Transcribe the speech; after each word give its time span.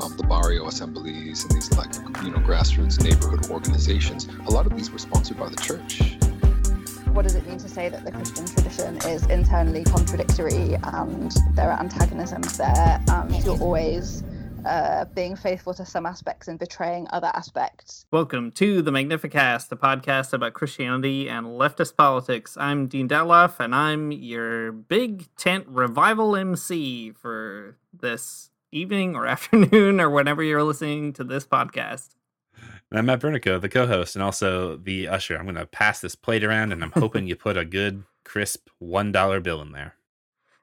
um, 0.00 0.16
the 0.16 0.22
barrio 0.24 0.66
assemblies 0.66 1.44
and 1.44 1.52
these 1.52 1.72
like 1.76 1.92
you 2.22 2.30
know 2.30 2.38
grassroots 2.38 3.02
neighborhood 3.02 3.50
organizations, 3.50 4.28
a 4.46 4.50
lot 4.50 4.66
of 4.66 4.76
these 4.76 4.90
were 4.90 4.98
sponsored 4.98 5.38
by 5.38 5.48
the 5.48 5.56
church. 5.56 6.16
What 7.12 7.22
does 7.22 7.34
it 7.34 7.46
mean 7.46 7.58
to 7.58 7.68
say 7.68 7.88
that 7.88 8.04
the 8.04 8.12
Christian 8.12 8.46
tradition 8.46 8.96
is 9.10 9.26
internally 9.26 9.84
contradictory 9.84 10.76
and 10.82 11.32
there 11.54 11.70
are 11.70 11.80
antagonisms 11.80 12.56
there 12.58 13.02
and 13.08 13.44
you're 13.44 13.58
always 13.58 14.22
uh, 14.64 15.04
being 15.06 15.34
faithful 15.34 15.72
to 15.74 15.84
some 15.84 16.06
aspects 16.06 16.48
and 16.48 16.58
betraying 16.58 17.06
other 17.10 17.30
aspects. 17.34 18.06
Welcome 18.12 18.52
to 18.52 18.82
the 18.82 18.90
Magnificast, 18.90 19.68
the 19.68 19.76
podcast 19.76 20.32
about 20.32 20.52
Christianity 20.52 21.28
and 21.28 21.46
leftist 21.46 21.96
politics. 21.96 22.56
I'm 22.56 22.86
Dean 22.86 23.08
Detloff, 23.08 23.58
and 23.58 23.74
I'm 23.74 24.12
your 24.12 24.70
big 24.72 25.34
tent 25.36 25.64
revival 25.68 26.36
MC 26.36 27.12
for 27.12 27.76
this 27.92 28.47
evening 28.70 29.16
or 29.16 29.26
afternoon 29.28 30.00
or 30.00 30.10
whenever 30.10 30.42
you're 30.42 30.62
listening 30.62 31.12
to 31.14 31.24
this 31.24 31.46
podcast. 31.46 32.10
And 32.90 32.98
I'm 32.98 33.06
Matt 33.06 33.20
Bernico, 33.20 33.60
the 33.60 33.68
co-host, 33.68 34.16
and 34.16 34.22
also 34.22 34.76
the 34.76 35.08
usher. 35.08 35.36
I'm 35.36 35.44
going 35.44 35.56
to 35.56 35.66
pass 35.66 36.00
this 36.00 36.14
plate 36.14 36.42
around, 36.42 36.72
and 36.72 36.82
I'm 36.82 36.92
hoping 36.94 37.26
you 37.26 37.36
put 37.36 37.56
a 37.56 37.64
good, 37.64 38.04
crisp 38.24 38.68
one 38.78 39.12
dollar 39.12 39.40
bill 39.40 39.60
in 39.60 39.72
there. 39.72 39.94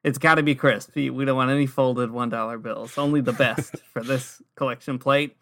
It's 0.04 0.18
got 0.18 0.36
to 0.36 0.44
be 0.44 0.56
crisp. 0.56 0.96
We 0.96 1.10
don't 1.10 1.36
want 1.36 1.52
any 1.52 1.66
folded 1.66 2.12
one 2.12 2.30
dollar 2.30 2.58
bills. 2.58 2.98
Only 2.98 3.22
the 3.22 3.34
best 3.34 3.76
for 3.94 4.04
this 4.04 4.42
collection 4.56 5.00
plate. 5.00 5.38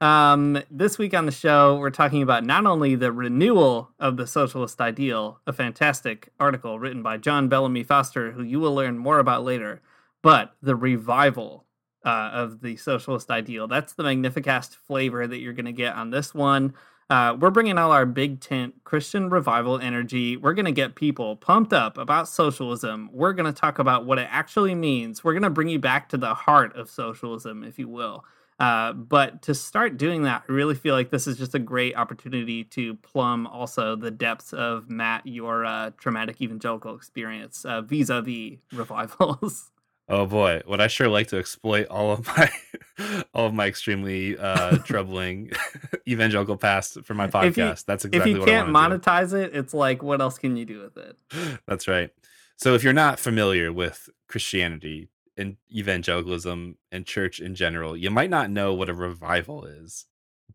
Um, 0.00 0.62
this 0.70 0.98
week 0.98 1.14
on 1.14 1.24
the 1.24 1.32
show, 1.32 1.78
we're 1.78 1.88
talking 1.88 2.22
about 2.22 2.44
not 2.44 2.66
only 2.66 2.96
the 2.96 3.12
renewal 3.12 3.90
of 3.98 4.18
the 4.18 4.26
socialist 4.26 4.78
ideal, 4.78 5.40
a 5.46 5.54
fantastic 5.54 6.28
article 6.38 6.78
written 6.78 7.02
by 7.02 7.16
John 7.16 7.48
Bellamy 7.48 7.82
Foster, 7.82 8.32
who 8.32 8.42
you 8.42 8.60
will 8.60 8.74
learn 8.74 8.98
more 8.98 9.18
about 9.18 9.42
later, 9.42 9.80
but 10.22 10.54
the 10.60 10.76
revival 10.76 11.65
uh, 12.06 12.30
of 12.32 12.60
the 12.60 12.76
socialist 12.76 13.30
ideal. 13.30 13.66
That's 13.66 13.92
the 13.92 14.04
Magnificast 14.04 14.76
flavor 14.76 15.26
that 15.26 15.38
you're 15.38 15.52
going 15.52 15.66
to 15.66 15.72
get 15.72 15.96
on 15.96 16.10
this 16.10 16.32
one. 16.32 16.72
Uh, 17.10 17.36
we're 17.38 17.50
bringing 17.50 17.78
all 17.78 17.92
our 17.92 18.06
big 18.06 18.40
tent 18.40 18.74
Christian 18.84 19.28
revival 19.28 19.78
energy. 19.78 20.36
We're 20.36 20.54
going 20.54 20.66
to 20.66 20.72
get 20.72 20.94
people 20.94 21.36
pumped 21.36 21.72
up 21.72 21.98
about 21.98 22.28
socialism. 22.28 23.10
We're 23.12 23.32
going 23.32 23.52
to 23.52 23.58
talk 23.58 23.78
about 23.78 24.06
what 24.06 24.18
it 24.18 24.28
actually 24.30 24.74
means. 24.74 25.22
We're 25.22 25.32
going 25.32 25.42
to 25.42 25.50
bring 25.50 25.68
you 25.68 25.78
back 25.78 26.08
to 26.10 26.16
the 26.16 26.34
heart 26.34 26.74
of 26.76 26.88
socialism, 26.88 27.62
if 27.62 27.78
you 27.78 27.88
will. 27.88 28.24
Uh, 28.58 28.92
but 28.92 29.42
to 29.42 29.54
start 29.54 29.98
doing 29.98 30.22
that, 30.22 30.44
I 30.48 30.52
really 30.52 30.74
feel 30.74 30.94
like 30.94 31.10
this 31.10 31.26
is 31.26 31.36
just 31.36 31.54
a 31.54 31.58
great 31.58 31.96
opportunity 31.96 32.64
to 32.64 32.94
plumb 32.96 33.46
also 33.46 33.96
the 33.96 34.10
depths 34.10 34.52
of 34.52 34.88
Matt, 34.88 35.26
your 35.26 35.64
uh, 35.64 35.90
traumatic 35.98 36.40
evangelical 36.40 36.96
experience 36.96 37.66
vis 37.84 38.08
a 38.08 38.22
vis 38.22 38.58
revivals. 38.72 39.70
Oh 40.08 40.24
boy, 40.24 40.62
would 40.66 40.80
I 40.80 40.86
sure 40.86 41.08
like 41.08 41.28
to 41.28 41.38
exploit 41.38 41.88
all 41.88 42.12
of 42.12 42.26
my 42.26 42.50
all 43.34 43.46
of 43.46 43.54
my 43.54 43.66
extremely 43.66 44.38
uh, 44.38 44.78
troubling 44.78 45.50
evangelical 46.08 46.56
past 46.56 46.98
for 47.04 47.14
my 47.14 47.26
podcast. 47.26 47.56
You, 47.56 47.84
That's 47.86 48.04
exactly 48.04 48.38
what 48.38 48.48
I 48.48 48.52
if 48.52 48.58
you 48.58 48.64
can't 48.64 48.68
monetize 48.68 49.30
do. 49.30 49.36
it. 49.36 49.56
It's 49.56 49.74
like, 49.74 50.02
what 50.02 50.20
else 50.20 50.38
can 50.38 50.56
you 50.56 50.64
do 50.64 50.80
with 50.80 50.96
it? 50.96 51.18
That's 51.66 51.88
right. 51.88 52.10
So 52.56 52.74
if 52.74 52.84
you're 52.84 52.92
not 52.92 53.18
familiar 53.18 53.72
with 53.72 54.08
Christianity 54.28 55.08
and 55.36 55.56
evangelicalism 55.74 56.78
and 56.92 57.04
church 57.04 57.40
in 57.40 57.56
general, 57.56 57.96
you 57.96 58.10
might 58.10 58.30
not 58.30 58.48
know 58.48 58.74
what 58.74 58.88
a 58.88 58.94
revival 58.94 59.64
is. 59.64 60.06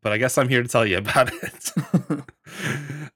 But 0.02 0.14
I 0.14 0.18
guess 0.18 0.38
I'm 0.38 0.50
here 0.50 0.64
to 0.64 0.70
tell 0.70 0.86
you 0.86 0.98
about 1.00 1.30
it. 1.34 1.72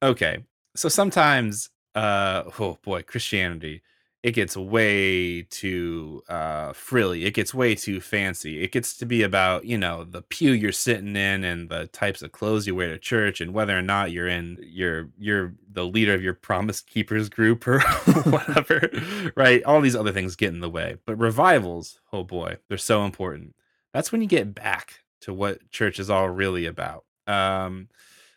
okay, 0.03 0.43
so 0.75 0.89
sometimes, 0.89 1.69
uh, 1.95 2.43
oh 2.59 2.77
boy, 2.83 3.03
Christianity 3.03 3.81
it 4.25 4.33
gets 4.33 4.57
way 4.57 5.43
too 5.43 6.23
uh, 6.27 6.73
frilly. 6.73 7.25
It 7.25 7.35
gets 7.35 7.53
way 7.53 7.75
too 7.75 8.01
fancy. 8.01 8.63
It 8.63 8.71
gets 8.71 8.97
to 8.97 9.05
be 9.05 9.21
about 9.21 9.65
you 9.65 9.77
know 9.77 10.03
the 10.03 10.23
pew 10.23 10.51
you're 10.51 10.71
sitting 10.71 11.15
in 11.15 11.43
and 11.43 11.69
the 11.69 11.85
types 11.85 12.23
of 12.23 12.31
clothes 12.31 12.65
you 12.65 12.73
wear 12.73 12.89
to 12.89 12.97
church 12.97 13.39
and 13.39 13.53
whether 13.53 13.77
or 13.77 13.83
not 13.83 14.09
you're 14.09 14.27
in 14.27 14.57
you're 14.63 15.09
you're 15.19 15.53
the 15.71 15.85
leader 15.85 16.15
of 16.15 16.23
your 16.23 16.33
promise 16.33 16.81
keepers 16.81 17.29
group 17.29 17.67
or 17.67 17.79
whatever, 18.23 18.89
right? 19.35 19.63
All 19.63 19.79
these 19.79 19.95
other 19.95 20.11
things 20.11 20.35
get 20.35 20.55
in 20.55 20.59
the 20.59 20.71
way. 20.71 20.97
But 21.05 21.19
revivals, 21.19 21.99
oh 22.11 22.23
boy, 22.23 22.57
they're 22.67 22.79
so 22.79 23.05
important. 23.05 23.53
That's 23.93 24.11
when 24.11 24.21
you 24.21 24.27
get 24.27 24.55
back 24.55 25.01
to 25.21 25.35
what 25.35 25.69
church 25.69 25.99
is 25.99 26.09
all 26.09 26.31
really 26.31 26.65
about. 26.65 27.05
Um, 27.27 27.89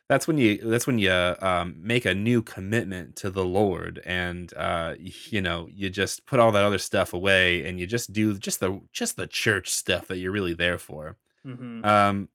that's 0.09 0.27
when 0.27 0.39
you 0.39 0.59
that's 0.59 0.87
when 0.87 0.99
you 0.99 1.13
um, 1.13 1.77
make 1.79 2.07
a 2.07 2.15
new 2.15 2.43
commitment 2.43 3.15
to 3.17 3.31
the 3.31 3.45
Lord, 3.45 4.01
and 4.07 4.53
uh, 4.57 4.95
you 4.99 5.43
know 5.43 5.69
you 5.71 5.91
just 5.91 6.25
put 6.25 6.41
all 6.41 6.51
that 6.53 6.65
other 6.65 6.79
stuff 6.79 7.13
away, 7.13 7.67
and 7.67 7.79
you 7.79 7.87
just 7.87 8.13
do 8.13 8.39
just 8.39 8.61
the 8.61 8.81
just 8.93 9.17
the 9.17 9.27
church 9.27 9.69
stuff 9.69 10.09
that 10.09 10.17
you're 10.17 10.33
really 10.33 10.55
there 10.55 10.79
for. 10.79 11.17
Mm-hmm. 11.47 11.85
Um, 11.85 12.29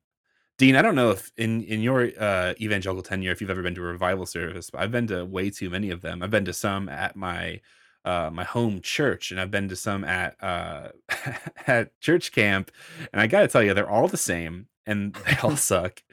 Dean, 0.60 0.76
I 0.76 0.84
don't 0.84 0.94
know 0.94 1.10
if 1.10 1.32
in 1.36 1.64
in 1.64 1.82
your 1.82 2.12
uh, 2.20 2.54
evangelical 2.62 3.02
tenure, 3.02 3.32
if 3.32 3.42
you've 3.42 3.50
ever 3.50 3.64
been 3.64 3.76
to 3.76 3.82
a 3.82 3.86
revival 3.86 4.28
service, 4.28 4.70
but 4.70 4.82
I've 4.82 4.92
been 4.92 5.08
to 5.08 5.26
way 5.26 5.50
too 5.50 5.72
many 5.72 5.90
of 5.90 6.02
them. 6.02 6.22
I've 6.22 6.32
been 6.32 6.46
to 6.46 6.54
some 6.54 6.90
at 6.90 7.16
my 7.16 7.60
uh, 8.06 8.30
my 8.32 8.44
home 8.44 8.82
church, 8.82 9.32
and 9.32 9.40
I've 9.40 9.50
been 9.50 9.68
to 9.70 9.76
some 9.76 10.04
at 10.04 10.36
uh, 10.44 10.90
at 11.68 12.00
church 12.02 12.32
camp, 12.34 12.70
and 13.12 13.20
I 13.20 13.26
got 13.26 13.42
to 13.42 13.48
tell 13.48 13.64
you, 13.64 13.74
they're 13.74 13.90
all 13.90 14.08
the 14.08 14.16
same 14.16 14.68
and 14.86 15.14
they 15.26 15.38
all 15.44 15.56
suck. 15.56 16.04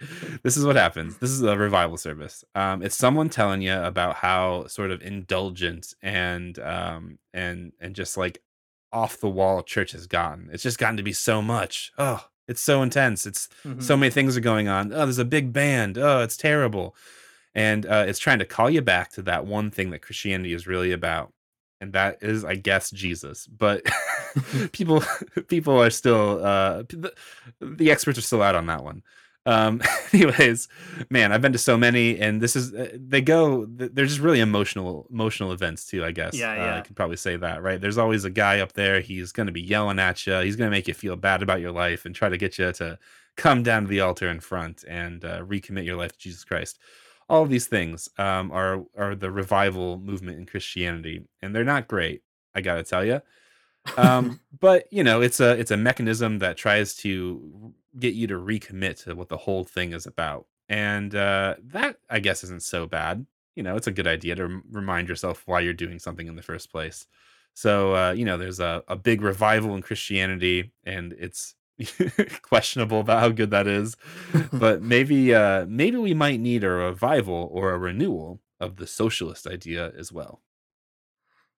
This 0.42 0.56
is 0.56 0.64
what 0.64 0.76
happens. 0.76 1.18
This 1.18 1.30
is 1.30 1.42
a 1.42 1.56
revival 1.56 1.96
service. 1.96 2.44
Um, 2.54 2.82
it's 2.82 2.96
someone 2.96 3.28
telling 3.28 3.62
you 3.62 3.74
about 3.74 4.16
how 4.16 4.66
sort 4.66 4.90
of 4.90 5.02
indulgent 5.02 5.94
and 6.02 6.58
um, 6.58 7.18
and 7.32 7.72
and 7.80 7.94
just 7.94 8.16
like 8.16 8.42
off 8.92 9.20
the 9.20 9.28
wall 9.28 9.62
church 9.62 9.92
has 9.92 10.06
gotten. 10.06 10.50
It's 10.52 10.62
just 10.62 10.78
gotten 10.78 10.96
to 10.96 11.02
be 11.02 11.12
so 11.12 11.40
much. 11.40 11.92
Oh, 11.98 12.26
it's 12.48 12.60
so 12.60 12.82
intense. 12.82 13.26
It's 13.26 13.48
mm-hmm. 13.64 13.80
so 13.80 13.96
many 13.96 14.10
things 14.10 14.36
are 14.36 14.40
going 14.40 14.68
on. 14.68 14.92
Oh, 14.92 14.98
there's 14.98 15.18
a 15.18 15.24
big 15.24 15.52
band. 15.52 15.96
Oh, 15.96 16.20
it's 16.20 16.36
terrible. 16.36 16.96
And 17.54 17.86
uh, 17.86 18.04
it's 18.06 18.18
trying 18.18 18.38
to 18.40 18.44
call 18.44 18.70
you 18.70 18.82
back 18.82 19.10
to 19.12 19.22
that 19.22 19.46
one 19.46 19.70
thing 19.70 19.90
that 19.90 20.02
Christianity 20.02 20.52
is 20.52 20.66
really 20.66 20.92
about, 20.92 21.32
and 21.80 21.92
that 21.94 22.18
is, 22.22 22.44
I 22.44 22.56
guess, 22.56 22.90
Jesus. 22.90 23.46
But 23.46 23.82
people 24.72 25.02
people 25.48 25.80
are 25.80 25.90
still 25.90 26.44
uh 26.44 26.82
the, 26.82 27.12
the, 27.60 27.90
experts 27.90 28.18
are 28.18 28.22
still 28.22 28.42
out 28.42 28.54
on 28.54 28.66
that 28.66 28.82
one 28.82 29.02
um 29.46 29.80
anyways 30.12 30.68
man 31.08 31.32
i've 31.32 31.40
been 31.40 31.52
to 31.52 31.58
so 31.58 31.76
many 31.76 32.18
and 32.18 32.40
this 32.40 32.54
is 32.54 32.74
uh, 32.74 32.90
they 32.94 33.20
go 33.20 33.64
they're 33.66 34.06
just 34.06 34.20
really 34.20 34.40
emotional 34.40 35.06
emotional 35.10 35.52
events 35.52 35.86
too 35.86 36.04
i 36.04 36.10
guess 36.10 36.34
yeah, 36.34 36.54
yeah. 36.54 36.74
Uh, 36.74 36.78
i 36.78 36.80
could 36.82 36.96
probably 36.96 37.16
say 37.16 37.36
that 37.36 37.62
right 37.62 37.80
there's 37.80 37.98
always 37.98 38.24
a 38.24 38.30
guy 38.30 38.60
up 38.60 38.72
there 38.74 39.00
he's 39.00 39.32
going 39.32 39.46
to 39.46 39.52
be 39.52 39.62
yelling 39.62 39.98
at 39.98 40.26
you 40.26 40.38
he's 40.40 40.56
going 40.56 40.70
to 40.70 40.76
make 40.76 40.86
you 40.86 40.94
feel 40.94 41.16
bad 41.16 41.42
about 41.42 41.60
your 41.60 41.72
life 41.72 42.04
and 42.04 42.14
try 42.14 42.28
to 42.28 42.38
get 42.38 42.58
you 42.58 42.70
to 42.72 42.98
come 43.36 43.62
down 43.62 43.82
to 43.82 43.88
the 43.88 44.00
altar 44.00 44.28
in 44.28 44.40
front 44.40 44.84
and 44.86 45.24
uh, 45.24 45.40
recommit 45.42 45.84
your 45.84 45.96
life 45.96 46.12
to 46.12 46.18
jesus 46.18 46.44
christ 46.44 46.78
all 47.30 47.42
of 47.42 47.48
these 47.48 47.66
things 47.66 48.08
um, 48.18 48.50
are 48.52 48.84
are 48.98 49.14
the 49.14 49.30
revival 49.30 49.98
movement 49.98 50.38
in 50.38 50.44
christianity 50.44 51.24
and 51.40 51.54
they're 51.54 51.64
not 51.64 51.88
great 51.88 52.22
i 52.54 52.60
gotta 52.60 52.82
tell 52.82 53.04
you 53.04 53.22
um, 53.96 54.40
but 54.60 54.86
you 54.90 55.04
know, 55.04 55.20
it's 55.20 55.40
a 55.40 55.58
it's 55.58 55.70
a 55.70 55.76
mechanism 55.76 56.38
that 56.38 56.56
tries 56.56 56.94
to 56.96 57.72
get 57.98 58.14
you 58.14 58.26
to 58.28 58.34
recommit 58.34 59.04
to 59.04 59.14
what 59.14 59.28
the 59.28 59.36
whole 59.36 59.64
thing 59.64 59.92
is 59.92 60.06
about, 60.06 60.46
and 60.68 61.14
uh, 61.14 61.56
that 61.64 61.96
I 62.08 62.20
guess 62.20 62.44
isn't 62.44 62.62
so 62.62 62.86
bad. 62.86 63.26
You 63.56 63.62
know, 63.62 63.76
it's 63.76 63.86
a 63.86 63.92
good 63.92 64.06
idea 64.06 64.36
to 64.36 64.62
remind 64.70 65.08
yourself 65.08 65.42
why 65.46 65.60
you're 65.60 65.72
doing 65.72 65.98
something 65.98 66.26
in 66.26 66.36
the 66.36 66.42
first 66.42 66.70
place. 66.70 67.06
So 67.54 67.94
uh, 67.94 68.12
you 68.12 68.24
know, 68.24 68.36
there's 68.38 68.60
a, 68.60 68.82
a 68.88 68.96
big 68.96 69.22
revival 69.22 69.74
in 69.74 69.82
Christianity, 69.82 70.72
and 70.84 71.14
it's 71.18 71.54
questionable 72.42 73.00
about 73.00 73.20
how 73.20 73.28
good 73.28 73.50
that 73.50 73.66
is. 73.66 73.96
but 74.52 74.82
maybe 74.94 75.34
uh 75.34 75.66
maybe 75.68 75.96
we 75.96 76.14
might 76.14 76.40
need 76.40 76.64
a 76.64 76.70
revival 76.70 77.48
or 77.52 77.72
a 77.72 77.78
renewal 77.78 78.40
of 78.60 78.76
the 78.76 78.86
socialist 78.86 79.46
idea 79.46 79.92
as 79.96 80.12
well. 80.12 80.42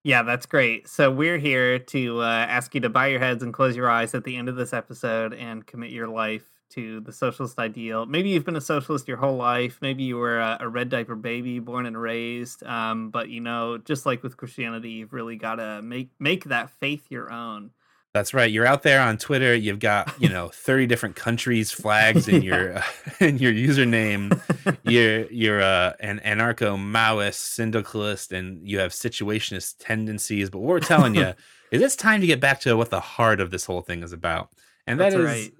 Yeah, 0.05 0.25
that's 0.25 0.47
great. 0.47 0.89
So 0.89 1.13
we're 1.13 1.39
here 1.39 1.79
to 1.79 2.23
uh, 2.23 2.25
ask 2.25 2.75
you 2.75 2.81
to 2.81 2.89
bow 2.89 3.05
your 3.05 3.21
heads 3.21 3.43
and 3.43 3.55
close 3.55 3.77
your 3.77 3.89
eyes 3.89 4.15
at 4.15 4.25
the 4.25 4.37
end 4.37 4.49
of 4.49 4.57
this 4.57 4.73
episode 4.73 5.33
and 5.33 5.65
commit 5.65 5.91
your 5.91 6.09
life 6.09 6.45
to 6.71 7.01
the 7.01 7.13
socialist 7.13 7.59
ideal. 7.59 8.07
Maybe 8.07 8.31
you've 8.31 8.45
been 8.45 8.57
a 8.57 8.61
socialist 8.61 9.07
your 9.07 9.19
whole 9.19 9.37
life. 9.37 9.79
Maybe 9.81 10.03
you 10.03 10.17
were 10.17 10.41
a, 10.41 10.57
a 10.61 10.69
red 10.69 10.89
diaper 10.89 11.15
baby, 11.15 11.61
born 11.61 11.87
and 11.87 12.01
raised. 12.01 12.65
Um, 12.65 13.11
but 13.11 13.29
you 13.29 13.41
know, 13.41 13.79
just 13.79 14.05
like 14.05 14.23
with 14.23 14.37
Christianity, 14.37 14.91
you've 14.91 15.13
really 15.13 15.37
got 15.37 15.57
to 15.57 15.83
make 15.83 16.11
make 16.19 16.45
that 16.45 16.71
faith 16.71 17.07
your 17.11 17.31
own. 17.31 17.71
That's 18.15 18.35
right. 18.35 18.51
You're 18.51 18.67
out 18.67 18.83
there 18.83 19.01
on 19.01 19.17
Twitter. 19.17 19.55
You've 19.55 19.79
got 19.79 20.13
you 20.21 20.29
know 20.29 20.49
30 20.53 20.87
different 20.87 21.17
countries 21.17 21.73
flags 21.73 22.29
in 22.29 22.43
your 22.43 22.77
uh, 22.77 22.83
in 23.21 23.39
your 23.39 23.53
username. 23.53 24.39
You're 24.85 25.31
you're 25.31 25.63
uh, 25.63 25.95
an 26.01 26.21
anarcho 26.25 26.77
Maoist 26.77 27.35
syndicalist, 27.35 28.33
and 28.33 28.67
you 28.69 28.79
have 28.79 28.93
situationist 28.93 29.77
tendencies. 29.79 30.51
But 30.51 30.59
what 30.59 30.69
we're 30.69 30.81
telling 30.81 31.15
you 31.15 31.33
is 31.71 31.81
it's 31.81 31.97
time 31.97 32.21
to 32.21 32.27
get 32.27 32.41
back 32.41 32.61
to 32.61 32.77
what 32.77 32.91
the 32.91 33.01
heart 33.01 33.41
of 33.41 33.51
this 33.51 33.65
whole 33.65 33.81
thing 33.81 34.03
is 34.03 34.13
about, 34.13 34.51
and 34.87 35.01
that 35.01 35.13
That's 35.13 35.17
is 35.17 35.25
right. 35.25 35.53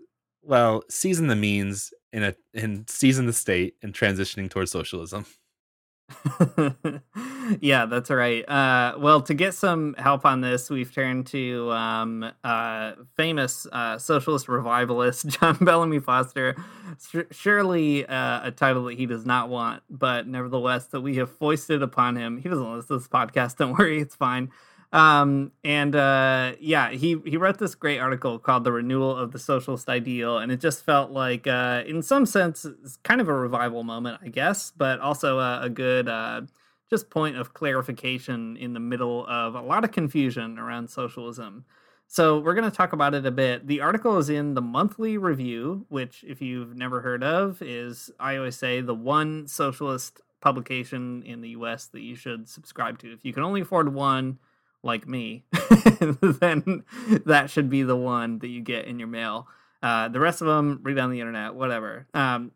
well, 0.43 0.83
season 0.89 1.29
the 1.29 1.37
means 1.37 1.93
in 2.13 2.23
a 2.23 2.35
in 2.53 2.87
season 2.87 3.27
the 3.27 3.33
state 3.33 3.77
and 3.83 3.95
transitioning 3.95 4.51
towards 4.51 4.71
socialism. 4.71 5.25
yeah, 7.61 7.87
that's 7.87 8.11
right. 8.11 8.49
Uh, 8.49 8.95
well, 8.99 9.21
to 9.23 9.35
get 9.35 9.55
some 9.55 9.95
help 9.99 10.25
on 10.25 10.41
this, 10.41 10.71
we've 10.71 10.93
turned 10.93 11.27
to 11.29 11.71
um, 11.73 12.31
uh, 12.45 12.93
famous 13.17 13.67
uh, 13.73 13.99
socialist 13.99 14.49
revivalist 14.49 15.27
John 15.41 15.57
Bellamy 15.61 16.01
Foster. 16.01 16.57
Sh- 17.11 17.31
surely 17.31 18.07
uh, 18.07 18.49
a 18.49 18.51
title 18.51 18.85
that 18.85 18.99
he 18.99 19.07
does 19.07 19.27
not 19.27 19.49
want, 19.49 19.83
but 19.91 20.27
nevertheless 20.27 20.87
that 20.87 21.01
we 21.01 21.17
have 21.17 21.31
foisted 21.31 21.83
upon 21.83 22.17
him. 22.17 22.39
He 22.39 22.49
doesn't 22.49 22.73
listen 22.73 22.89
to 22.89 22.99
this 22.99 23.09
podcast. 23.09 23.57
Don't 23.57 23.77
worry, 23.79 24.01
it's 24.01 24.17
fine. 24.17 24.51
Um, 24.93 25.53
and 25.65 25.97
uh, 25.97 26.53
yeah, 26.61 26.91
he 26.91 27.17
he 27.25 27.39
wrote 27.39 27.59
this 27.59 27.75
great 27.75 27.99
article 27.99 28.39
called 28.39 28.65
"The 28.65 28.73
Renewal 28.73 29.17
of 29.17 29.33
the 29.33 29.39
Socialist 29.39 29.89
Ideal," 29.89 30.39
and 30.39 30.53
it 30.53 30.61
just 30.61 30.85
felt 30.85 31.11
like, 31.11 31.47
uh, 31.47 31.83
in 31.87 32.03
some 32.03 32.27
sense, 32.27 32.67
it's 32.67 32.97
kind 33.03 33.21
of 33.21 33.29
a 33.29 33.35
revival 33.35 33.85
moment, 33.85 34.21
I 34.23 34.29
guess, 34.29 34.71
but 34.77 35.01
also 35.01 35.39
a, 35.39 35.63
a 35.63 35.71
good 35.71 36.09
uh, 36.09 36.43
just 36.91 37.09
point 37.09 37.39
of 37.39 37.55
clarification 37.55 38.59
in 38.59 38.75
the 38.75 38.81
middle 38.81 39.27
of 39.27 39.55
a 39.55 39.63
lot 39.63 39.83
of 39.83 39.93
confusion 39.93 40.59
around 40.59 40.91
socialism. 40.91 41.65
So 42.07 42.41
we're 42.41 42.53
going 42.53 42.71
to 42.71 42.77
talk 42.77 42.93
about 42.93 43.15
it 43.15 43.25
a 43.25 43.31
bit. 43.31 43.67
The 43.67 43.81
article 43.81 44.19
is 44.19 44.29
in 44.29 44.53
the 44.53 44.61
Monthly 44.61 45.17
Review, 45.17 45.87
which, 45.89 46.23
if 46.29 46.43
you've 46.43 46.77
never 46.77 47.01
heard 47.01 47.25
of, 47.25 47.63
is 47.63 48.11
I 48.21 48.37
always 48.37 48.57
say 48.57 48.83
the 48.83 48.95
one 48.95 49.47
socialist 49.47 50.21
publication 50.43 51.23
in 51.23 51.41
the 51.41 51.49
U.S. 51.51 51.87
that 51.87 52.03
you 52.03 52.15
should 52.15 52.47
subscribe 52.47 52.99
to. 52.99 53.11
If 53.15 53.25
you 53.25 53.33
can 53.33 53.43
only 53.43 53.63
afford 53.63 53.95
one 53.95 54.39
like 54.83 55.07
me, 55.07 55.45
then 56.21 56.85
that 57.27 57.51
should 57.51 57.71
be 57.71 57.83
the 57.83 57.97
one 57.97 58.39
that 58.41 58.49
you 58.49 58.61
get 58.61 58.87
in 58.87 58.99
your 58.99 59.09
mail. 59.09 59.47
Uh, 59.83 60.09
the 60.09 60.21
rest 60.21 60.41
of 60.41 60.47
them, 60.47 60.81
read 60.83 60.99
on 60.99 61.11
the 61.11 61.21
internet, 61.21 61.55
whatever. 61.55 62.07
Um, 62.15 62.53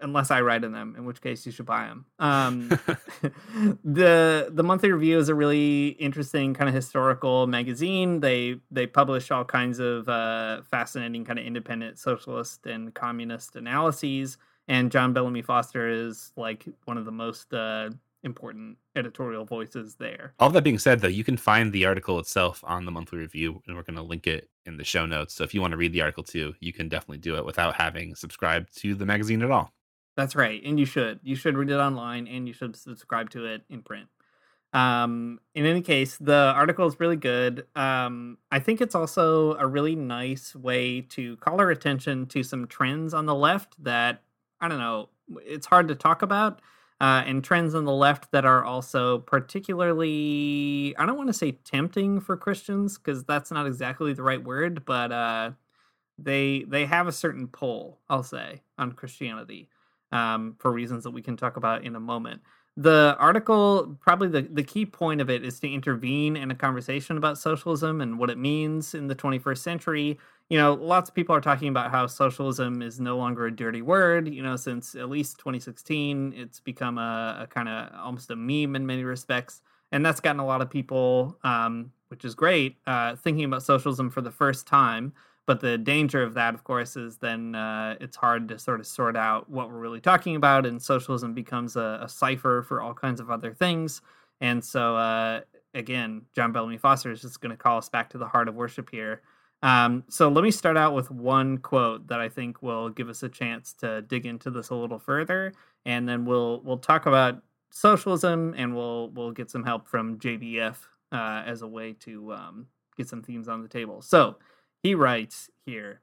unless 0.00 0.30
I 0.30 0.40
write 0.40 0.64
in 0.64 0.72
them, 0.72 0.94
in 0.96 1.04
which 1.04 1.20
case 1.20 1.46
you 1.46 1.52
should 1.52 1.66
buy 1.66 1.86
them. 1.86 2.06
Um, 2.18 2.68
the 3.84 4.48
the 4.50 4.62
monthly 4.62 4.92
review 4.92 5.18
is 5.18 5.28
a 5.28 5.34
really 5.34 5.88
interesting 5.88 6.54
kind 6.54 6.68
of 6.68 6.74
historical 6.74 7.46
magazine. 7.46 8.20
They 8.20 8.56
they 8.70 8.86
publish 8.86 9.30
all 9.30 9.44
kinds 9.44 9.78
of 9.78 10.08
uh, 10.08 10.62
fascinating 10.70 11.24
kind 11.24 11.38
of 11.38 11.44
independent 11.44 11.98
socialist 11.98 12.66
and 12.66 12.94
communist 12.94 13.56
analyses. 13.56 14.38
And 14.68 14.90
John 14.90 15.12
Bellamy 15.12 15.42
Foster 15.42 15.88
is 15.88 16.32
like 16.36 16.66
one 16.86 16.98
of 16.98 17.04
the 17.04 17.12
most 17.12 17.54
uh, 17.54 17.90
important 18.26 18.76
editorial 18.94 19.46
voices 19.46 19.94
there. 19.94 20.34
All 20.38 20.50
that 20.50 20.64
being 20.64 20.78
said, 20.78 21.00
though, 21.00 21.08
you 21.08 21.24
can 21.24 21.38
find 21.38 21.72
the 21.72 21.86
article 21.86 22.18
itself 22.18 22.62
on 22.66 22.84
the 22.84 22.90
monthly 22.90 23.18
review, 23.18 23.62
and 23.66 23.74
we're 23.74 23.82
going 23.84 23.96
to 23.96 24.02
link 24.02 24.26
it 24.26 24.50
in 24.66 24.76
the 24.76 24.84
show 24.84 25.06
notes. 25.06 25.32
So 25.32 25.44
if 25.44 25.54
you 25.54 25.62
want 25.62 25.70
to 25.70 25.78
read 25.78 25.94
the 25.94 26.02
article 26.02 26.24
too, 26.24 26.54
you 26.60 26.74
can 26.74 26.90
definitely 26.90 27.18
do 27.18 27.36
it 27.36 27.46
without 27.46 27.76
having 27.76 28.14
subscribed 28.14 28.76
to 28.80 28.94
the 28.94 29.06
magazine 29.06 29.42
at 29.42 29.50
all. 29.50 29.72
That's 30.16 30.34
right, 30.34 30.62
and 30.64 30.78
you 30.78 30.86
should. 30.86 31.20
You 31.22 31.36
should 31.36 31.56
read 31.56 31.70
it 31.70 31.78
online, 31.78 32.26
and 32.26 32.46
you 32.46 32.52
should 32.52 32.76
subscribe 32.76 33.30
to 33.30 33.46
it 33.46 33.62
in 33.70 33.82
print. 33.82 34.08
Um, 34.72 35.40
in 35.54 35.64
any 35.64 35.80
case, 35.80 36.18
the 36.18 36.52
article 36.54 36.86
is 36.86 36.98
really 37.00 37.16
good. 37.16 37.66
Um, 37.76 38.38
I 38.50 38.58
think 38.58 38.80
it's 38.80 38.94
also 38.94 39.54
a 39.54 39.66
really 39.66 39.94
nice 39.94 40.54
way 40.54 41.02
to 41.02 41.36
call 41.36 41.60
our 41.60 41.70
attention 41.70 42.26
to 42.26 42.42
some 42.42 42.66
trends 42.66 43.14
on 43.14 43.26
the 43.26 43.34
left 43.34 43.82
that 43.84 44.22
I 44.60 44.68
don't 44.68 44.78
know. 44.78 45.10
It's 45.44 45.66
hard 45.66 45.88
to 45.88 45.94
talk 45.94 46.22
about 46.22 46.60
uh, 47.00 47.22
and 47.26 47.44
trends 47.44 47.74
on 47.74 47.84
the 47.84 47.92
left 47.92 48.30
that 48.32 48.44
are 48.44 48.64
also 48.64 49.18
particularly 49.18 50.94
i 50.98 51.06
don't 51.06 51.16
want 51.16 51.28
to 51.28 51.32
say 51.32 51.52
tempting 51.52 52.20
for 52.20 52.36
christians 52.36 52.98
because 52.98 53.24
that's 53.24 53.50
not 53.50 53.66
exactly 53.66 54.12
the 54.12 54.22
right 54.22 54.44
word 54.44 54.84
but 54.84 55.12
uh, 55.12 55.50
they 56.18 56.64
they 56.68 56.86
have 56.86 57.06
a 57.06 57.12
certain 57.12 57.46
pull 57.46 57.98
i'll 58.08 58.22
say 58.22 58.62
on 58.78 58.92
christianity 58.92 59.68
um, 60.12 60.54
for 60.58 60.72
reasons 60.72 61.04
that 61.04 61.10
we 61.10 61.22
can 61.22 61.36
talk 61.36 61.56
about 61.56 61.84
in 61.84 61.96
a 61.96 62.00
moment 62.00 62.40
the 62.76 63.16
article 63.18 63.96
probably 64.00 64.28
the, 64.28 64.42
the 64.42 64.62
key 64.62 64.84
point 64.84 65.20
of 65.20 65.30
it 65.30 65.42
is 65.44 65.58
to 65.60 65.72
intervene 65.72 66.36
in 66.36 66.50
a 66.50 66.54
conversation 66.54 67.16
about 67.16 67.38
socialism 67.38 68.02
and 68.02 68.18
what 68.18 68.28
it 68.28 68.36
means 68.36 68.94
in 68.94 69.06
the 69.06 69.14
21st 69.14 69.58
century. 69.58 70.18
You 70.50 70.58
know 70.58 70.74
lots 70.74 71.08
of 71.08 71.14
people 71.14 71.34
are 71.34 71.40
talking 71.40 71.68
about 71.68 71.90
how 71.90 72.06
socialism 72.06 72.82
is 72.82 73.00
no 73.00 73.16
longer 73.16 73.46
a 73.46 73.54
dirty 73.54 73.82
word. 73.82 74.28
You 74.28 74.42
know 74.42 74.56
since 74.56 74.94
at 74.94 75.08
least 75.08 75.38
2016 75.38 76.34
it's 76.36 76.60
become 76.60 76.98
a, 76.98 77.40
a 77.42 77.46
kind 77.46 77.68
of 77.68 77.90
almost 77.98 78.30
a 78.30 78.36
meme 78.36 78.76
in 78.76 78.86
many 78.86 79.04
respects. 79.04 79.62
And 79.92 80.04
that's 80.04 80.20
gotten 80.20 80.40
a 80.40 80.46
lot 80.46 80.60
of 80.60 80.68
people 80.68 81.38
um, 81.44 81.92
which 82.08 82.24
is 82.24 82.34
great 82.34 82.76
uh, 82.86 83.16
thinking 83.16 83.44
about 83.44 83.62
socialism 83.62 84.10
for 84.10 84.20
the 84.20 84.30
first 84.30 84.66
time 84.66 85.12
but 85.46 85.60
the 85.60 85.78
danger 85.78 86.22
of 86.22 86.34
that 86.34 86.54
of 86.54 86.64
course 86.64 86.96
is 86.96 87.16
then 87.18 87.54
uh, 87.54 87.96
it's 88.00 88.16
hard 88.16 88.48
to 88.48 88.58
sort 88.58 88.80
of 88.80 88.86
sort 88.86 89.16
out 89.16 89.48
what 89.48 89.70
we're 89.70 89.78
really 89.78 90.00
talking 90.00 90.36
about 90.36 90.66
and 90.66 90.80
socialism 90.80 91.32
becomes 91.32 91.76
a, 91.76 92.00
a 92.02 92.08
cipher 92.08 92.62
for 92.62 92.80
all 92.80 92.94
kinds 92.94 93.20
of 93.20 93.30
other 93.30 93.54
things 93.54 94.02
and 94.40 94.64
so 94.64 94.96
uh, 94.96 95.40
again 95.74 96.22
john 96.34 96.52
bellamy 96.52 96.76
foster 96.78 97.10
is 97.10 97.22
just 97.22 97.40
going 97.40 97.50
to 97.50 97.56
call 97.56 97.78
us 97.78 97.88
back 97.88 98.10
to 98.10 98.18
the 98.18 98.26
heart 98.26 98.48
of 98.48 98.54
worship 98.54 98.90
here 98.90 99.22
um, 99.62 100.04
so 100.08 100.28
let 100.28 100.44
me 100.44 100.50
start 100.50 100.76
out 100.76 100.94
with 100.94 101.10
one 101.10 101.58
quote 101.58 102.06
that 102.08 102.20
I 102.20 102.28
think 102.28 102.62
will 102.62 102.90
give 102.90 103.08
us 103.08 103.22
a 103.22 103.28
chance 103.28 103.72
to 103.74 104.02
dig 104.02 104.26
into 104.26 104.50
this 104.50 104.68
a 104.70 104.74
little 104.74 104.98
further, 104.98 105.52
and 105.84 106.08
then 106.08 106.24
we'll 106.24 106.60
we'll 106.60 106.78
talk 106.78 107.06
about 107.06 107.42
socialism, 107.70 108.54
and 108.56 108.76
we'll 108.76 109.08
we'll 109.10 109.32
get 109.32 109.50
some 109.50 109.64
help 109.64 109.88
from 109.88 110.18
JBF 110.18 110.76
uh, 111.12 111.42
as 111.46 111.62
a 111.62 111.66
way 111.66 111.94
to 112.00 112.34
um, 112.34 112.66
get 112.96 113.08
some 113.08 113.22
themes 113.22 113.48
on 113.48 113.62
the 113.62 113.68
table. 113.68 114.02
So 114.02 114.36
he 114.86 114.94
writes 114.94 115.50
here: 115.64 116.00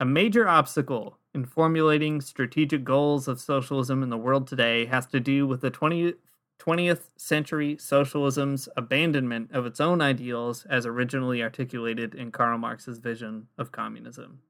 a 0.00 0.04
major 0.06 0.48
obstacle 0.48 1.18
in 1.34 1.44
formulating 1.44 2.22
strategic 2.22 2.82
goals 2.82 3.28
of 3.28 3.38
socialism 3.38 4.02
in 4.02 4.08
the 4.08 4.16
world 4.16 4.46
today 4.46 4.86
has 4.86 5.04
to 5.04 5.20
do 5.20 5.46
with 5.46 5.60
the 5.60 5.68
20, 5.68 6.14
20th 6.58 7.10
century 7.18 7.76
socialism's 7.78 8.70
abandonment 8.74 9.50
of 9.52 9.66
its 9.66 9.82
own 9.82 10.00
ideals 10.00 10.64
as 10.64 10.86
originally 10.86 11.42
articulated 11.42 12.14
in 12.14 12.32
Karl 12.32 12.56
Marx's 12.56 12.96
vision 12.96 13.48
of 13.58 13.70
communism. 13.70 14.40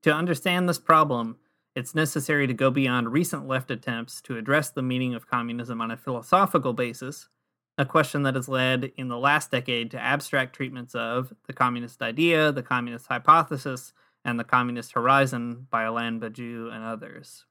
To 0.00 0.10
understand 0.10 0.66
this 0.66 0.78
problem, 0.78 1.36
it's 1.74 1.94
necessary 1.94 2.46
to 2.46 2.54
go 2.54 2.70
beyond 2.70 3.12
recent 3.12 3.46
left 3.46 3.70
attempts 3.70 4.22
to 4.22 4.38
address 4.38 4.70
the 4.70 4.82
meaning 4.82 5.14
of 5.14 5.28
communism 5.28 5.82
on 5.82 5.90
a 5.90 5.96
philosophical 5.98 6.72
basis, 6.72 7.28
a 7.76 7.84
question 7.84 8.22
that 8.22 8.36
has 8.36 8.48
led 8.48 8.92
in 8.96 9.08
the 9.08 9.18
last 9.18 9.50
decade 9.50 9.90
to 9.90 10.00
abstract 10.00 10.54
treatments 10.54 10.94
of 10.94 11.32
the 11.46 11.52
communist 11.52 12.02
idea, 12.02 12.52
the 12.52 12.62
communist 12.62 13.06
hypothesis, 13.06 13.92
and 14.24 14.38
the 14.38 14.44
communist 14.44 14.92
horizon 14.92 15.66
by 15.70 15.82
Alain 15.82 16.20
Badiou 16.20 16.72
and 16.72 16.84
others. 16.84 17.44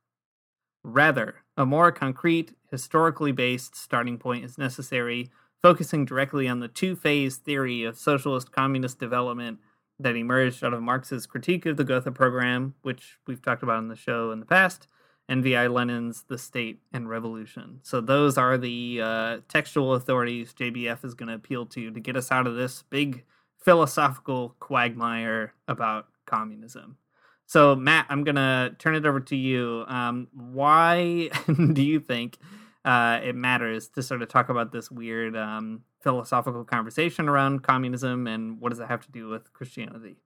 Rather, 0.83 1.35
a 1.55 1.65
more 1.65 1.91
concrete, 1.91 2.55
historically 2.71 3.31
based 3.31 3.75
starting 3.75 4.17
point 4.17 4.43
is 4.43 4.57
necessary, 4.57 5.29
focusing 5.61 6.03
directly 6.05 6.47
on 6.47 6.59
the 6.59 6.67
two 6.67 6.95
phase 6.95 7.37
theory 7.37 7.83
of 7.83 7.97
socialist 7.97 8.51
communist 8.51 8.99
development 8.99 9.59
that 9.99 10.15
emerged 10.15 10.63
out 10.63 10.73
of 10.73 10.81
Marx's 10.81 11.25
critique 11.25 11.65
of 11.65 11.77
the 11.77 11.83
Gotha 11.83 12.11
program, 12.11 12.75
which 12.81 13.17
we've 13.27 13.41
talked 13.41 13.63
about 13.63 13.77
on 13.77 13.87
the 13.87 13.95
show 13.95 14.31
in 14.31 14.39
the 14.39 14.45
past, 14.45 14.87
and 15.33 15.43
V.I. 15.43 15.65
Lenin's 15.65 16.25
The 16.27 16.37
State 16.37 16.79
and 16.93 17.09
Revolution. 17.09 17.79
So, 17.81 17.99
those 18.01 18.37
are 18.37 18.55
the 18.55 19.01
uh, 19.01 19.37
textual 19.49 19.95
authorities 19.95 20.53
JBF 20.53 21.03
is 21.03 21.15
going 21.15 21.29
to 21.29 21.33
appeal 21.33 21.65
to 21.65 21.89
to 21.89 21.99
get 21.99 22.15
us 22.15 22.31
out 22.31 22.45
of 22.45 22.55
this 22.55 22.83
big 22.83 23.23
philosophical 23.57 24.55
quagmire 24.59 25.53
about 25.67 26.07
communism. 26.27 26.97
So, 27.47 27.75
Matt, 27.75 28.05
I'm 28.09 28.23
going 28.23 28.35
to 28.35 28.75
turn 28.77 28.93
it 28.93 29.07
over 29.07 29.19
to 29.21 29.35
you. 29.35 29.85
Um, 29.87 30.27
why 30.33 31.31
do 31.73 31.81
you 31.81 31.99
think 31.99 32.37
uh, 32.85 33.19
it 33.23 33.35
matters 33.35 33.89
to 33.89 34.03
sort 34.03 34.21
of 34.21 34.29
talk 34.29 34.49
about 34.49 34.71
this 34.71 34.91
weird 34.91 35.35
um, 35.35 35.81
philosophical 36.01 36.63
conversation 36.63 37.27
around 37.27 37.63
communism 37.63 38.27
and 38.27 38.61
what 38.61 38.69
does 38.69 38.79
it 38.79 38.87
have 38.87 39.01
to 39.07 39.11
do 39.11 39.29
with 39.29 39.51
Christianity? 39.51 40.17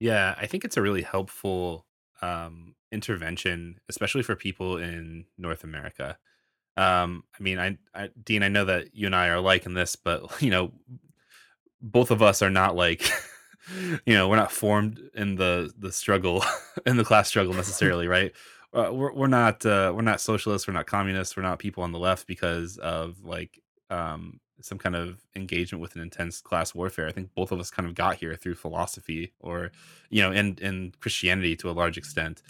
Yeah, 0.00 0.34
I 0.40 0.46
think 0.46 0.64
it's 0.64 0.78
a 0.78 0.82
really 0.82 1.02
helpful 1.02 1.84
um, 2.22 2.74
intervention, 2.94 3.80
especially 3.88 4.22
for 4.22 4.36
people 4.36 4.78
in 4.78 5.26
North 5.36 5.64
America. 5.64 6.16
Um, 6.76 7.24
I 7.38 7.42
mean, 7.42 7.58
I, 7.58 7.78
I, 7.94 8.10
Dean, 8.22 8.42
I 8.42 8.48
know 8.48 8.64
that 8.64 8.94
you 8.94 9.06
and 9.06 9.14
I 9.14 9.28
are 9.28 9.36
alike 9.36 9.66
in 9.66 9.74
this, 9.74 9.96
but 9.96 10.22
you 10.42 10.50
know, 10.50 10.72
both 11.82 12.10
of 12.10 12.22
us 12.22 12.40
are 12.40 12.50
not 12.50 12.76
like, 12.76 13.02
you 14.06 14.14
know, 14.14 14.28
we're 14.28 14.36
not 14.36 14.52
formed 14.52 15.00
in 15.14 15.36
the 15.36 15.72
the 15.78 15.92
struggle, 15.92 16.44
in 16.86 16.96
the 16.96 17.04
class 17.04 17.28
struggle 17.28 17.52
necessarily, 17.52 18.08
right? 18.08 18.32
Uh, 18.72 18.90
we're 18.92 19.12
we're 19.12 19.26
not 19.26 19.64
uh, 19.66 19.92
we're 19.94 20.02
not 20.02 20.20
socialists, 20.20 20.66
we're 20.66 20.74
not 20.74 20.86
communists, 20.86 21.36
we're 21.36 21.42
not 21.42 21.58
people 21.58 21.82
on 21.82 21.92
the 21.92 21.98
left 21.98 22.26
because 22.26 22.78
of 22.78 23.24
like 23.24 23.60
um, 23.90 24.40
some 24.60 24.78
kind 24.78 24.96
of 24.96 25.20
engagement 25.36 25.80
with 25.80 25.94
an 25.94 26.02
intense 26.02 26.40
class 26.40 26.74
warfare. 26.74 27.06
I 27.06 27.12
think 27.12 27.34
both 27.34 27.52
of 27.52 27.60
us 27.60 27.70
kind 27.70 27.88
of 27.88 27.94
got 27.94 28.16
here 28.16 28.34
through 28.34 28.54
philosophy, 28.54 29.32
or 29.38 29.70
you 30.10 30.22
know, 30.22 30.32
and 30.32 30.60
and 30.60 30.98
Christianity 31.00 31.54
to 31.56 31.70
a 31.70 31.72
large 31.72 31.98
extent. 31.98 32.42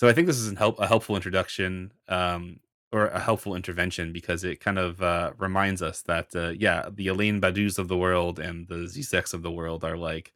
So 0.00 0.08
I 0.08 0.14
think 0.14 0.28
this 0.28 0.38
is 0.38 0.56
help, 0.56 0.80
a 0.80 0.86
helpful 0.86 1.14
introduction 1.14 1.92
um, 2.08 2.60
or 2.90 3.08
a 3.08 3.20
helpful 3.20 3.54
intervention 3.54 4.14
because 4.14 4.44
it 4.44 4.58
kind 4.58 4.78
of 4.78 5.02
uh, 5.02 5.32
reminds 5.36 5.82
us 5.82 6.00
that 6.04 6.34
uh, 6.34 6.54
yeah, 6.56 6.88
the 6.90 7.08
Alain 7.08 7.38
Badious 7.38 7.78
of 7.78 7.88
the 7.88 7.98
world 7.98 8.38
and 8.38 8.66
the 8.66 8.86
Zizeks 8.86 9.34
of 9.34 9.42
the 9.42 9.50
world 9.50 9.84
are 9.84 9.98
like 9.98 10.32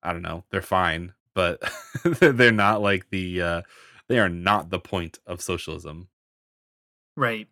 I 0.00 0.12
don't 0.12 0.22
know, 0.22 0.44
they're 0.50 0.62
fine, 0.62 1.12
but 1.34 1.60
they're 2.04 2.52
not 2.52 2.82
like 2.82 3.10
the 3.10 3.42
uh, 3.42 3.62
they 4.06 4.20
are 4.20 4.28
not 4.28 4.70
the 4.70 4.78
point 4.78 5.18
of 5.26 5.42
socialism. 5.42 6.06
Right. 7.16 7.48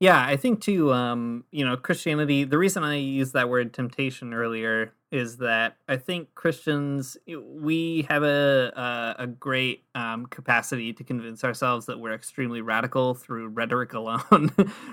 Yeah, 0.00 0.22
I 0.22 0.36
think 0.36 0.60
too. 0.60 0.92
Um, 0.92 1.44
you 1.50 1.64
know, 1.64 1.76
Christianity. 1.76 2.44
The 2.44 2.58
reason 2.58 2.82
I 2.82 2.96
used 2.96 3.32
that 3.34 3.48
word 3.48 3.72
temptation 3.72 4.34
earlier 4.34 4.92
is 5.12 5.36
that 5.36 5.76
I 5.88 5.96
think 5.96 6.34
Christians 6.34 7.16
we 7.26 8.04
have 8.08 8.24
a 8.24 8.72
a, 9.18 9.22
a 9.22 9.26
great 9.28 9.84
um, 9.94 10.26
capacity 10.26 10.92
to 10.92 11.04
convince 11.04 11.44
ourselves 11.44 11.86
that 11.86 12.00
we're 12.00 12.12
extremely 12.12 12.60
radical 12.60 13.14
through 13.14 13.48
rhetoric 13.48 13.92
alone, 13.94 14.50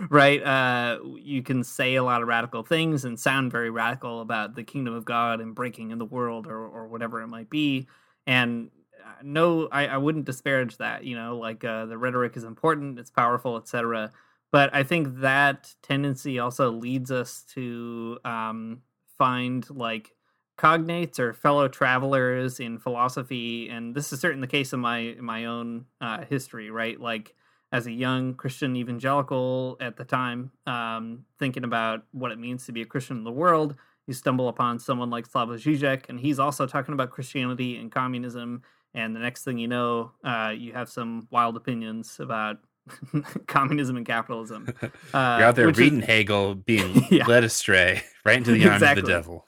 right? 0.09 0.41
Uh, 0.43 0.99
you 1.17 1.41
can 1.41 1.63
say 1.63 1.95
a 1.95 2.03
lot 2.03 2.21
of 2.21 2.27
radical 2.27 2.63
things 2.63 3.03
and 3.03 3.19
sound 3.19 3.51
very 3.51 3.71
radical 3.71 4.21
about 4.21 4.55
the 4.55 4.63
kingdom 4.63 4.93
of 4.93 5.03
God 5.03 5.41
and 5.41 5.55
breaking 5.55 5.89
in 5.91 5.97
the 5.97 6.05
world 6.05 6.45
or 6.45 6.65
or 6.67 6.87
whatever 6.87 7.21
it 7.21 7.27
might 7.27 7.49
be, 7.49 7.87
and 8.27 8.69
uh, 9.03 9.13
no, 9.23 9.67
I, 9.71 9.87
I 9.87 9.97
wouldn't 9.97 10.25
disparage 10.25 10.77
that. 10.77 11.03
You 11.05 11.15
know, 11.15 11.37
like 11.37 11.65
uh, 11.65 11.87
the 11.87 11.97
rhetoric 11.97 12.37
is 12.37 12.43
important, 12.43 12.99
it's 12.99 13.09
powerful, 13.11 13.57
etc 13.57 14.11
but 14.51 14.73
I 14.75 14.83
think 14.83 15.21
that 15.21 15.73
tendency 15.81 16.39
also 16.39 16.71
leads 16.71 17.11
us 17.11 17.43
to 17.53 18.19
um, 18.25 18.81
find 19.17 19.67
like 19.69 20.13
cognates 20.57 21.19
or 21.19 21.33
fellow 21.33 21.67
travelers 21.67 22.59
in 22.59 22.77
philosophy, 22.77 23.69
and 23.69 23.95
this 23.95 24.13
is 24.13 24.19
certainly 24.19 24.45
the 24.45 24.51
case 24.51 24.73
in 24.73 24.79
my 24.79 24.99
in 24.99 25.23
my 25.23 25.45
own 25.45 25.85
uh, 26.01 26.25
history, 26.25 26.69
right? 26.69 26.99
Like 26.99 27.33
as 27.71 27.87
a 27.87 27.91
young 27.91 28.33
Christian 28.33 28.75
evangelical 28.75 29.77
at 29.79 29.95
the 29.95 30.03
time, 30.03 30.51
um, 30.67 31.25
thinking 31.39 31.63
about 31.63 32.03
what 32.11 32.31
it 32.31 32.37
means 32.37 32.65
to 32.65 32.73
be 32.73 32.81
a 32.81 32.85
Christian 32.85 33.17
in 33.17 33.23
the 33.23 33.31
world, 33.31 33.75
you 34.07 34.13
stumble 34.13 34.49
upon 34.49 34.77
someone 34.77 35.09
like 35.09 35.27
Slavoj 35.27 35.57
Žižek, 35.57 36.09
and 36.09 36.19
he's 36.19 36.39
also 36.39 36.67
talking 36.67 36.93
about 36.93 37.11
Christianity 37.11 37.77
and 37.77 37.91
communism. 37.91 38.63
And 38.93 39.15
the 39.15 39.21
next 39.21 39.45
thing 39.45 39.57
you 39.57 39.69
know, 39.69 40.11
uh, 40.23 40.53
you 40.55 40.73
have 40.73 40.89
some 40.89 41.27
wild 41.31 41.55
opinions 41.55 42.19
about 42.19 42.57
communism 43.47 43.97
and 43.97 44.05
capitalism. 44.05 44.73
Uh, 45.13 45.35
You're 45.39 45.47
out 45.47 45.55
there 45.55 45.67
reading 45.67 45.99
is... 45.99 46.05
Hegel, 46.05 46.55
being 46.55 47.05
yeah. 47.11 47.25
led 47.25 47.43
astray 47.43 48.01
right 48.23 48.37
into 48.37 48.51
the 48.51 48.63
arms 48.63 48.75
exactly. 48.75 49.01
of 49.01 49.05
the 49.05 49.11
devil. 49.11 49.45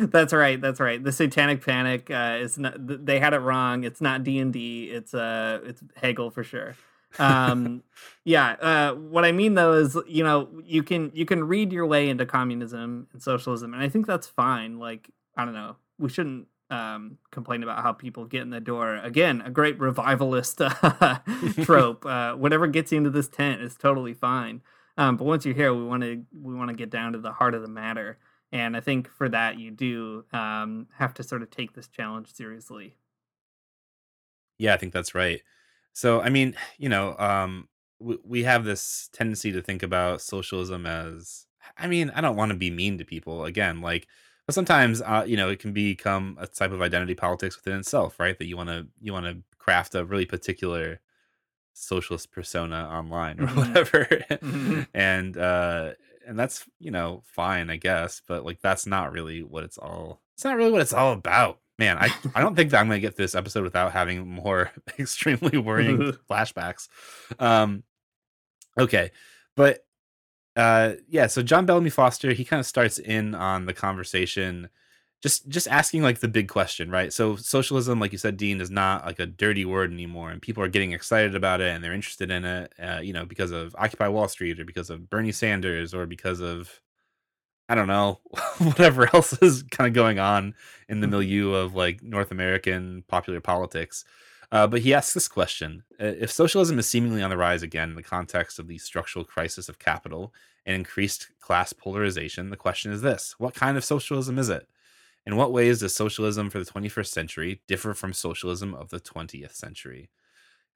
That's 0.00 0.32
right. 0.32 0.60
That's 0.60 0.80
right. 0.80 1.02
The 1.02 1.12
Satanic 1.12 1.64
Panic 1.64 2.10
uh, 2.10 2.38
is 2.40 2.58
not. 2.58 2.74
They 2.76 3.20
had 3.20 3.34
it 3.34 3.38
wrong. 3.38 3.84
It's 3.84 4.00
not 4.00 4.24
D 4.24 4.40
and 4.40 4.52
D. 4.52 4.90
It's 4.90 5.14
uh, 5.14 5.60
it's 5.64 5.82
Hegel 5.94 6.30
for 6.30 6.42
sure. 6.42 6.74
Um, 7.18 7.84
yeah. 8.24 8.56
Uh, 8.60 8.94
what 8.94 9.24
I 9.24 9.30
mean 9.32 9.54
though 9.54 9.74
is, 9.74 9.96
you 10.08 10.24
know, 10.24 10.48
you 10.64 10.82
can 10.82 11.12
you 11.14 11.24
can 11.24 11.44
read 11.44 11.72
your 11.72 11.86
way 11.86 12.08
into 12.08 12.26
communism 12.26 13.06
and 13.12 13.22
socialism, 13.22 13.74
and 13.74 13.82
I 13.82 13.88
think 13.88 14.06
that's 14.06 14.26
fine. 14.26 14.78
Like, 14.78 15.10
I 15.36 15.44
don't 15.44 15.54
know. 15.54 15.76
We 15.98 16.08
shouldn't 16.08 16.48
um, 16.70 17.18
complain 17.30 17.62
about 17.62 17.82
how 17.82 17.92
people 17.92 18.24
get 18.24 18.42
in 18.42 18.50
the 18.50 18.60
door. 18.60 18.96
Again, 18.96 19.42
a 19.42 19.50
great 19.50 19.78
revivalist 19.78 20.60
uh, 20.60 21.18
trope. 21.62 22.04
uh, 22.04 22.34
whatever 22.34 22.66
gets 22.66 22.92
you 22.92 22.98
into 22.98 23.10
this 23.10 23.28
tent 23.28 23.62
is 23.62 23.76
totally 23.76 24.14
fine. 24.14 24.62
Um, 24.98 25.16
but 25.16 25.24
once 25.24 25.44
you're 25.44 25.54
here, 25.54 25.74
we 25.74 25.84
want 25.84 26.02
to 26.02 26.24
we 26.32 26.54
want 26.54 26.70
to 26.70 26.76
get 26.76 26.90
down 26.90 27.12
to 27.12 27.18
the 27.18 27.32
heart 27.32 27.54
of 27.54 27.62
the 27.62 27.68
matter. 27.68 28.18
And 28.52 28.76
I 28.76 28.80
think 28.80 29.08
for 29.08 29.28
that, 29.28 29.58
you 29.58 29.70
do 29.70 30.24
um, 30.32 30.86
have 30.94 31.12
to 31.14 31.22
sort 31.22 31.42
of 31.42 31.50
take 31.50 31.74
this 31.74 31.88
challenge 31.88 32.32
seriously. 32.32 32.96
Yeah, 34.58 34.74
I 34.74 34.76
think 34.76 34.92
that's 34.92 35.14
right. 35.14 35.42
So, 35.92 36.20
I 36.20 36.30
mean, 36.30 36.54
you 36.78 36.88
know, 36.88 37.16
um, 37.18 37.68
we, 37.98 38.18
we 38.24 38.42
have 38.44 38.64
this 38.64 39.08
tendency 39.12 39.52
to 39.52 39.62
think 39.62 39.82
about 39.82 40.22
socialism 40.22 40.86
as, 40.86 41.46
I 41.76 41.88
mean, 41.88 42.10
I 42.14 42.20
don't 42.20 42.36
want 42.36 42.52
to 42.52 42.56
be 42.56 42.70
mean 42.70 42.98
to 42.98 43.04
people. 43.04 43.44
Again, 43.44 43.80
like 43.80 44.06
but 44.46 44.54
sometimes 44.54 45.02
uh, 45.02 45.24
you 45.26 45.36
know 45.36 45.48
it 45.50 45.58
can 45.58 45.72
become 45.72 46.36
a 46.40 46.46
type 46.46 46.72
of 46.72 46.80
identity 46.80 47.14
politics 47.14 47.56
within 47.56 47.78
itself 47.78 48.18
right 48.18 48.38
that 48.38 48.46
you 48.46 48.56
want 48.56 48.68
to 48.68 48.86
you 49.00 49.12
want 49.12 49.26
to 49.26 49.42
craft 49.58 49.94
a 49.94 50.04
really 50.04 50.26
particular 50.26 51.00
socialist 51.72 52.30
persona 52.32 52.88
online 52.90 53.40
or 53.40 53.46
mm-hmm. 53.46 53.58
whatever 53.58 54.04
mm-hmm. 54.04 54.82
and 54.94 55.36
uh 55.36 55.92
and 56.26 56.38
that's 56.38 56.64
you 56.78 56.90
know 56.90 57.22
fine 57.26 57.70
i 57.70 57.76
guess 57.76 58.22
but 58.26 58.44
like 58.44 58.60
that's 58.60 58.86
not 58.86 59.12
really 59.12 59.42
what 59.42 59.64
it's 59.64 59.78
all 59.78 60.22
it's 60.34 60.44
not 60.44 60.56
really 60.56 60.72
what 60.72 60.80
it's 60.80 60.92
all 60.92 61.12
about 61.12 61.60
man 61.78 61.98
i 61.98 62.08
i 62.34 62.40
don't 62.40 62.56
think 62.56 62.70
that 62.70 62.80
i'm 62.80 62.88
gonna 62.88 62.98
get 62.98 63.16
this 63.16 63.34
episode 63.34 63.62
without 63.62 63.92
having 63.92 64.26
more 64.26 64.70
extremely 64.98 65.58
worrying 65.58 65.98
flashbacks 66.30 66.88
um 67.38 67.82
okay 68.78 69.10
but 69.54 69.85
uh, 70.56 70.94
yeah, 71.08 71.26
so 71.26 71.42
John 71.42 71.66
Bellamy 71.66 71.90
Foster, 71.90 72.32
he 72.32 72.44
kind 72.44 72.60
of 72.60 72.66
starts 72.66 72.98
in 72.98 73.34
on 73.34 73.66
the 73.66 73.74
conversation, 73.74 74.70
just 75.22 75.48
just 75.48 75.68
asking 75.68 76.02
like 76.02 76.20
the 76.20 76.28
big 76.28 76.48
question, 76.48 76.90
right? 76.90 77.12
So 77.12 77.36
socialism, 77.36 78.00
like 78.00 78.12
you 78.12 78.18
said, 78.18 78.38
Dean, 78.38 78.60
is 78.60 78.70
not 78.70 79.04
like 79.04 79.18
a 79.18 79.26
dirty 79.26 79.66
word 79.66 79.92
anymore, 79.92 80.30
and 80.30 80.40
people 80.40 80.62
are 80.62 80.68
getting 80.68 80.92
excited 80.92 81.34
about 81.34 81.60
it 81.60 81.74
and 81.74 81.84
they're 81.84 81.92
interested 81.92 82.30
in 82.30 82.44
it, 82.44 82.72
uh, 82.82 83.00
you 83.02 83.12
know, 83.12 83.26
because 83.26 83.50
of 83.50 83.76
Occupy 83.78 84.08
Wall 84.08 84.28
Street 84.28 84.58
or 84.58 84.64
because 84.64 84.88
of 84.88 85.10
Bernie 85.10 85.32
Sanders 85.32 85.92
or 85.92 86.06
because 86.06 86.40
of 86.40 86.80
I 87.68 87.74
don't 87.74 87.88
know 87.88 88.20
whatever 88.58 89.14
else 89.14 89.34
is 89.42 89.62
kind 89.64 89.88
of 89.88 89.94
going 89.94 90.18
on 90.18 90.54
in 90.88 91.00
the 91.00 91.06
mm-hmm. 91.06 91.12
milieu 91.12 91.52
of 91.52 91.74
like 91.74 92.02
North 92.02 92.30
American 92.30 93.04
popular 93.08 93.40
politics. 93.40 94.04
Uh, 94.52 94.66
but 94.66 94.80
he 94.80 94.94
asks 94.94 95.14
this 95.14 95.28
question 95.28 95.82
If 95.98 96.30
socialism 96.30 96.78
is 96.78 96.88
seemingly 96.88 97.22
on 97.22 97.30
the 97.30 97.36
rise 97.36 97.62
again 97.62 97.90
in 97.90 97.96
the 97.96 98.02
context 98.02 98.58
of 98.58 98.68
the 98.68 98.78
structural 98.78 99.24
crisis 99.24 99.68
of 99.68 99.78
capital 99.78 100.32
and 100.64 100.76
increased 100.76 101.28
class 101.40 101.72
polarization, 101.72 102.50
the 102.50 102.56
question 102.56 102.92
is 102.92 103.02
this 103.02 103.34
What 103.38 103.54
kind 103.54 103.76
of 103.76 103.84
socialism 103.84 104.38
is 104.38 104.48
it? 104.48 104.68
In 105.26 105.36
what 105.36 105.52
ways 105.52 105.80
does 105.80 105.94
socialism 105.94 106.50
for 106.50 106.60
the 106.60 106.70
21st 106.70 107.08
century 107.08 107.60
differ 107.66 107.94
from 107.94 108.12
socialism 108.12 108.74
of 108.74 108.90
the 108.90 109.00
20th 109.00 109.54
century? 109.54 110.08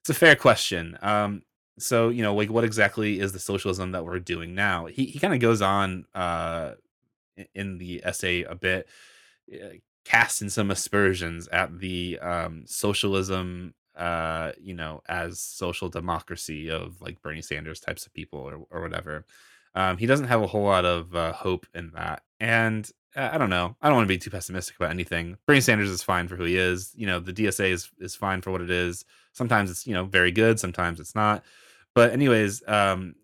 It's 0.00 0.10
a 0.10 0.14
fair 0.14 0.34
question. 0.34 0.98
Um, 1.02 1.42
so, 1.78 2.08
you 2.08 2.22
know, 2.22 2.34
like 2.34 2.50
what 2.50 2.64
exactly 2.64 3.20
is 3.20 3.32
the 3.32 3.38
socialism 3.38 3.92
that 3.92 4.04
we're 4.04 4.18
doing 4.18 4.54
now? 4.54 4.86
He, 4.86 5.06
he 5.06 5.18
kind 5.20 5.34
of 5.34 5.40
goes 5.40 5.62
on 5.62 6.04
uh, 6.14 6.72
in 7.54 7.78
the 7.78 8.02
essay 8.04 8.42
a 8.42 8.54
bit 8.54 8.88
uh, 9.52 9.68
casting 10.10 10.48
some 10.48 10.72
aspersions 10.72 11.46
at 11.48 11.78
the 11.78 12.18
um, 12.18 12.64
socialism, 12.66 13.72
uh, 13.94 14.50
you 14.60 14.74
know, 14.74 15.00
as 15.08 15.38
social 15.38 15.88
democracy 15.88 16.68
of 16.68 17.00
like 17.00 17.22
Bernie 17.22 17.40
Sanders 17.40 17.78
types 17.78 18.06
of 18.06 18.12
people 18.12 18.40
or, 18.40 18.66
or 18.70 18.82
whatever. 18.82 19.24
Um, 19.76 19.98
he 19.98 20.06
doesn't 20.06 20.26
have 20.26 20.42
a 20.42 20.48
whole 20.48 20.64
lot 20.64 20.84
of 20.84 21.14
uh, 21.14 21.32
hope 21.32 21.64
in 21.76 21.92
that. 21.94 22.24
And 22.40 22.90
uh, 23.14 23.30
I 23.32 23.38
don't 23.38 23.50
know. 23.50 23.76
I 23.80 23.86
don't 23.86 23.98
want 23.98 24.06
to 24.08 24.12
be 24.12 24.18
too 24.18 24.30
pessimistic 24.30 24.74
about 24.74 24.90
anything. 24.90 25.36
Bernie 25.46 25.60
Sanders 25.60 25.90
is 25.90 26.02
fine 26.02 26.26
for 26.26 26.34
who 26.34 26.42
he 26.42 26.56
is. 26.56 26.92
You 26.96 27.06
know, 27.06 27.20
the 27.20 27.32
DSA 27.32 27.70
is 27.70 27.88
is 28.00 28.16
fine 28.16 28.40
for 28.40 28.50
what 28.50 28.62
it 28.62 28.70
is. 28.70 29.04
Sometimes 29.32 29.70
it's 29.70 29.86
you 29.86 29.94
know 29.94 30.06
very 30.06 30.32
good. 30.32 30.58
Sometimes 30.58 30.98
it's 30.98 31.14
not. 31.14 31.44
But 31.94 32.10
anyways, 32.10 32.64
um, 32.66 33.14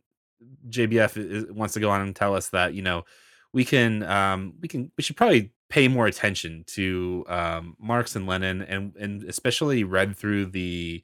JBF 0.69 1.17
is, 1.17 1.51
wants 1.51 1.75
to 1.75 1.81
go 1.81 1.91
on 1.91 2.01
and 2.01 2.15
tell 2.15 2.37
us 2.37 2.51
that 2.51 2.75
you 2.75 2.83
know 2.83 3.05
we 3.53 3.65
can 3.65 4.05
um, 4.05 4.55
we 4.61 4.69
can 4.69 4.93
we 4.97 5.03
should 5.03 5.17
probably 5.17 5.51
pay 5.69 5.89
more 5.89 6.07
attention 6.07 6.65
to 6.69 7.25
um, 7.29 7.77
Marx 7.79 8.17
and 8.17 8.27
Lenin, 8.27 8.63
and 8.63 8.95
and 8.97 9.25
especially 9.25 9.85
read 9.85 10.17
through 10.17 10.47
the 10.47 11.03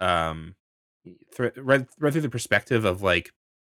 um, 0.00 0.54
th- 1.36 1.52
read 1.56 1.86
read 1.98 2.12
through 2.12 2.22
the 2.22 2.28
perspective 2.28 2.84
of 2.84 3.02
like 3.02 3.32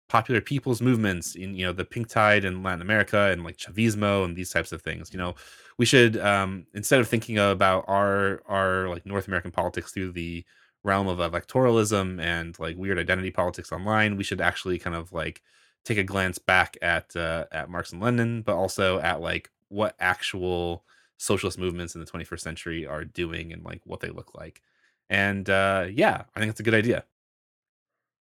popular 0.09 0.41
people's 0.41 0.83
movements 0.83 1.35
in 1.37 1.55
you 1.55 1.65
know 1.65 1.73
the 1.73 1.85
pink 1.85 2.09
tide 2.09 2.45
in 2.45 2.63
latin 2.63 2.83
america 2.83 3.31
and 3.33 3.45
like 3.45 3.57
chavismo 3.57 4.25
and 4.25 4.37
these 4.37 4.51
types 4.51 4.73
of 4.73 4.83
things 4.83 5.11
you 5.13 5.19
know? 5.19 5.35
We 5.79 5.87
should 5.87 6.19
um 6.19 6.67
instead 6.75 7.01
of 7.01 7.09
thinking 7.09 7.39
about 7.39 7.85
our 7.89 8.43
our 8.47 8.89
like 8.89 9.07
north 9.07 9.27
american 9.27 9.51
politics 9.53 9.93
through 9.93 10.13
the 10.13 10.45
realm 10.85 11.09
of 11.09 11.19
electoralism 11.19 12.21
and 12.21 12.59
like 12.59 12.77
weird 12.77 12.99
identity 12.99 13.31
politics 13.31 13.73
online 13.73 14.17
we 14.17 14.25
should 14.25 14.41
actually 14.41 14.79
kind 14.79 14.95
of 14.97 15.13
like 15.13 15.43
take 15.85 15.99
a 15.99 16.05
glance 16.05 16.39
back 16.39 16.77
at 16.83 17.15
uh, 17.17 17.47
at 17.53 17.71
marx 17.71 17.93
and 17.93 18.03
lenin 18.03 18.43
but 18.43 18.55
also 18.55 18.99
at 19.01 19.21
like 19.21 19.51
what 19.73 19.97
actual 19.99 20.85
socialist 21.17 21.59
movements 21.59 21.95
in 21.95 22.01
the 22.01 22.07
21st 22.07 22.41
century 22.41 22.87
are 22.87 23.05
doing 23.05 23.53
and 23.53 23.65
like 23.65 23.81
what 23.85 24.01
they 24.01 24.11
look 24.11 24.35
like. 24.35 24.61
And 25.09 25.49
uh, 25.49 25.87
yeah, 25.91 26.23
I 26.35 26.41
think 26.41 26.51
it's 26.51 26.61
a 26.61 26.65
good 26.65 26.75
idea. 26.75 27.05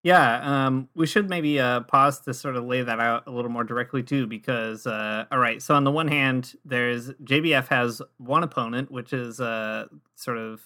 Yeah, 0.03 0.65
um, 0.65 0.89
we 0.96 1.05
should 1.05 1.29
maybe 1.29 1.60
uh, 1.60 1.81
pause 1.81 2.22
to 2.22 2.34
sort 2.34 2.55
of 2.55 2.65
lay 2.65 2.81
that 2.81 3.00
out 3.00 3.27
a 3.27 3.31
little 3.31 3.51
more 3.51 3.63
directly 3.63 4.01
too, 4.01 4.25
because 4.25 4.88
uh, 4.88 5.25
all 5.31 5.38
right. 5.38 5.62
So 5.62 5.75
on 5.75 5.84
the 5.84 5.91
one 5.91 6.08
hand, 6.08 6.55
there's 6.65 7.10
JBF 7.24 7.67
has 7.67 8.01
one 8.17 8.41
opponent, 8.41 8.89
which 8.89 9.13
is 9.13 9.39
uh, 9.39 9.86
sort 10.15 10.38
of 10.39 10.63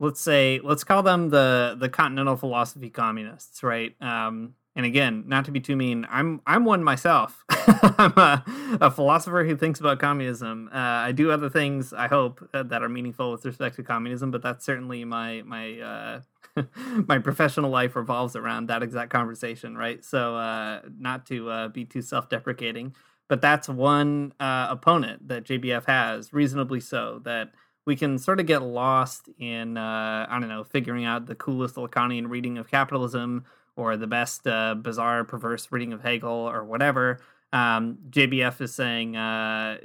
let's 0.00 0.20
say 0.20 0.60
let's 0.64 0.82
call 0.82 1.04
them 1.04 1.28
the 1.28 1.76
the 1.78 1.88
continental 1.88 2.36
philosophy 2.36 2.90
communists, 2.90 3.62
right? 3.62 3.94
Um, 4.02 4.54
and 4.76 4.84
again, 4.84 5.24
not 5.26 5.44
to 5.44 5.52
be 5.52 5.60
too 5.60 5.76
mean, 5.76 6.06
I'm 6.10 6.40
I'm 6.46 6.64
one 6.64 6.82
myself. 6.82 7.44
I'm 7.50 8.12
a, 8.16 8.44
a, 8.80 8.90
philosopher 8.90 9.44
who 9.44 9.56
thinks 9.56 9.78
about 9.78 10.00
communism. 10.00 10.68
Uh, 10.72 10.78
I 10.78 11.12
do 11.12 11.30
other 11.30 11.48
things, 11.48 11.92
I 11.92 12.08
hope, 12.08 12.48
uh, 12.52 12.64
that 12.64 12.82
are 12.82 12.88
meaningful 12.88 13.30
with 13.30 13.44
respect 13.44 13.76
to 13.76 13.84
communism, 13.84 14.32
but 14.32 14.42
that's 14.42 14.64
certainly 14.64 15.04
my 15.04 15.42
my 15.42 15.80
uh, 15.80 16.20
my 17.06 17.18
professional 17.18 17.70
life 17.70 17.94
revolves 17.94 18.34
around 18.34 18.66
that 18.66 18.82
exact 18.82 19.10
conversation, 19.10 19.76
right? 19.76 20.04
So, 20.04 20.36
uh, 20.36 20.80
not 20.98 21.26
to 21.26 21.50
uh, 21.50 21.68
be 21.68 21.84
too 21.84 22.02
self-deprecating, 22.02 22.96
but 23.28 23.40
that's 23.40 23.68
one 23.68 24.32
uh, 24.40 24.66
opponent 24.70 25.28
that 25.28 25.44
JBF 25.44 25.84
has, 25.84 26.32
reasonably 26.32 26.80
so, 26.80 27.20
that 27.24 27.52
we 27.86 27.94
can 27.94 28.18
sort 28.18 28.40
of 28.40 28.46
get 28.46 28.62
lost 28.62 29.28
in 29.38 29.76
I 29.76 30.36
don't 30.40 30.48
know, 30.48 30.64
figuring 30.64 31.04
out 31.04 31.26
the 31.26 31.34
coolest 31.36 31.76
Lacanian 31.76 32.28
reading 32.28 32.58
of 32.58 32.68
capitalism 32.68 33.44
or 33.76 33.96
the 33.96 34.06
best 34.06 34.46
uh, 34.46 34.74
bizarre, 34.74 35.24
perverse 35.24 35.68
reading 35.70 35.92
of 35.92 36.02
Hegel 36.02 36.30
or 36.30 36.64
whatever. 36.64 37.18
Um, 37.52 37.98
JBF 38.10 38.60
is 38.60 38.74
saying, 38.74 39.16
uh, 39.16 39.78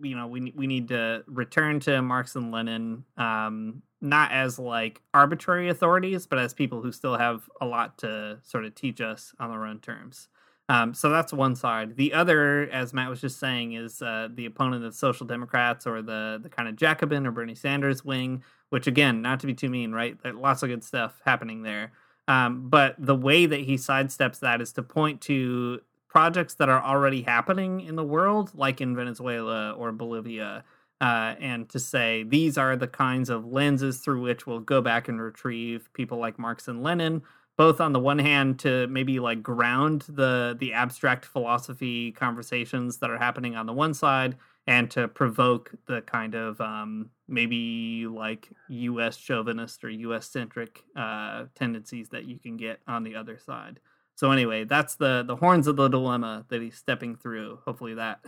you 0.00 0.16
know, 0.16 0.26
we 0.26 0.52
we 0.54 0.66
need 0.66 0.88
to 0.88 1.24
return 1.26 1.80
to 1.80 2.02
Marx 2.02 2.36
and 2.36 2.52
Lenin 2.52 3.04
um, 3.16 3.82
not 4.00 4.32
as 4.32 4.58
like 4.58 5.02
arbitrary 5.14 5.68
authorities, 5.68 6.26
but 6.26 6.38
as 6.38 6.54
people 6.54 6.82
who 6.82 6.92
still 6.92 7.16
have 7.16 7.48
a 7.60 7.66
lot 7.66 7.98
to 7.98 8.38
sort 8.42 8.64
of 8.64 8.74
teach 8.74 9.00
us 9.00 9.34
on 9.38 9.50
their 9.50 9.64
own 9.64 9.80
terms. 9.80 10.28
Um, 10.68 10.94
so 10.94 11.10
that's 11.10 11.32
one 11.32 11.54
side. 11.54 11.96
The 11.96 12.12
other, 12.12 12.68
as 12.72 12.92
Matt 12.92 13.08
was 13.08 13.20
just 13.20 13.38
saying, 13.38 13.72
is 13.74 14.02
uh, 14.02 14.28
the 14.34 14.46
opponent 14.46 14.84
of 14.84 14.94
social 14.94 15.26
democrats 15.26 15.86
or 15.86 16.02
the 16.02 16.40
the 16.42 16.48
kind 16.48 16.68
of 16.68 16.76
Jacobin 16.76 17.26
or 17.26 17.30
Bernie 17.30 17.54
Sanders 17.54 18.04
wing. 18.04 18.42
Which 18.70 18.88
again, 18.88 19.22
not 19.22 19.40
to 19.40 19.46
be 19.46 19.54
too 19.54 19.70
mean, 19.70 19.92
right? 19.92 20.18
Lots 20.24 20.64
of 20.64 20.68
good 20.68 20.82
stuff 20.82 21.20
happening 21.24 21.62
there. 21.62 21.92
Um, 22.28 22.68
but 22.68 22.96
the 22.98 23.14
way 23.14 23.46
that 23.46 23.60
he 23.60 23.74
sidesteps 23.74 24.40
that 24.40 24.60
is 24.60 24.72
to 24.72 24.82
point 24.82 25.20
to 25.22 25.80
projects 26.08 26.54
that 26.54 26.68
are 26.68 26.82
already 26.82 27.22
happening 27.22 27.80
in 27.80 27.96
the 27.96 28.04
world, 28.04 28.50
like 28.54 28.80
in 28.80 28.96
Venezuela 28.96 29.72
or 29.72 29.92
Bolivia, 29.92 30.64
uh, 31.00 31.34
and 31.40 31.68
to 31.68 31.78
say 31.78 32.22
these 32.22 32.56
are 32.56 32.74
the 32.74 32.88
kinds 32.88 33.28
of 33.28 33.44
lenses 33.44 33.98
through 33.98 34.22
which 34.22 34.46
we'll 34.46 34.60
go 34.60 34.80
back 34.80 35.08
and 35.08 35.20
retrieve 35.20 35.92
people 35.92 36.18
like 36.18 36.38
Marx 36.38 36.68
and 36.68 36.82
Lenin, 36.82 37.22
both 37.56 37.80
on 37.80 37.92
the 37.92 38.00
one 38.00 38.18
hand 38.18 38.58
to 38.60 38.86
maybe 38.86 39.20
like 39.20 39.42
ground 39.42 40.04
the 40.08 40.56
the 40.58 40.72
abstract 40.72 41.26
philosophy 41.26 42.12
conversations 42.12 42.98
that 42.98 43.10
are 43.10 43.18
happening 43.18 43.54
on 43.54 43.66
the 43.66 43.72
one 43.72 43.92
side, 43.92 44.36
and 44.66 44.90
to 44.90 45.08
provoke 45.08 45.72
the 45.86 46.02
kind 46.02 46.34
of 46.34 46.60
um, 46.60 47.10
maybe 47.28 48.06
like 48.06 48.48
U.S. 48.68 49.16
chauvinist 49.16 49.84
or 49.84 49.90
U.S. 49.90 50.28
centric 50.28 50.82
uh, 50.96 51.44
tendencies 51.54 52.08
that 52.10 52.24
you 52.24 52.38
can 52.38 52.56
get 52.56 52.80
on 52.88 53.04
the 53.04 53.14
other 53.14 53.38
side. 53.38 53.80
So 54.16 54.32
anyway, 54.32 54.64
that's 54.64 54.96
the 54.96 55.22
the 55.26 55.36
horns 55.36 55.66
of 55.66 55.76
the 55.76 55.88
dilemma 55.88 56.46
that 56.48 56.62
he's 56.62 56.76
stepping 56.76 57.16
through. 57.16 57.58
Hopefully 57.64 57.94
that 57.94 58.20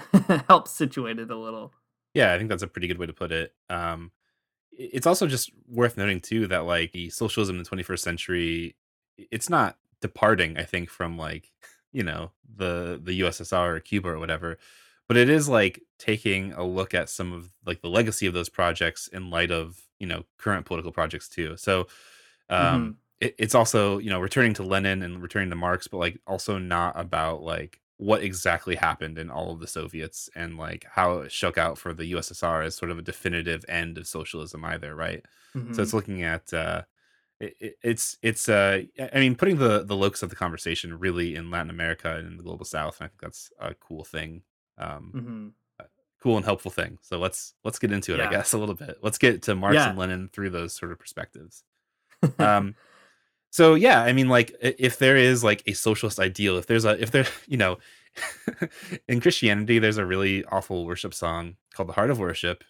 helps 0.48 0.70
situate 0.72 1.18
it 1.18 1.30
a 1.30 1.36
little. 1.36 1.72
Yeah, 2.14 2.32
I 2.32 2.38
think 2.38 2.50
that's 2.50 2.62
a 2.62 2.68
pretty 2.68 2.88
good 2.88 2.98
way 2.98 3.06
to 3.06 3.12
put 3.12 3.32
it. 3.32 3.54
Um, 3.70 4.12
it's 4.70 5.06
also 5.06 5.26
just 5.26 5.50
worth 5.66 5.96
noting 5.96 6.20
too 6.20 6.46
that 6.48 6.66
like 6.66 6.92
the 6.92 7.10
socialism 7.10 7.56
in 7.56 7.62
the 7.62 7.68
21st 7.68 7.98
century, 7.98 8.76
it's 9.16 9.50
not 9.50 9.76
departing. 10.00 10.56
I 10.56 10.64
think 10.64 10.90
from 10.90 11.16
like 11.16 11.50
you 11.92 12.02
know 12.02 12.32
the 12.54 13.00
the 13.02 13.20
USSR 13.20 13.76
or 13.76 13.80
Cuba 13.80 14.10
or 14.10 14.18
whatever, 14.18 14.58
but 15.08 15.16
it 15.16 15.28
is 15.28 15.48
like 15.48 15.82
taking 15.98 16.52
a 16.52 16.64
look 16.64 16.94
at 16.94 17.08
some 17.08 17.32
of 17.32 17.50
like 17.66 17.80
the 17.80 17.88
legacy 17.88 18.26
of 18.26 18.34
those 18.34 18.48
projects 18.48 19.08
in 19.08 19.30
light 19.30 19.50
of 19.50 19.80
you 19.98 20.06
know 20.06 20.24
current 20.38 20.66
political 20.66 20.92
projects 20.92 21.28
too. 21.28 21.56
So 21.56 21.88
um, 22.50 22.58
mm-hmm. 22.60 22.90
it, 23.20 23.34
it's 23.38 23.54
also 23.54 23.98
you 23.98 24.10
know 24.10 24.20
returning 24.20 24.54
to 24.54 24.62
Lenin 24.62 25.02
and 25.02 25.22
returning 25.22 25.50
to 25.50 25.56
Marx, 25.56 25.88
but 25.88 25.98
like 25.98 26.20
also 26.26 26.58
not 26.58 26.98
about 26.98 27.42
like 27.42 27.80
what 27.96 28.22
exactly 28.22 28.76
happened 28.76 29.18
in 29.18 29.28
all 29.28 29.50
of 29.50 29.58
the 29.58 29.66
Soviets 29.66 30.30
and 30.36 30.56
like 30.56 30.86
how 30.88 31.18
it 31.18 31.32
shook 31.32 31.58
out 31.58 31.76
for 31.78 31.92
the 31.92 32.12
USSR 32.12 32.64
as 32.64 32.76
sort 32.76 32.92
of 32.92 32.98
a 32.98 33.02
definitive 33.02 33.64
end 33.68 33.98
of 33.98 34.06
socialism 34.06 34.64
either, 34.64 34.94
right? 34.94 35.24
Mm-hmm. 35.56 35.74
So 35.74 35.82
it's 35.82 35.94
looking 35.94 36.22
at 36.22 36.52
uh 36.52 36.82
it, 37.40 37.56
it, 37.60 37.74
it's 37.82 38.18
it's 38.22 38.48
uh 38.48 38.82
I 39.12 39.18
mean 39.18 39.34
putting 39.34 39.58
the 39.58 39.84
the 39.84 39.96
locus 39.96 40.22
of 40.22 40.30
the 40.30 40.36
conversation 40.36 40.98
really 40.98 41.34
in 41.34 41.50
Latin 41.50 41.70
America 41.70 42.14
and 42.14 42.26
in 42.26 42.36
the 42.36 42.42
global 42.42 42.64
south, 42.64 43.00
and 43.00 43.06
I 43.06 43.08
think 43.08 43.20
that's 43.20 43.50
a 43.58 43.74
cool 43.74 44.04
thing. 44.04 44.42
Um 44.78 45.12
mm-hmm. 45.14 45.84
cool 46.22 46.36
and 46.36 46.44
helpful 46.44 46.70
thing. 46.70 46.98
So 47.02 47.18
let's 47.18 47.54
let's 47.64 47.78
get 47.78 47.92
into 47.92 48.14
it, 48.14 48.18
yeah. 48.18 48.28
I 48.28 48.30
guess, 48.30 48.52
a 48.54 48.58
little 48.58 48.74
bit. 48.74 48.98
Let's 49.02 49.18
get 49.18 49.42
to 49.42 49.54
Marx 49.54 49.74
yeah. 49.74 49.90
and 49.90 49.98
Lenin 49.98 50.28
through 50.32 50.50
those 50.50 50.74
sort 50.74 50.92
of 50.92 50.98
perspectives. 50.98 51.64
um 52.38 52.74
so 53.50 53.74
yeah 53.74 54.02
i 54.02 54.12
mean 54.12 54.28
like 54.28 54.54
if 54.60 54.98
there 54.98 55.16
is 55.16 55.42
like 55.42 55.62
a 55.66 55.72
socialist 55.72 56.18
ideal 56.18 56.56
if 56.56 56.66
there's 56.66 56.84
a 56.84 57.00
if 57.00 57.10
there 57.10 57.26
you 57.46 57.56
know 57.56 57.78
in 59.08 59.20
christianity 59.20 59.78
there's 59.78 59.98
a 59.98 60.06
really 60.06 60.44
awful 60.46 60.84
worship 60.84 61.14
song 61.14 61.56
called 61.74 61.88
the 61.88 61.92
heart 61.94 62.10
of 62.10 62.18
worship 62.18 62.64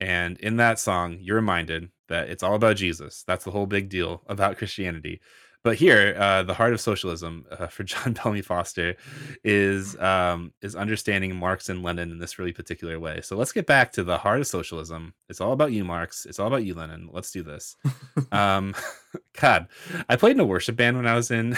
and 0.00 0.38
in 0.38 0.56
that 0.56 0.78
song 0.78 1.18
you're 1.20 1.36
reminded 1.36 1.90
that 2.08 2.28
it's 2.28 2.42
all 2.42 2.54
about 2.54 2.76
jesus 2.76 3.24
that's 3.26 3.44
the 3.44 3.50
whole 3.50 3.66
big 3.66 3.88
deal 3.88 4.22
about 4.26 4.56
christianity 4.56 5.20
but 5.62 5.76
here, 5.76 6.16
uh, 6.18 6.42
the 6.42 6.54
heart 6.54 6.72
of 6.72 6.80
socialism 6.80 7.44
uh, 7.50 7.66
for 7.68 7.84
John 7.84 8.14
Bellamy 8.14 8.42
Foster 8.42 8.96
is 9.44 9.96
um, 9.98 10.52
is 10.62 10.74
understanding 10.74 11.36
Marx 11.36 11.68
and 11.68 11.82
Lenin 11.82 12.10
in 12.10 12.18
this 12.18 12.38
really 12.38 12.52
particular 12.52 12.98
way. 12.98 13.20
So 13.20 13.36
let's 13.36 13.52
get 13.52 13.66
back 13.66 13.92
to 13.92 14.04
the 14.04 14.18
heart 14.18 14.40
of 14.40 14.46
socialism. 14.46 15.14
It's 15.28 15.40
all 15.40 15.52
about 15.52 15.72
you, 15.72 15.84
Marx. 15.84 16.24
It's 16.24 16.38
all 16.38 16.46
about 16.46 16.64
you, 16.64 16.74
Lenin. 16.74 17.10
Let's 17.12 17.30
do 17.30 17.42
this. 17.42 17.76
um, 18.32 18.74
God, 19.40 19.68
I 20.08 20.16
played 20.16 20.36
in 20.36 20.40
a 20.40 20.46
worship 20.46 20.76
band 20.76 20.96
when 20.96 21.06
I 21.06 21.14
was 21.14 21.30
in 21.30 21.56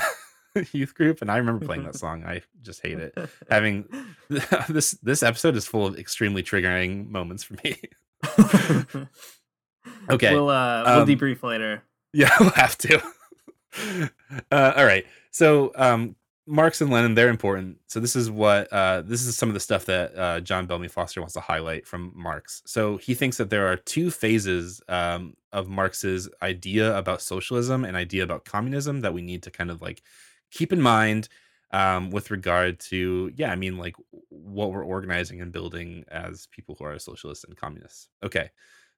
youth 0.72 0.94
group, 0.94 1.22
and 1.22 1.30
I 1.30 1.36
remember 1.36 1.64
playing 1.64 1.84
that 1.84 1.96
song. 1.96 2.24
I 2.24 2.42
just 2.62 2.82
hate 2.82 2.98
it. 2.98 3.16
Having 3.50 3.88
this 4.68 4.92
this 5.02 5.22
episode 5.22 5.54
is 5.54 5.66
full 5.66 5.86
of 5.86 5.96
extremely 5.96 6.42
triggering 6.42 7.08
moments 7.08 7.44
for 7.44 7.54
me. 7.62 7.76
okay, 10.10 10.34
we'll 10.34 10.50
uh, 10.50 10.82
we'll 10.84 11.00
um, 11.02 11.08
debrief 11.08 11.44
later. 11.44 11.84
Yeah, 12.12 12.30
we'll 12.40 12.50
have 12.50 12.76
to. 12.78 13.00
uh, 14.50 14.72
all 14.76 14.84
right. 14.84 15.04
So 15.30 15.72
um, 15.76 16.16
Marx 16.46 16.80
and 16.80 16.90
Lenin, 16.90 17.14
they're 17.14 17.28
important. 17.28 17.78
So 17.86 18.00
this 18.00 18.16
is 18.16 18.30
what 18.30 18.72
uh, 18.72 19.02
this 19.02 19.24
is 19.24 19.36
some 19.36 19.48
of 19.48 19.54
the 19.54 19.60
stuff 19.60 19.86
that 19.86 20.16
uh, 20.18 20.40
John 20.40 20.66
Bellamy 20.66 20.88
Foster 20.88 21.20
wants 21.20 21.34
to 21.34 21.40
highlight 21.40 21.86
from 21.86 22.12
Marx. 22.14 22.62
So 22.66 22.96
he 22.96 23.14
thinks 23.14 23.36
that 23.36 23.50
there 23.50 23.68
are 23.68 23.76
two 23.76 24.10
phases 24.10 24.82
um, 24.88 25.34
of 25.52 25.68
Marx's 25.68 26.28
idea 26.42 26.96
about 26.96 27.22
socialism 27.22 27.84
and 27.84 27.96
idea 27.96 28.24
about 28.24 28.44
communism 28.44 29.00
that 29.00 29.14
we 29.14 29.22
need 29.22 29.42
to 29.44 29.50
kind 29.50 29.70
of 29.70 29.80
like 29.80 30.02
keep 30.50 30.72
in 30.72 30.80
mind 30.80 31.28
um, 31.70 32.10
with 32.10 32.30
regard 32.30 32.80
to 32.80 33.32
yeah, 33.36 33.52
I 33.52 33.56
mean 33.56 33.78
like 33.78 33.94
what 34.28 34.72
we're 34.72 34.84
organizing 34.84 35.40
and 35.40 35.52
building 35.52 36.04
as 36.08 36.46
people 36.48 36.74
who 36.78 36.84
are 36.84 36.98
socialists 36.98 37.44
and 37.44 37.56
communists. 37.56 38.08
Okay. 38.22 38.50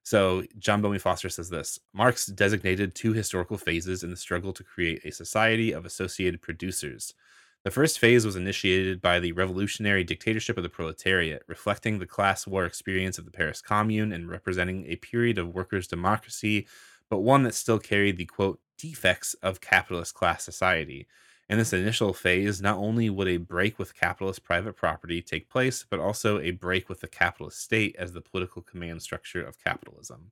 So 0.05 0.43
John 0.59 0.83
Bellamy 0.83 0.99
Foster 0.99 1.29
says 1.29 1.49
this 1.49 1.79
Marx 1.91 2.27
designated 2.27 2.93
two 2.93 3.13
historical 3.13 3.57
phases 3.57 4.03
in 4.03 4.11
the 4.11 4.15
struggle 4.15 4.53
to 4.53 4.63
create 4.63 5.03
a 5.03 5.11
society 5.11 5.71
of 5.71 5.83
associated 5.83 6.43
producers. 6.43 7.15
The 7.63 7.71
first 7.71 7.97
phase 7.97 8.23
was 8.23 8.35
initiated 8.35 9.01
by 9.01 9.19
the 9.19 9.31
revolutionary 9.31 10.03
dictatorship 10.03 10.57
of 10.57 10.63
the 10.63 10.69
proletariat, 10.69 11.41
reflecting 11.47 11.97
the 11.97 12.05
class 12.05 12.45
war 12.45 12.65
experience 12.65 13.17
of 13.17 13.25
the 13.25 13.31
Paris 13.31 13.63
Commune 13.63 14.11
and 14.11 14.29
representing 14.29 14.85
a 14.85 14.97
period 14.97 15.39
of 15.39 15.55
workers' 15.55 15.87
democracy, 15.87 16.67
but 17.09 17.21
one 17.21 17.41
that 17.41 17.55
still 17.55 17.79
carried 17.79 18.17
the 18.17 18.25
quote 18.25 18.59
defects 18.77 19.33
of 19.41 19.59
capitalist 19.59 20.13
class 20.13 20.43
society. 20.43 21.07
In 21.47 21.59
this 21.59 21.73
initial 21.73 22.13
phase, 22.13 22.59
not 22.59 22.77
only 22.77 23.09
would 23.09 23.27
a 23.27 23.37
break 23.37 23.77
with 23.77 23.95
capitalist 23.95 24.43
private 24.43 24.75
property 24.75 25.21
take 25.21 25.47
place, 25.47 25.85
but 25.87 25.99
also 25.99 26.39
a 26.39 26.51
break 26.51 26.89
with 26.89 27.01
the 27.01 27.07
capitalist 27.07 27.59
state 27.59 27.95
as 27.99 28.13
the 28.13 28.21
political 28.21 28.63
command 28.63 29.03
structure 29.03 29.43
of 29.43 29.63
capitalism. 29.63 30.31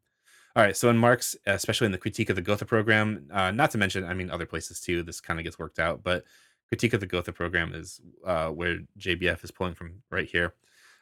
All 0.55 0.63
right, 0.63 0.75
so 0.75 0.89
in 0.89 0.97
Marx, 0.97 1.35
especially 1.45 1.85
in 1.85 1.91
the 1.91 1.97
Critique 1.97 2.29
of 2.29 2.35
the 2.35 2.41
Gotha 2.41 2.65
program, 2.65 3.27
uh, 3.31 3.51
not 3.51 3.71
to 3.71 3.77
mention, 3.77 4.03
I 4.03 4.13
mean, 4.13 4.29
other 4.31 4.45
places 4.45 4.79
too, 4.79 5.03
this 5.03 5.21
kind 5.21 5.39
of 5.39 5.43
gets 5.43 5.59
worked 5.59 5.79
out, 5.79 6.03
but 6.03 6.25
Critique 6.69 6.93
of 6.93 6.99
the 6.99 7.07
Gotha 7.07 7.31
program 7.31 7.73
is 7.75 8.01
uh, 8.25 8.49
where 8.49 8.79
JBF 8.99 9.43
is 9.43 9.51
pulling 9.51 9.75
from 9.75 10.01
right 10.09 10.27
here. 10.27 10.53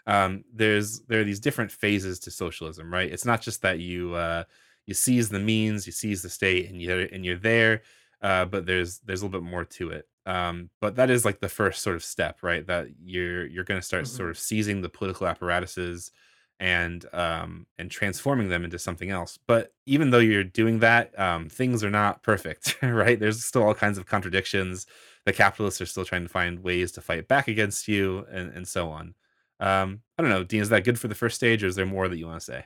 Um, 0.08 0.43
there's 0.54 1.02
there 1.02 1.21
are 1.21 1.26
these 1.26 1.39
different 1.39 1.71
phases 1.71 2.19
to 2.19 2.32
socialism, 2.32 2.91
right? 2.91 3.12
It's 3.12 3.26
not 3.26 3.41
just 3.41 3.62
that 3.62 3.80
you 3.80 4.15
uh, 4.15 4.43
you 4.88 4.93
seize 4.93 5.30
the 5.30 5.39
means, 5.39 5.86
you 5.86 5.93
seize 5.93 6.21
the 6.21 6.30
state, 6.30 6.69
and 6.69 6.82
you're 6.82 7.02
and 7.02 7.24
you're 7.24 7.38
there 7.38 7.84
uh, 8.22 8.46
but 8.46 8.66
there's 8.66 9.00
there's 9.00 9.22
a 9.22 9.26
little 9.26 9.42
bit 9.42 9.50
more 9.50 9.66
to 9.66 9.90
it. 9.90 10.08
Um, 10.26 10.70
but 10.80 10.96
that 10.98 11.10
is 11.10 11.26
like 11.26 11.40
the 11.40 11.50
first 11.50 11.82
sort 11.82 11.96
of 11.96 12.04
step, 12.04 12.40
right? 12.44 12.66
That 12.68 12.88
you're 13.02 13.46
you're 13.48 13.64
going 13.64 13.80
to 13.80 13.86
start 13.86 14.04
mm-hmm. 14.04 14.16
sort 14.16 14.30
of 14.30 14.38
seizing 14.38 14.82
the 14.82 14.90
political 14.90 15.28
apparatuses 15.28 16.12
and 16.60 17.06
um, 17.12 17.66
and 17.80 17.90
transforming 17.90 18.50
them 18.50 18.64
into 18.64 18.78
something 18.78 19.10
else. 19.10 19.40
But 19.48 19.74
even 19.88 20.12
though 20.12 20.20
you're 20.20 20.44
doing 20.44 20.80
that, 20.80 21.18
um, 21.20 21.50
things 21.50 21.84
are 21.84 21.90
not 21.90 22.22
perfect, 22.22 22.78
right? 22.84 23.20
There's 23.20 23.44
still 23.44 23.64
all 23.64 23.74
kinds 23.74 23.98
of 23.98 24.06
contradictions. 24.06 24.86
The 25.26 25.34
capitalists 25.34 25.82
are 25.82 25.88
still 25.88 26.06
trying 26.06 26.24
to 26.24 26.30
find 26.30 26.64
ways 26.64 26.92
to 26.94 27.02
fight 27.02 27.28
back 27.28 27.48
against 27.48 27.88
you, 27.88 28.26
and 28.32 28.52
and 28.54 28.68
so 28.68 28.90
on. 28.90 29.16
Um, 29.60 30.02
I 30.18 30.22
don't 30.22 30.32
know, 30.32 30.44
Dean. 30.44 30.62
Is 30.62 30.70
that 30.70 30.84
good 30.84 31.00
for 31.00 31.08
the 31.08 31.16
first 31.16 31.36
stage, 31.36 31.64
or 31.64 31.68
is 31.68 31.76
there 31.76 31.86
more 31.86 32.08
that 32.08 32.18
you 32.18 32.28
want 32.28 32.40
to 32.40 32.46
say? 32.46 32.66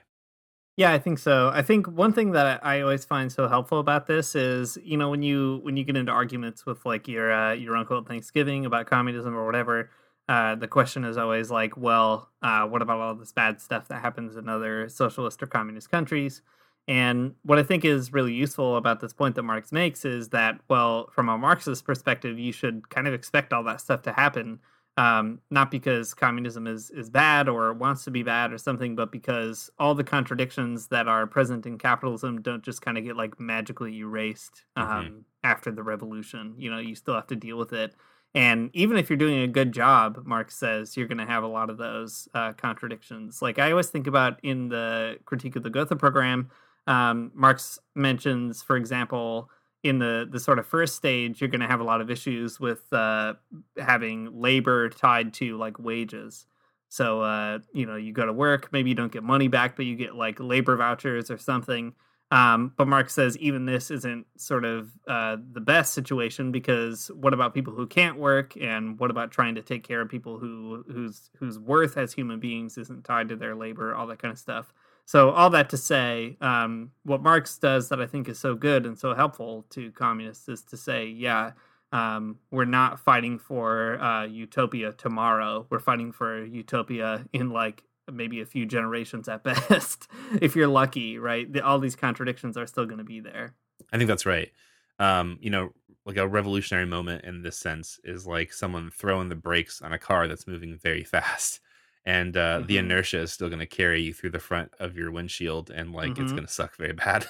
Yeah, 0.77 0.91
I 0.91 0.99
think 0.99 1.19
so. 1.19 1.51
I 1.53 1.61
think 1.61 1.87
one 1.87 2.11
thing 2.11 2.31
that 2.31 2.65
I 2.65 2.81
always 2.81 3.05
find 3.05 3.31
so 3.31 3.47
helpful 3.47 3.79
about 3.79 4.07
this 4.07 4.35
is, 4.35 4.77
you 4.83 4.97
know, 4.97 5.09
when 5.09 5.21
you 5.21 5.59
when 5.63 5.77
you 5.77 5.85
get 5.85 5.95
into 5.95 6.11
arguments 6.11 6.65
with 6.65 6.85
like 6.85 7.07
your 7.07 7.31
uh, 7.31 7.53
your 7.53 7.77
uncle 7.77 7.97
at 7.97 8.05
Thanksgiving 8.07 8.65
about 8.65 8.85
communism 8.85 9.35
or 9.37 9.45
whatever, 9.45 9.89
uh, 10.27 10.55
the 10.55 10.67
question 10.67 11.05
is 11.05 11.17
always 11.17 11.49
like, 11.49 11.77
well, 11.77 12.29
uh, 12.41 12.65
what 12.67 12.81
about 12.81 12.99
all 12.99 13.15
this 13.15 13.31
bad 13.31 13.61
stuff 13.61 13.87
that 13.87 14.01
happens 14.01 14.35
in 14.35 14.49
other 14.49 14.89
socialist 14.89 15.41
or 15.41 15.47
communist 15.47 15.89
countries? 15.89 16.41
And 16.89 17.35
what 17.43 17.57
I 17.57 17.63
think 17.63 17.85
is 17.85 18.11
really 18.13 18.33
useful 18.33 18.75
about 18.75 18.99
this 18.99 19.13
point 19.13 19.35
that 19.35 19.43
Marx 19.43 19.71
makes 19.71 20.03
is 20.05 20.29
that, 20.29 20.59
well, 20.69 21.07
from 21.13 21.29
a 21.29 21.37
Marxist 21.37 21.85
perspective, 21.85 22.37
you 22.37 22.51
should 22.51 22.89
kind 22.89 23.07
of 23.07 23.13
expect 23.13 23.53
all 23.53 23.63
that 23.63 23.79
stuff 23.81 24.01
to 24.03 24.11
happen 24.11 24.59
um, 24.97 25.39
not 25.51 25.71
because 25.71 26.13
communism 26.13 26.67
is 26.67 26.89
is 26.89 27.09
bad 27.09 27.49
or 27.49 27.73
wants 27.73 28.05
to 28.05 28.11
be 28.11 28.23
bad 28.23 28.53
or 28.53 28.57
something, 28.57 28.95
but 28.95 29.11
because 29.11 29.69
all 29.77 29.93
the 29.93 30.03
contradictions 30.03 30.87
that 30.87 31.07
are 31.07 31.27
present 31.27 31.65
in 31.65 31.77
capitalism 31.77 32.41
don't 32.41 32.63
just 32.63 32.81
kind 32.81 32.97
of 32.97 33.03
get 33.03 33.17
like 33.17 33.39
magically 33.39 33.97
erased 33.97 34.63
um, 34.77 34.87
mm-hmm. 34.87 35.17
after 35.43 35.71
the 35.71 35.83
revolution. 35.83 36.55
You 36.57 36.71
know, 36.71 36.79
you 36.79 36.95
still 36.95 37.15
have 37.15 37.27
to 37.27 37.35
deal 37.35 37.57
with 37.57 37.73
it. 37.73 37.93
And 38.33 38.69
even 38.73 38.97
if 38.97 39.09
you're 39.09 39.17
doing 39.17 39.39
a 39.39 39.47
good 39.47 39.71
job, 39.71 40.23
Marx 40.25 40.57
says 40.57 40.97
you're 40.97 41.07
going 41.07 41.19
to 41.19 41.25
have 41.25 41.43
a 41.43 41.47
lot 41.47 41.69
of 41.69 41.77
those 41.77 42.27
uh, 42.33 42.51
contradictions. 42.53 43.41
Like 43.41 43.59
I 43.59 43.71
always 43.71 43.89
think 43.89 44.07
about 44.07 44.39
in 44.43 44.69
the 44.69 45.17
critique 45.25 45.55
of 45.55 45.63
the 45.63 45.69
Gotha 45.69 45.95
program, 45.95 46.49
um, 46.87 47.31
Marx 47.33 47.79
mentions, 47.95 48.61
for 48.61 48.75
example, 48.77 49.49
in 49.85 49.99
the 49.99 50.27
the 50.29 50.39
sort 50.39 50.57
of 50.57 50.65
first 50.65 50.95
stage 50.95 51.39
you're 51.39 51.47
going 51.47 51.61
to 51.61 51.67
have 51.67 51.79
a 51.79 51.83
lot 51.83 52.01
of 52.01 52.09
issues 52.09 52.59
with 52.59 52.91
uh, 52.91 53.35
having 53.77 54.41
labor 54.41 54.89
tied 54.89 55.31
to 55.35 55.57
like 55.57 55.77
wages. 55.77 56.47
So 56.89 57.21
uh, 57.21 57.59
you 57.71 57.85
know 57.85 57.95
you 57.95 58.11
go 58.11 58.25
to 58.25 58.33
work 58.33 58.69
maybe 58.71 58.89
you 58.89 58.95
don't 58.95 59.11
get 59.11 59.23
money 59.23 59.47
back 59.47 59.75
but 59.75 59.85
you 59.85 59.95
get 59.95 60.15
like 60.15 60.39
labor 60.39 60.75
vouchers 60.75 61.29
or 61.29 61.37
something. 61.37 61.93
Um, 62.31 62.73
but 62.75 62.87
Mark 62.87 63.11
says 63.11 63.37
even 63.37 63.67
this 63.67 63.91
isn't 63.91 64.25
sort 64.37 64.65
of 64.65 64.89
uh, 65.07 65.37
the 65.53 65.61
best 65.61 65.93
situation 65.93 66.51
because 66.51 67.11
what 67.13 67.35
about 67.35 67.53
people 67.53 67.73
who 67.73 67.85
can't 67.85 68.17
work? 68.17 68.57
And 68.59 68.99
what 68.99 69.11
about 69.11 69.29
trying 69.29 69.53
to 69.55 69.61
take 69.61 69.83
care 69.83 70.01
of 70.01 70.09
people 70.09 70.39
who 70.39 70.83
whose 70.91 71.29
whose 71.37 71.59
worth 71.59 71.95
as 71.95 72.11
human 72.11 72.39
beings 72.39 72.79
isn't 72.79 73.03
tied 73.03 73.29
to 73.29 73.35
their 73.35 73.53
labor 73.53 73.93
all 73.93 74.07
that 74.07 74.17
kind 74.17 74.31
of 74.31 74.39
stuff 74.39 74.73
so 75.05 75.29
all 75.29 75.51
that 75.51 75.69
to 75.69 75.77
say, 75.77 76.35
um, 76.41 76.91
what 77.03 77.21
Marx 77.21 77.57
does 77.59 77.89
that 77.89 78.01
I 78.01 78.07
think 78.07 78.27
is 78.27 78.39
so 78.39 78.55
good 78.55 78.85
and 78.85 78.97
so 78.97 79.13
helpful 79.13 79.65
to 79.69 79.91
communists 79.91 80.49
is 80.49 80.63
to 80.63 80.77
say, 80.77 81.07
yeah, 81.07 81.51
um, 81.91 82.39
we're 82.49 82.65
not 82.65 82.99
fighting 82.99 83.37
for 83.37 84.01
uh, 84.01 84.25
utopia 84.25 84.93
tomorrow. 84.93 85.67
We're 85.69 85.79
fighting 85.79 86.11
for 86.11 86.43
utopia 86.43 87.23
in 87.33 87.51
like 87.51 87.83
maybe 88.11 88.41
a 88.41 88.45
few 88.45 88.65
generations 88.65 89.29
at 89.29 89.43
best, 89.69 90.07
if 90.41 90.55
you're 90.55 90.67
lucky, 90.67 91.19
right? 91.19 91.51
The, 91.51 91.63
all 91.63 91.79
these 91.79 91.95
contradictions 91.95 92.57
are 92.57 92.65
still 92.65 92.85
going 92.85 92.97
to 92.97 93.03
be 93.03 93.19
there. 93.19 93.53
I 93.93 93.97
think 93.97 94.07
that's 94.07 94.25
right. 94.25 94.51
Um, 94.97 95.37
you 95.39 95.51
know, 95.51 95.69
like 96.05 96.17
a 96.17 96.27
revolutionary 96.27 96.85
moment 96.87 97.25
in 97.25 97.43
this 97.43 97.57
sense 97.57 97.99
is 98.03 98.25
like 98.25 98.53
someone 98.53 98.89
throwing 98.89 99.29
the 99.29 99.35
brakes 99.35 99.81
on 99.83 99.93
a 99.93 99.99
car 99.99 100.27
that's 100.27 100.47
moving 100.47 100.77
very 100.77 101.03
fast 101.05 101.59
and 102.05 102.35
uh, 102.37 102.59
the 102.59 102.75
Mm-hmm. 102.77 102.85
inertia 102.85 103.19
is 103.21 103.31
still 103.33 103.49
going 103.49 103.59
to 103.59 103.65
carry 103.65 104.01
you 104.01 104.13
through 104.13 104.31
the 104.31 104.39
front 104.39 104.71
of 104.79 104.95
your 104.97 105.11
windshield, 105.11 105.69
and 105.71 105.91
like 105.93 106.11
it's 106.17 106.31
Mhm. 106.31 106.35
going 106.35 106.45
to 106.47 106.51
suck 106.53 106.75
very 106.77 106.93
bad. 107.05 107.25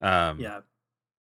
um, 0.00 0.40
Yeah. 0.40 0.60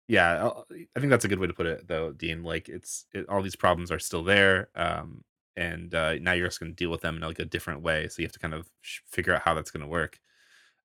yeah, 0.08 0.42
I'll- 0.44 0.66
I 0.96 1.00
think 1.00 1.10
that's 1.10 1.24
a 1.24 1.28
good 1.28 1.38
way 1.38 1.46
to 1.46 1.52
put 1.54 1.66
it, 1.66 1.86
though, 1.88 2.12
Dean. 2.12 2.42
Like 2.42 2.68
it's 2.68 3.06
it, 3.12 3.28
all 3.28 3.42
these 3.42 3.56
problems 3.56 3.90
are 3.90 3.98
still 3.98 4.22
there, 4.24 4.68
um, 4.74 5.24
and 5.56 5.94
uh, 5.94 6.14
now 6.20 6.32
you're 6.32 6.46
just 6.48 6.60
going 6.60 6.72
to 6.72 6.76
deal 6.76 6.90
with 6.90 7.00
them 7.02 7.16
in 7.16 7.22
like 7.22 7.38
a 7.38 7.44
different 7.44 7.82
way. 7.82 8.08
So 8.08 8.22
you 8.22 8.26
have 8.26 8.32
to 8.32 8.38
kind 8.38 8.54
of 8.54 8.68
sh- 8.80 9.00
figure 9.08 9.34
out 9.34 9.42
how 9.42 9.54
that's 9.54 9.70
going 9.70 9.82
to 9.82 9.86
work. 9.88 10.20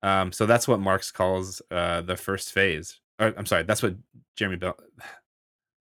Um, 0.02 0.32
so 0.32 0.44
that's 0.46 0.68
what 0.68 0.80
Marx 0.80 1.10
calls 1.10 1.62
uh, 1.70 2.02
the 2.02 2.16
first 2.16 2.52
phase. 2.52 3.00
Or, 3.18 3.32
I'm 3.36 3.46
sorry, 3.46 3.62
that's 3.62 3.82
what 3.82 3.96
Jeremy 4.36 4.56
Bell. 4.56 4.76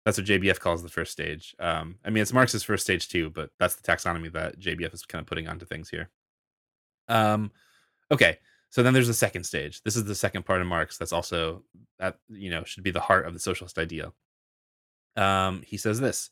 That's 0.08 0.16
what 0.16 0.26
JBF 0.26 0.58
calls 0.58 0.82
the 0.82 0.88
first 0.88 1.12
stage. 1.12 1.54
Um, 1.58 1.96
I 2.02 2.08
mean, 2.08 2.22
it's 2.22 2.32
Marx's 2.32 2.62
first 2.62 2.82
stage 2.82 3.10
too, 3.10 3.28
but 3.28 3.50
that's 3.58 3.74
the 3.74 3.82
taxonomy 3.82 4.32
that 4.32 4.58
JBF 4.58 4.94
is 4.94 5.04
kind 5.04 5.20
of 5.20 5.26
putting 5.26 5.46
onto 5.46 5.66
things 5.66 5.90
here. 5.90 6.08
Um, 7.08 7.52
okay, 8.10 8.38
so 8.70 8.82
then 8.82 8.94
there's 8.94 9.08
the 9.08 9.12
second 9.12 9.44
stage. 9.44 9.82
This 9.82 9.96
is 9.96 10.04
the 10.04 10.14
second 10.14 10.46
part 10.46 10.62
of 10.62 10.66
Marx 10.66 10.96
that's 10.96 11.12
also 11.12 11.62
that 11.98 12.20
you 12.30 12.48
know 12.48 12.64
should 12.64 12.84
be 12.84 12.90
the 12.90 13.00
heart 13.00 13.26
of 13.26 13.34
the 13.34 13.38
socialist 13.38 13.76
idea. 13.76 14.10
Um, 15.14 15.60
he 15.66 15.76
says 15.76 16.00
this 16.00 16.30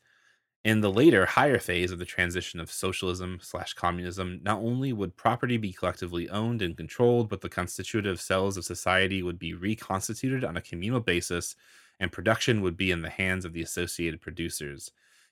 in 0.64 0.80
the 0.80 0.90
later 0.90 1.26
higher 1.26 1.58
phase 1.58 1.92
of 1.92 1.98
the 1.98 2.06
transition 2.06 2.60
of 2.60 2.72
socialism 2.72 3.40
slash 3.42 3.74
communism 3.74 4.40
not 4.42 4.60
only 4.60 4.94
would 4.94 5.14
property 5.18 5.58
be 5.58 5.74
collectively 5.74 6.30
owned 6.30 6.62
and 6.62 6.78
controlled 6.78 7.28
but 7.28 7.42
the 7.42 7.48
constitutive 7.48 8.20
cells 8.22 8.56
of 8.56 8.64
society 8.64 9.22
would 9.22 9.38
be 9.38 9.52
reconstituted 9.52 10.44
on 10.44 10.56
a 10.56 10.62
communal 10.62 10.98
basis 10.98 11.56
and 11.98 12.12
production 12.12 12.60
would 12.60 12.76
be 12.76 12.90
in 12.90 13.02
the 13.02 13.10
hands 13.10 13.44
of 13.44 13.52
the 13.52 13.62
associated 13.62 14.20
producers 14.20 14.90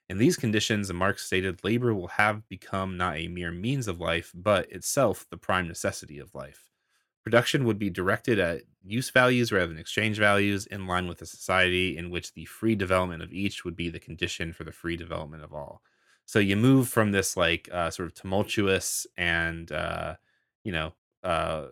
in 0.08 0.18
these 0.18 0.36
conditions 0.36 0.92
marx 0.92 1.24
stated 1.24 1.62
labor 1.64 1.94
will 1.94 2.08
have 2.08 2.48
become 2.48 2.96
not 2.96 3.16
a 3.16 3.28
mere 3.28 3.52
means 3.52 3.88
of 3.88 4.00
life 4.00 4.32
but 4.34 4.70
itself 4.70 5.26
the 5.30 5.36
prime 5.36 5.68
necessity 5.68 6.18
of 6.18 6.34
life 6.34 6.70
Production 7.24 7.64
would 7.64 7.78
be 7.78 7.88
directed 7.88 8.38
at 8.38 8.64
use 8.84 9.08
values 9.08 9.50
rather 9.50 9.68
than 9.68 9.78
exchange 9.78 10.18
values, 10.18 10.66
in 10.66 10.86
line 10.86 11.08
with 11.08 11.22
a 11.22 11.26
society 11.26 11.96
in 11.96 12.10
which 12.10 12.34
the 12.34 12.44
free 12.44 12.74
development 12.74 13.22
of 13.22 13.32
each 13.32 13.64
would 13.64 13.74
be 13.74 13.88
the 13.88 13.98
condition 13.98 14.52
for 14.52 14.64
the 14.64 14.72
free 14.72 14.94
development 14.94 15.42
of 15.42 15.54
all. 15.54 15.80
So 16.26 16.38
you 16.38 16.54
move 16.54 16.90
from 16.90 17.12
this 17.12 17.34
like 17.34 17.66
uh, 17.72 17.90
sort 17.90 18.08
of 18.08 18.14
tumultuous 18.14 19.06
and 19.16 19.72
uh, 19.72 20.16
you 20.64 20.72
know 20.72 20.92
uh, 21.22 21.68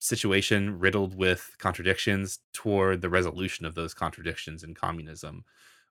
situation 0.00 0.78
riddled 0.78 1.14
with 1.16 1.54
contradictions 1.58 2.40
toward 2.54 3.02
the 3.02 3.10
resolution 3.10 3.66
of 3.66 3.74
those 3.76 3.94
contradictions 3.94 4.64
in 4.64 4.74
communism 4.74 5.44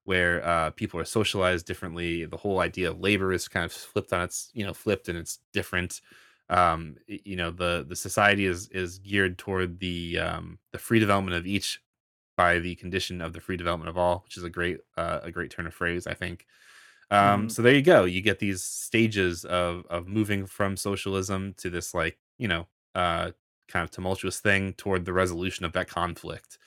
where 0.03 0.43
uh, 0.45 0.71
people 0.71 0.99
are 0.99 1.05
socialized 1.05 1.65
differently 1.65 2.25
the 2.25 2.37
whole 2.37 2.59
idea 2.59 2.89
of 2.91 2.99
labor 2.99 3.31
is 3.33 3.47
kind 3.47 3.65
of 3.65 3.71
flipped 3.73 4.13
on 4.13 4.21
its 4.21 4.49
you 4.53 4.65
know 4.65 4.73
flipped 4.73 5.09
and 5.09 5.17
it's 5.17 5.39
different 5.53 6.01
um 6.49 6.95
you 7.07 7.35
know 7.35 7.51
the 7.51 7.85
the 7.87 7.95
society 7.95 8.45
is 8.45 8.67
is 8.69 8.97
geared 8.99 9.37
toward 9.37 9.79
the 9.79 10.17
um 10.19 10.59
the 10.71 10.79
free 10.79 10.99
development 10.99 11.35
of 11.37 11.45
each 11.45 11.79
by 12.37 12.59
the 12.59 12.75
condition 12.75 13.21
of 13.21 13.33
the 13.33 13.41
free 13.41 13.57
development 13.57 13.89
of 13.89 13.97
all 13.97 14.19
which 14.25 14.37
is 14.37 14.43
a 14.43 14.49
great 14.49 14.79
uh, 14.97 15.19
a 15.23 15.31
great 15.31 15.51
turn 15.51 15.67
of 15.67 15.73
phrase 15.73 16.07
i 16.07 16.13
think 16.13 16.47
um 17.11 17.49
Mhm. 17.49 17.51
so 17.51 17.61
there 17.61 17.73
you 17.75 17.81
go 17.81 18.05
you 18.05 18.21
get 18.21 18.39
these 18.39 18.63
stages 18.63 19.45
of 19.45 19.85
of 19.87 20.07
moving 20.07 20.45
from 20.45 20.77
socialism 20.77 21.53
to 21.55 21.69
this 21.69 21.93
like 21.93 22.19
you 22.37 22.47
know 22.47 22.67
uh 22.95 23.31
kind 23.69 23.83
of 23.83 23.91
tumultuous 23.91 24.39
thing 24.39 24.73
toward 24.73 25.05
the 25.05 25.13
resolution 25.13 25.65
of 25.65 25.71
that 25.73 25.87
conflict. 25.87 26.57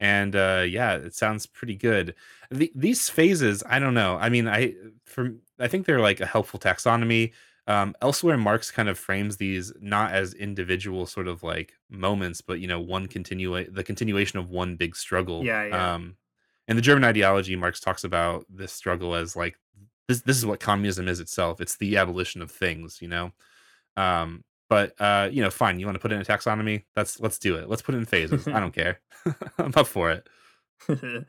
And 0.00 0.36
uh 0.36 0.64
yeah 0.68 0.94
it 0.96 1.14
sounds 1.14 1.46
pretty 1.46 1.74
good. 1.76 2.14
The, 2.50 2.70
these 2.74 3.08
phases 3.08 3.62
i 3.68 3.78
don't 3.78 3.94
know. 3.94 4.16
I 4.20 4.28
mean 4.28 4.48
i 4.48 4.74
for 5.04 5.30
i 5.58 5.68
think 5.68 5.86
they're 5.86 6.00
like 6.00 6.20
a 6.20 6.26
helpful 6.26 6.60
taxonomy. 6.60 7.32
Um 7.66 7.94
elsewhere 8.02 8.36
marx 8.36 8.70
kind 8.70 8.88
of 8.88 8.98
frames 8.98 9.36
these 9.38 9.72
not 9.80 10.12
as 10.12 10.34
individual 10.34 11.06
sort 11.06 11.28
of 11.28 11.42
like 11.42 11.72
moments 11.88 12.40
but 12.40 12.60
you 12.60 12.68
know 12.68 12.80
one 12.80 13.06
continue 13.06 13.70
the 13.70 13.84
continuation 13.84 14.38
of 14.38 14.50
one 14.50 14.76
big 14.76 14.94
struggle. 14.96 15.44
Yeah, 15.44 15.64
yeah. 15.64 15.94
um 15.94 16.16
in 16.68 16.76
the 16.76 16.82
german 16.82 17.04
ideology 17.04 17.56
marx 17.56 17.80
talks 17.80 18.04
about 18.04 18.44
this 18.50 18.72
struggle 18.72 19.14
as 19.14 19.34
like 19.36 19.56
this 20.08 20.20
this 20.22 20.36
is 20.36 20.44
what 20.46 20.60
communism 20.60 21.08
is 21.08 21.20
itself. 21.20 21.60
It's 21.60 21.76
the 21.76 21.96
abolition 21.96 22.42
of 22.42 22.50
things 22.50 23.00
you 23.00 23.08
know? 23.08 23.32
Um 23.96 24.44
but 24.68 25.00
uh 25.00 25.28
you 25.30 25.42
know 25.42 25.50
fine 25.50 25.78
you 25.78 25.86
want 25.86 25.96
to 25.96 26.00
put 26.00 26.12
it 26.12 26.16
in 26.16 26.20
a 26.20 26.24
taxonomy? 26.24 26.84
That's 26.94 27.20
let's 27.20 27.38
do 27.38 27.56
it. 27.56 27.68
Let's 27.68 27.82
put 27.82 27.94
it 27.94 27.98
in 27.98 28.04
phases. 28.04 28.46
I 28.48 28.60
don't 28.60 28.74
care. 28.74 29.00
I'm 29.58 29.72
up 29.76 29.86
for 29.86 30.10
it. 30.10 30.28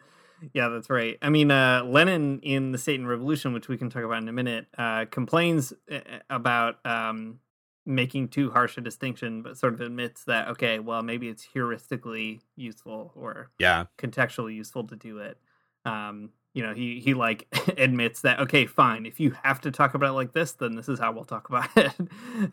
Yeah, 0.54 0.70
that's 0.70 0.90
right. 0.90 1.18
I 1.22 1.30
mean, 1.30 1.52
uh, 1.52 1.84
Lenin 1.84 2.40
in 2.42 2.72
the 2.72 2.78
State 2.78 3.00
and 3.00 3.10
Revolution, 3.10 3.54
which 3.54 3.68
we 3.68 3.78
can 3.78 3.90
talk 3.90 4.04
about 4.04 4.22
in 4.22 4.30
a 4.30 4.34
minute, 4.34 4.68
uh, 4.78 5.06
complains 5.10 5.74
uh, 5.92 6.00
about 6.30 6.86
um, 6.86 7.40
making 7.86 8.28
too 8.28 8.52
harsh 8.52 8.78
a 8.78 8.82
distinction, 8.82 9.42
but 9.42 9.58
sort 9.58 9.74
of 9.74 9.82
admits 9.82 10.26
that 10.26 10.50
okay, 10.50 10.80
well, 10.80 11.02
maybe 11.02 11.30
it's 11.30 11.48
heuristically 11.56 12.42
useful 12.56 13.12
or 13.16 13.50
yeah. 13.58 13.86
contextually 13.98 14.56
useful 14.56 14.86
to 14.88 14.96
do 14.96 15.20
it. 15.20 15.38
Um, 15.86 16.30
you 16.54 16.64
know, 16.64 16.74
he 16.74 17.00
he 17.00 17.14
like 17.14 17.48
admits 17.78 18.22
that 18.22 18.40
okay, 18.40 18.66
fine. 18.66 19.06
If 19.06 19.20
you 19.20 19.36
have 19.44 19.62
to 19.62 19.72
talk 19.72 19.94
about 19.94 20.10
it 20.10 20.14
like 20.14 20.34
this, 20.34 20.54
then 20.54 20.76
this 20.76 20.90
is 20.90 21.00
how 21.00 21.12
we'll 21.12 21.26
talk 21.26 21.50
about 21.50 21.70
it, 21.76 21.94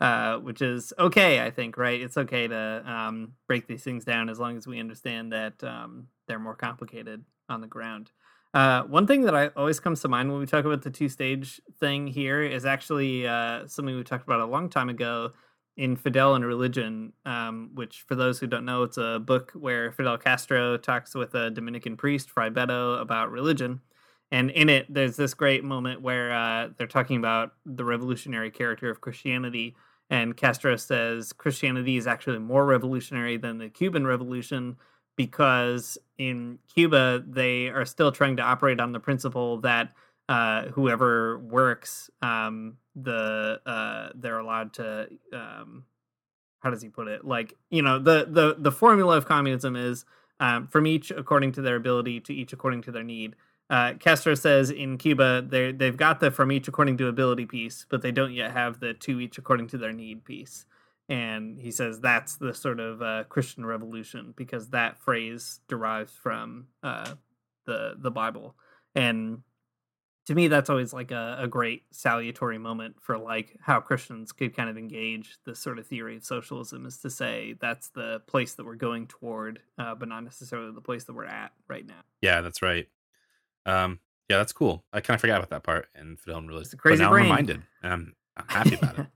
uh, 0.01 0.37
which 0.37 0.61
is 0.61 0.93
okay. 0.99 1.43
I 1.43 1.49
think 1.49 1.77
right. 1.77 1.99
It's 1.99 2.17
okay 2.17 2.47
to 2.47 2.83
um, 2.85 3.33
break 3.47 3.67
these 3.67 3.83
things 3.83 4.05
down 4.05 4.29
as 4.29 4.39
long 4.39 4.57
as 4.57 4.67
we 4.67 4.79
understand 4.79 5.31
that 5.31 5.63
um, 5.63 6.07
they're 6.27 6.39
more 6.39 6.55
complicated 6.55 7.23
on 7.49 7.61
the 7.61 7.67
ground. 7.67 8.11
Uh, 8.53 8.83
one 8.83 9.05
thing 9.05 9.23
that 9.23 9.35
I 9.35 9.47
always 9.47 9.81
comes 9.81 9.99
to 10.01 10.07
mind 10.07 10.31
when 10.31 10.39
we 10.39 10.45
talk 10.45 10.63
about 10.63 10.81
the 10.81 10.89
two 10.89 11.09
stage 11.09 11.59
thing 11.79 12.07
here 12.07 12.41
is 12.41 12.65
actually 12.65 13.27
uh, 13.27 13.67
something 13.67 13.93
we 13.93 14.03
talked 14.03 14.23
about 14.23 14.39
a 14.39 14.45
long 14.45 14.69
time 14.69 14.87
ago 14.87 15.33
in 15.77 15.95
Fidel 15.95 16.35
and 16.35 16.45
Religion, 16.45 17.13
um, 17.25 17.71
which, 17.73 18.05
for 18.07 18.15
those 18.15 18.39
who 18.39 18.47
don't 18.47 18.65
know, 18.65 18.83
it's 18.83 18.97
a 18.97 19.19
book 19.19 19.51
where 19.53 19.91
Fidel 19.91 20.17
Castro 20.17 20.77
talks 20.77 21.13
with 21.13 21.35
a 21.35 21.49
Dominican 21.49 21.97
priest, 21.97 22.29
Frei 22.29 22.49
Betto, 22.49 22.99
about 22.99 23.31
religion. 23.31 23.81
And 24.31 24.49
in 24.51 24.69
it, 24.69 24.85
there's 24.89 25.17
this 25.17 25.33
great 25.33 25.63
moment 25.63 26.01
where 26.01 26.33
uh, 26.33 26.69
they're 26.77 26.87
talking 26.87 27.17
about 27.17 27.53
the 27.65 27.85
revolutionary 27.85 28.51
character 28.51 28.89
of 28.89 29.01
Christianity. 29.01 29.75
And 30.09 30.35
Castro 30.35 30.75
says 30.77 31.33
Christianity 31.33 31.97
is 31.97 32.07
actually 32.07 32.39
more 32.39 32.65
revolutionary 32.65 33.37
than 33.37 33.57
the 33.57 33.69
Cuban 33.69 34.05
Revolution 34.07 34.77
because 35.15 35.97
in 36.17 36.59
Cuba, 36.73 37.23
they 37.25 37.69
are 37.69 37.85
still 37.85 38.11
trying 38.11 38.37
to 38.37 38.43
operate 38.43 38.79
on 38.79 38.91
the 38.91 38.99
principle 38.99 39.57
that 39.61 39.93
uh, 40.27 40.63
whoever 40.69 41.37
works, 41.39 42.09
um, 42.21 42.77
the 42.95 43.59
uh, 43.65 44.09
they're 44.15 44.39
allowed 44.39 44.73
to. 44.73 45.07
Um, 45.33 45.85
how 46.59 46.71
does 46.71 46.81
he 46.81 46.89
put 46.89 47.07
it? 47.07 47.25
Like 47.25 47.53
you 47.69 47.81
know, 47.81 47.99
the 47.99 48.27
the 48.29 48.55
the 48.57 48.71
formula 48.71 49.17
of 49.17 49.25
communism 49.25 49.75
is 49.75 50.05
um, 50.39 50.67
from 50.67 50.87
each 50.87 51.11
according 51.11 51.51
to 51.53 51.61
their 51.61 51.75
ability 51.75 52.19
to 52.21 52.33
each 52.33 52.53
according 52.53 52.81
to 52.83 52.91
their 52.91 53.03
need. 53.03 53.35
Uh, 53.67 53.93
says 54.15 54.69
in 54.69 54.97
Cuba 54.97 55.43
they 55.47 55.71
they've 55.71 55.97
got 55.97 56.19
the 56.19 56.31
from 56.31 56.51
each 56.51 56.67
according 56.67 56.97
to 56.97 57.07
ability 57.07 57.45
piece, 57.45 57.85
but 57.89 58.01
they 58.01 58.11
don't 58.11 58.33
yet 58.33 58.51
have 58.51 58.79
the 58.79 58.93
to 58.93 59.19
each 59.19 59.37
according 59.37 59.67
to 59.67 59.77
their 59.77 59.93
need 59.93 60.23
piece. 60.23 60.65
And 61.07 61.59
he 61.59 61.69
says 61.69 61.99
that's 61.99 62.37
the 62.37 62.53
sort 62.53 62.79
of 62.79 63.01
uh, 63.01 63.23
Christian 63.29 63.65
revolution 63.65 64.33
because 64.35 64.69
that 64.69 64.97
phrase 64.97 65.59
derives 65.67 66.13
from 66.13 66.67
uh, 66.81 67.13
the 67.65 67.95
the 67.97 68.11
Bible. 68.11 68.55
And 68.95 69.43
to 70.25 70.35
me 70.35 70.47
that's 70.47 70.69
always 70.69 70.93
like 70.93 71.11
a, 71.11 71.37
a 71.39 71.47
great 71.47 71.83
salutary 71.91 72.57
moment 72.57 72.95
for 73.01 73.17
like 73.17 73.55
how 73.61 73.79
christians 73.79 74.31
could 74.31 74.55
kind 74.55 74.69
of 74.69 74.77
engage 74.77 75.37
this 75.45 75.59
sort 75.59 75.79
of 75.79 75.85
theory 75.87 76.17
of 76.17 76.23
socialism 76.23 76.85
is 76.85 76.97
to 76.97 77.09
say 77.09 77.55
that's 77.59 77.89
the 77.89 78.21
place 78.27 78.53
that 78.53 78.65
we're 78.65 78.75
going 78.75 79.07
toward 79.07 79.59
uh, 79.77 79.93
but 79.95 80.07
not 80.07 80.23
necessarily 80.23 80.71
the 80.71 80.81
place 80.81 81.03
that 81.05 81.13
we're 81.13 81.25
at 81.25 81.51
right 81.67 81.85
now 81.85 82.01
Yeah, 82.21 82.41
that's 82.41 82.61
right. 82.61 82.87
Um, 83.65 83.99
yeah, 84.29 84.37
that's 84.37 84.53
cool. 84.53 84.83
I 84.91 85.01
kind 85.01 85.15
of 85.15 85.21
forgot 85.21 85.37
about 85.37 85.49
that 85.51 85.63
part 85.63 85.87
and 85.95 86.19
Fidel 86.19 86.39
and 86.39 86.51
It's 86.51 86.73
crazy 86.73 86.97
but 86.97 87.03
now 87.03 87.09
brain. 87.11 87.25
I'm 87.25 87.31
reminded. 87.31 87.61
And 87.83 87.93
I'm 87.93 88.15
I'm 88.37 88.47
happy 88.49 88.75
about 88.75 89.07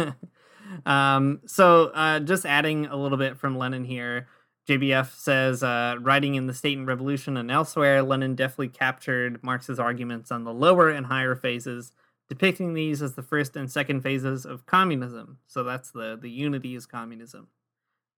it. 0.00 0.14
um, 0.86 1.40
so 1.46 1.90
uh, 1.94 2.20
just 2.20 2.46
adding 2.46 2.86
a 2.86 2.96
little 2.96 3.18
bit 3.18 3.38
from 3.38 3.58
Lenin 3.58 3.84
here. 3.84 4.28
JBF 4.68 5.14
says, 5.14 5.62
uh, 5.62 5.96
writing 6.00 6.34
in 6.34 6.48
The 6.48 6.54
State 6.54 6.76
and 6.76 6.86
Revolution 6.86 7.36
and 7.36 7.50
elsewhere, 7.50 8.02
Lenin 8.02 8.34
definitely 8.34 8.68
captured 8.68 9.42
Marx's 9.42 9.78
arguments 9.78 10.32
on 10.32 10.42
the 10.42 10.52
lower 10.52 10.88
and 10.88 11.06
higher 11.06 11.36
phases, 11.36 11.92
depicting 12.28 12.74
these 12.74 13.00
as 13.00 13.14
the 13.14 13.22
first 13.22 13.54
and 13.54 13.70
second 13.70 14.00
phases 14.00 14.44
of 14.44 14.66
communism. 14.66 15.38
So 15.46 15.62
that's 15.62 15.92
the, 15.92 16.18
the 16.20 16.30
unity 16.30 16.74
is 16.74 16.84
communism. 16.84 17.46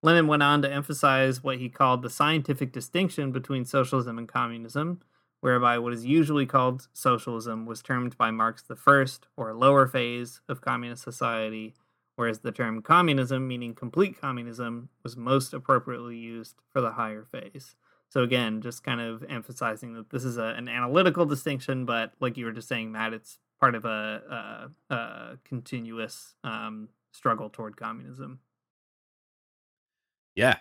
Lenin 0.03 0.27
went 0.27 0.43
on 0.43 0.63
to 0.63 0.73
emphasize 0.73 1.43
what 1.43 1.59
he 1.59 1.69
called 1.69 2.03
the 2.03 2.11
scientific 2.11 2.73
distinction 2.73 3.31
between 3.31 3.67
socialism 3.67 4.17
and 4.17 4.29
communism, 4.29 5.03
whereby 5.41 5.79
what 5.79 5.93
is 5.93 6.07
usually 6.07 6.47
called 6.47 6.89
socialism 6.95 7.67
was 7.67 7.83
termed 7.83 8.17
by 8.17 8.31
Marx 8.31 8.63
the 8.63 8.77
first 8.77 9.27
or 9.37 9.53
lower 9.53 9.87
phase 9.87 10.41
of 10.49 10.63
communist 10.63 11.03
society, 11.03 11.75
whereas 12.19 12.41
the 12.41 12.51
term 12.51 12.83
communism, 12.83 13.47
meaning 13.47 13.73
complete 13.73 14.21
communism, 14.21 14.89
was 15.05 15.17
most 15.17 15.55
appropriately 15.55 16.17
used 16.17 16.57
for 16.73 16.81
the 16.81 16.91
higher 16.91 17.25
phase. 17.25 17.77
So 18.09 18.23
again, 18.23 18.61
just 18.61 18.83
kind 18.83 19.01
of 19.01 19.23
emphasizing 19.29 19.95
that 19.95 20.11
this 20.11 20.25
is 20.25 20.37
a, 20.37 20.47
an 20.57 20.69
analytical 20.69 21.27
distinction, 21.27 21.85
but 21.85 22.13
like 22.19 22.37
you 22.37 22.45
were 22.45 22.51
just 22.51 22.67
saying, 22.67 22.91
Matt, 22.91 23.13
it's 23.13 23.39
part 23.61 23.77
of 23.77 23.85
a, 23.85 24.69
a, 24.91 24.95
a 24.95 25.39
continuous 25.45 26.35
um, 26.43 26.89
struggle 27.13 27.51
toward 27.51 27.77
communism. 27.77 28.41
Yeah, 30.35 30.57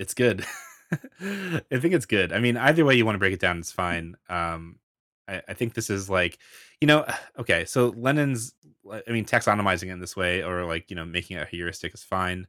it's 0.00 0.14
good. 0.14 0.44
I 1.20 1.78
think 1.78 1.94
it's 1.94 2.06
good. 2.06 2.32
I 2.32 2.40
mean, 2.40 2.56
either 2.56 2.84
way 2.84 2.96
you 2.96 3.06
want 3.06 3.14
to 3.14 3.20
break 3.20 3.34
it 3.34 3.40
down, 3.40 3.58
it's 3.58 3.70
fine. 3.70 4.16
Um, 4.28 4.80
I, 5.28 5.42
I 5.48 5.54
think 5.54 5.74
this 5.74 5.90
is 5.90 6.08
like, 6.10 6.38
you 6.80 6.86
know, 6.86 7.04
okay. 7.38 7.64
So 7.64 7.88
Lenin's, 7.96 8.54
I 8.90 9.10
mean, 9.10 9.24
taxonomizing 9.24 9.88
it 9.88 9.92
in 9.92 10.00
this 10.00 10.16
way, 10.16 10.42
or 10.42 10.64
like, 10.64 10.90
you 10.90 10.96
know, 10.96 11.04
making 11.04 11.36
it 11.36 11.42
a 11.42 11.46
heuristic 11.46 11.94
is 11.94 12.02
fine. 12.02 12.46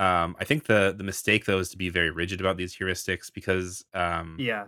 Um, 0.00 0.36
I 0.38 0.44
think 0.44 0.66
the 0.66 0.94
the 0.96 1.02
mistake 1.02 1.44
though 1.44 1.58
is 1.58 1.70
to 1.70 1.76
be 1.78 1.88
very 1.88 2.10
rigid 2.10 2.40
about 2.40 2.56
these 2.56 2.76
heuristics 2.76 3.32
because, 3.32 3.84
um, 3.94 4.36
Yeah. 4.38 4.66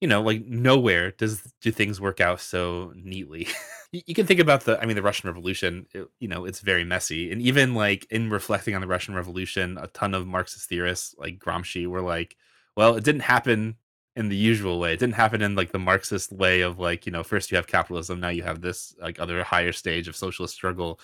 you 0.00 0.08
know, 0.08 0.20
like 0.20 0.44
nowhere 0.44 1.12
does 1.12 1.40
do 1.62 1.70
things 1.70 2.00
work 2.00 2.20
out 2.20 2.40
so 2.40 2.92
neatly. 2.94 3.46
you, 3.92 4.02
you 4.06 4.14
can 4.14 4.26
think 4.26 4.40
about 4.40 4.62
the, 4.64 4.78
I 4.80 4.84
mean, 4.84 4.96
the 4.96 5.02
Russian 5.02 5.28
Revolution. 5.28 5.86
It, 5.94 6.06
you 6.18 6.28
know, 6.28 6.44
it's 6.44 6.60
very 6.60 6.84
messy, 6.84 7.32
and 7.32 7.40
even 7.40 7.74
like 7.74 8.06
in 8.10 8.28
reflecting 8.28 8.74
on 8.74 8.80
the 8.80 8.86
Russian 8.88 9.14
Revolution, 9.14 9.78
a 9.78 9.86
ton 9.88 10.12
of 10.14 10.26
Marxist 10.26 10.68
theorists 10.68 11.14
like 11.18 11.38
Gramsci 11.38 11.86
were 11.86 12.02
like, 12.02 12.36
well, 12.76 12.96
it 12.96 13.04
didn't 13.04 13.22
happen 13.22 13.76
in 14.16 14.28
the 14.28 14.36
usual 14.36 14.78
way. 14.80 14.92
It 14.94 15.00
didn't 15.00 15.14
happen 15.14 15.42
in 15.42 15.54
like 15.54 15.72
the 15.72 15.78
Marxist 15.78 16.32
way 16.32 16.60
of 16.62 16.78
like, 16.78 17.06
you 17.06 17.12
know, 17.12 17.22
first 17.24 17.50
you 17.50 17.56
have 17.56 17.66
capitalism, 17.66 18.20
now 18.20 18.28
you 18.28 18.42
have 18.42 18.60
this 18.60 18.94
like 19.00 19.18
other 19.20 19.42
higher 19.44 19.72
stage 19.72 20.08
of 20.08 20.16
socialist 20.16 20.54
struggle. 20.54 21.00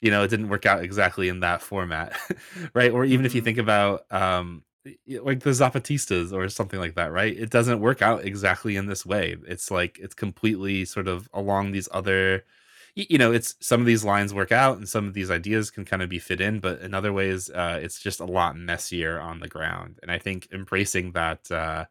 You 0.00 0.10
know, 0.10 0.22
it 0.24 0.28
didn't 0.28 0.48
work 0.48 0.66
out 0.66 0.82
exactly 0.84 1.28
in 1.28 1.40
that 1.40 1.62
format, 1.62 2.18
right? 2.74 2.90
Or 2.92 3.04
even 3.04 3.26
if 3.26 3.34
you 3.34 3.40
Mhm. 3.40 3.44
think 3.44 3.58
about 3.58 4.10
um 4.12 4.64
like 5.20 5.40
the 5.40 5.50
Zapatistas 5.50 6.32
or 6.32 6.48
something 6.48 6.80
like 6.80 6.94
that, 6.94 7.12
right? 7.12 7.36
It 7.36 7.50
doesn't 7.50 7.80
work 7.80 8.00
out 8.02 8.24
exactly 8.24 8.76
in 8.76 8.86
this 8.86 9.04
way. 9.04 9.36
It's 9.46 9.70
like 9.70 9.98
it's 9.98 10.14
completely 10.14 10.84
sort 10.86 11.08
of 11.08 11.28
along 11.34 11.72
these 11.72 11.88
other 11.92 12.44
you 12.96 13.18
know, 13.18 13.32
it's 13.32 13.54
some 13.60 13.80
of 13.80 13.86
these 13.86 14.04
lines 14.04 14.34
work 14.34 14.50
out 14.52 14.76
and 14.76 14.88
some 14.88 15.06
of 15.06 15.14
these 15.14 15.30
ideas 15.30 15.70
can 15.70 15.84
kind 15.84 16.02
of 16.02 16.08
be 16.08 16.18
fit 16.18 16.40
in, 16.40 16.58
but 16.60 16.80
in 16.80 16.94
other 16.94 17.12
ways 17.12 17.50
uh 17.50 17.78
it's 17.82 18.00
just 18.00 18.20
a 18.20 18.24
lot 18.24 18.56
messier 18.56 19.20
on 19.20 19.40
the 19.40 19.48
ground. 19.48 19.98
And 20.02 20.10
I 20.10 20.18
think 20.18 20.48
embracing 20.52 21.12
that 21.12 21.50
uh 21.50 21.86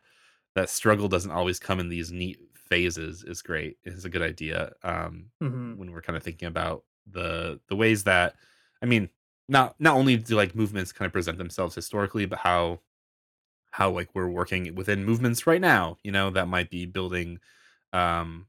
that 0.56 0.70
struggle 0.70 1.08
doesn't 1.08 1.32
always 1.32 1.60
come 1.60 1.80
in 1.80 1.90
these 1.90 2.12
neat 2.12 2.40
phases 2.56 3.24
is 3.24 3.42
great. 3.42 3.78
Is 3.84 4.06
a 4.06 4.10
good 4.10 4.22
idea. 4.22 4.74
Um 4.84 5.32
hmm 5.42 5.74
when 5.76 5.92
we're 5.92 6.02
kind 6.02 6.18
of 6.18 6.24
thinking 6.24 6.48
about 6.48 6.84
the 7.08 7.60
the 7.68 7.76
ways 7.76 8.04
that 8.06 8.36
I 8.82 8.86
mean, 8.86 9.10
not 9.48 9.76
not 9.80 9.96
only 9.96 10.18
do 10.18 10.36
like 10.36 10.56
movements 10.56 10.92
kind 10.92 11.08
of 11.08 11.14
present 11.14 11.38
themselves 11.38 11.76
historically, 11.76 12.26
but 12.26 12.40
how 12.40 12.82
how 13.72 13.90
like 13.92 14.10
we're 14.16 14.30
working 14.30 14.74
within 14.76 15.06
movements 15.06 15.46
right 15.48 15.62
now, 15.62 15.98
you 16.04 16.12
know, 16.12 16.30
that 16.32 16.48
might 16.48 16.70
be 16.70 16.86
building 16.86 17.40
um 17.94 18.48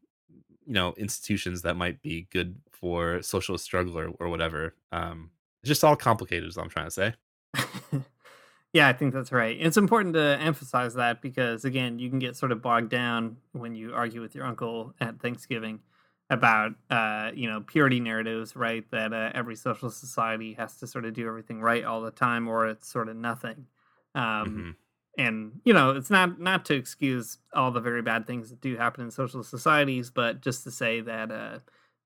you 0.67 0.75
know, 0.75 0.95
institutions 0.99 1.63
that 1.63 1.77
might 1.77 2.03
be 2.03 2.29
good 2.33 2.61
for 2.73 3.23
socialist 3.23 3.65
struggle 3.65 3.99
or, 3.99 4.09
or 4.21 4.29
whatever. 4.29 4.77
Um 4.93 5.33
it's 5.63 5.69
just 5.69 5.85
all 5.85 5.97
complicated 5.97 6.49
is 6.49 6.57
what 6.57 6.65
I'm 6.65 6.71
trying 6.71 6.87
to 6.87 6.91
say. 6.93 7.15
yeah, 8.73 8.89
I 8.89 8.93
think 8.93 9.13
that's 9.13 9.33
right. 9.33 9.57
It's 9.59 9.77
important 9.77 10.15
to 10.15 10.39
emphasize 10.41 10.95
that 10.95 11.21
because 11.23 11.65
again, 11.65 11.99
you 11.99 12.09
can 12.09 12.19
get 12.21 12.37
sort 12.37 12.53
of 12.53 12.63
bogged 12.63 12.91
down 12.91 13.39
when 13.53 13.75
you 13.75 13.93
argue 13.95 14.21
with 14.21 14.35
your 14.35 14.45
uncle 14.47 14.95
at 15.01 15.21
Thanksgiving 15.21 15.81
about 16.31 16.73
uh, 16.89 17.33
you 17.35 17.49
know 17.49 17.63
purity 17.63 17.99
narratives, 18.01 18.55
right? 18.55 18.89
That 18.93 19.13
uh, 19.13 19.33
every 19.35 19.57
social 19.57 19.91
society 19.91 20.53
has 20.55 20.77
to 20.79 20.87
sort 20.87 21.05
of 21.05 21.15
do 21.15 21.27
everything 21.27 21.61
right 21.61 21.85
all 21.85 22.01
the 22.03 22.13
time, 22.13 22.47
or 22.49 22.69
it's 22.69 22.89
sort 22.89 23.09
of 23.09 23.17
nothing. 23.17 23.67
Um, 24.15 24.67
Mhm. 24.67 24.77
and 25.19 25.61
you 25.65 25.73
know, 25.73 25.91
it's 25.91 26.11
not 26.11 26.39
not 26.41 26.65
to 26.67 26.75
excuse 26.75 27.39
all 27.55 27.73
the 27.73 27.81
very 27.81 28.03
bad 28.03 28.27
things 28.27 28.51
that 28.51 28.61
do 28.61 28.77
happen 28.77 29.05
in 29.05 29.11
social 29.11 29.43
societies, 29.43 30.11
but 30.11 30.41
just 30.41 30.63
to 30.65 30.71
say 30.71 31.01
that 31.01 31.33
uh, 31.33 31.59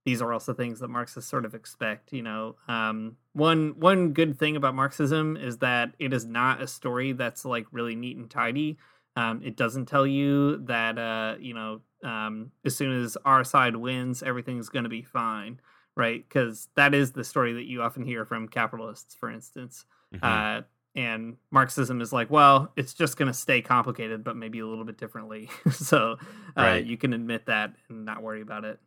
these 0.04 0.20
are 0.20 0.32
also 0.32 0.52
things 0.54 0.80
that 0.80 0.88
Marxists 0.88 1.30
sort 1.30 1.44
of 1.44 1.54
expect. 1.54 2.12
You 2.12 2.22
know, 2.22 2.56
um, 2.68 3.16
one 3.32 3.74
one 3.78 4.12
good 4.12 4.38
thing 4.38 4.56
about 4.56 4.74
Marxism 4.74 5.36
is 5.36 5.58
that 5.58 5.94
it 5.98 6.12
is 6.12 6.24
not 6.24 6.60
a 6.62 6.66
story 6.66 7.12
that's 7.12 7.44
like 7.44 7.66
really 7.72 7.94
neat 7.94 8.16
and 8.16 8.30
tidy. 8.30 8.78
Um, 9.16 9.40
it 9.44 9.56
doesn't 9.56 9.86
tell 9.86 10.06
you 10.06 10.58
that 10.66 10.98
uh, 10.98 11.36
you 11.40 11.54
know 11.54 11.80
um, 12.02 12.50
as 12.64 12.76
soon 12.76 13.02
as 13.02 13.16
our 13.24 13.44
side 13.44 13.76
wins, 13.76 14.22
everything's 14.22 14.68
going 14.68 14.82
to 14.84 14.90
be 14.90 15.02
fine, 15.02 15.60
right? 15.96 16.22
Because 16.28 16.68
that 16.76 16.92
is 16.94 17.12
the 17.12 17.24
story 17.24 17.54
that 17.54 17.64
you 17.64 17.80
often 17.82 18.04
hear 18.04 18.24
from 18.24 18.48
capitalists, 18.48 19.14
for 19.14 19.30
instance. 19.30 19.86
Mhm. 20.14 20.58
Uh, 20.60 20.62
and 20.96 21.36
Marxism 21.50 22.00
is 22.00 22.12
like, 22.12 22.30
well, 22.30 22.72
it's 22.76 22.94
just 22.94 23.16
going 23.16 23.26
to 23.26 23.32
stay 23.34 23.60
complicated, 23.60 24.22
but 24.22 24.36
maybe 24.36 24.60
a 24.60 24.66
little 24.66 24.84
bit 24.84 24.96
differently. 24.96 25.50
so 25.72 26.18
uh, 26.56 26.62
Right. 26.62 26.84
you 26.84 26.96
can 26.96 27.12
admit 27.12 27.46
that 27.46 27.74
and 27.88 28.04
not 28.04 28.22
worry 28.22 28.42
about 28.42 28.64
it. 28.64 28.78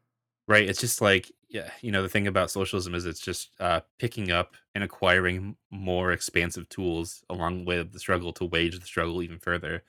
Right 0.48 0.68
it's 0.70 0.80
just 0.80 1.02
like 1.02 1.32
yeah 1.50 1.72
you 1.82 1.92
know 1.92 2.02
the 2.04 2.10
thing 2.10 2.28
about 2.28 2.52
socialism 2.52 2.94
is 2.96 3.06
it's 3.06 3.20
just 3.22 3.52
uh 3.60 3.82
picking 4.00 4.32
up 4.32 4.56
and 4.76 4.84
acquiring 4.84 5.56
more 5.72 6.12
expansive 6.12 6.68
tools 6.70 7.24
along 7.30 7.66
with 7.66 7.92
the 7.94 8.00
struggle 8.00 8.34
to 8.34 8.46
wage 8.46 8.80
the 8.80 8.86
struggle 8.86 9.22
even 9.24 9.40
further 9.40 9.84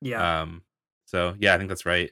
Yeah. 0.00 0.26
um 0.42 0.62
so 1.06 1.34
yeah 1.38 1.54
i 1.54 1.58
think 1.58 1.68
that's 1.68 1.86
right 1.86 2.10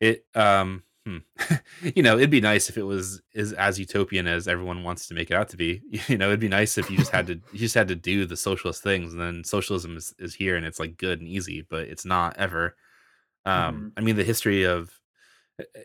it 0.00 0.26
um 0.34 0.84
hmm. 1.06 1.18
you 1.94 2.02
know 2.02 2.16
it'd 2.16 2.30
be 2.30 2.40
nice 2.40 2.68
if 2.68 2.76
it 2.78 2.82
was 2.82 3.22
is 3.34 3.52
as 3.54 3.78
utopian 3.78 4.26
as 4.26 4.48
everyone 4.48 4.82
wants 4.82 5.06
to 5.08 5.14
make 5.14 5.30
it 5.30 5.34
out 5.34 5.48
to 5.50 5.56
be 5.56 5.82
you 6.08 6.18
know 6.18 6.28
it'd 6.28 6.40
be 6.40 6.48
nice 6.48 6.78
if 6.78 6.90
you 6.90 6.98
just 6.98 7.12
had 7.12 7.26
to 7.26 7.34
you 7.52 7.58
just 7.58 7.74
had 7.74 7.88
to 7.88 7.96
do 7.96 8.26
the 8.26 8.36
socialist 8.36 8.82
things 8.82 9.12
and 9.12 9.20
then 9.22 9.44
socialism 9.44 9.96
is, 9.96 10.14
is 10.18 10.34
here 10.34 10.56
and 10.56 10.66
it's 10.66 10.80
like 10.80 10.96
good 10.96 11.20
and 11.20 11.28
easy 11.28 11.62
but 11.62 11.88
it's 11.88 12.04
not 12.04 12.36
ever 12.36 12.76
Um, 13.44 13.84
Mhm. 13.84 13.94
I 13.96 14.00
mean, 14.00 14.16
the 14.16 14.24
history 14.24 14.64
of 14.64 15.00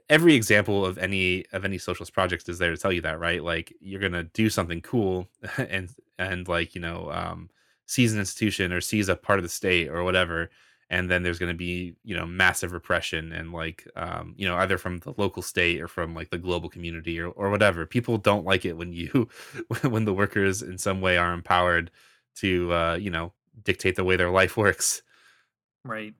every 0.10 0.36
example 0.36 0.86
of 0.86 0.98
any 0.98 1.46
of 1.52 1.66
any 1.66 1.78
socialist 1.78 2.14
projects 2.14 2.48
is 2.50 2.58
there 2.58 2.72
to 2.72 2.78
tell 2.78 2.92
you 2.92 3.02
that, 3.02 3.20
right? 3.20 3.44
Like 3.44 3.74
you're 3.80 4.02
gonna 4.02 4.24
do 4.24 4.50
something 4.50 4.82
cool 4.82 5.28
and 5.58 5.90
and 6.18 6.48
like 6.48 6.76
you 6.76 6.82
know 6.82 7.12
um, 7.12 7.50
seize 7.86 8.14
an 8.14 8.20
institution 8.20 8.74
or 8.74 8.82
seize 8.82 9.10
a 9.10 9.16
part 9.16 9.40
of 9.40 9.44
the 9.44 9.50
state 9.50 9.90
or 9.90 10.04
whatever, 10.04 10.50
and 10.90 11.10
then 11.10 11.24
there's 11.24 11.40
gonna 11.40 11.54
be 11.54 11.96
you 12.04 12.16
know 12.16 12.26
massive 12.26 12.74
repression 12.74 13.32
and 13.32 13.54
like 13.54 13.88
um, 13.96 14.34
you 14.38 14.48
know 14.48 14.56
either 14.58 14.78
from 14.78 15.00
the 15.00 15.14
local 15.18 15.42
state 15.42 15.82
or 15.82 15.88
from 15.88 16.16
like 16.16 16.30
the 16.30 16.38
global 16.38 16.70
community 16.70 17.20
or 17.20 17.30
or 17.30 17.50
whatever. 17.50 17.86
People 17.86 18.18
don't 18.18 18.46
like 18.46 18.66
it 18.66 18.78
when 18.78 18.92
you 18.92 19.30
when 19.84 20.06
the 20.06 20.14
workers 20.14 20.62
in 20.62 20.78
some 20.78 21.02
way 21.02 21.18
are 21.18 21.34
empowered 21.34 21.92
to 22.38 22.74
uh, 22.74 22.96
you 22.96 23.12
know 23.12 23.34
dictate 23.64 23.96
the 23.96 24.04
way 24.04 24.16
their 24.16 24.32
life 24.32 24.58
works. 24.58 25.04
Right. 25.86 26.14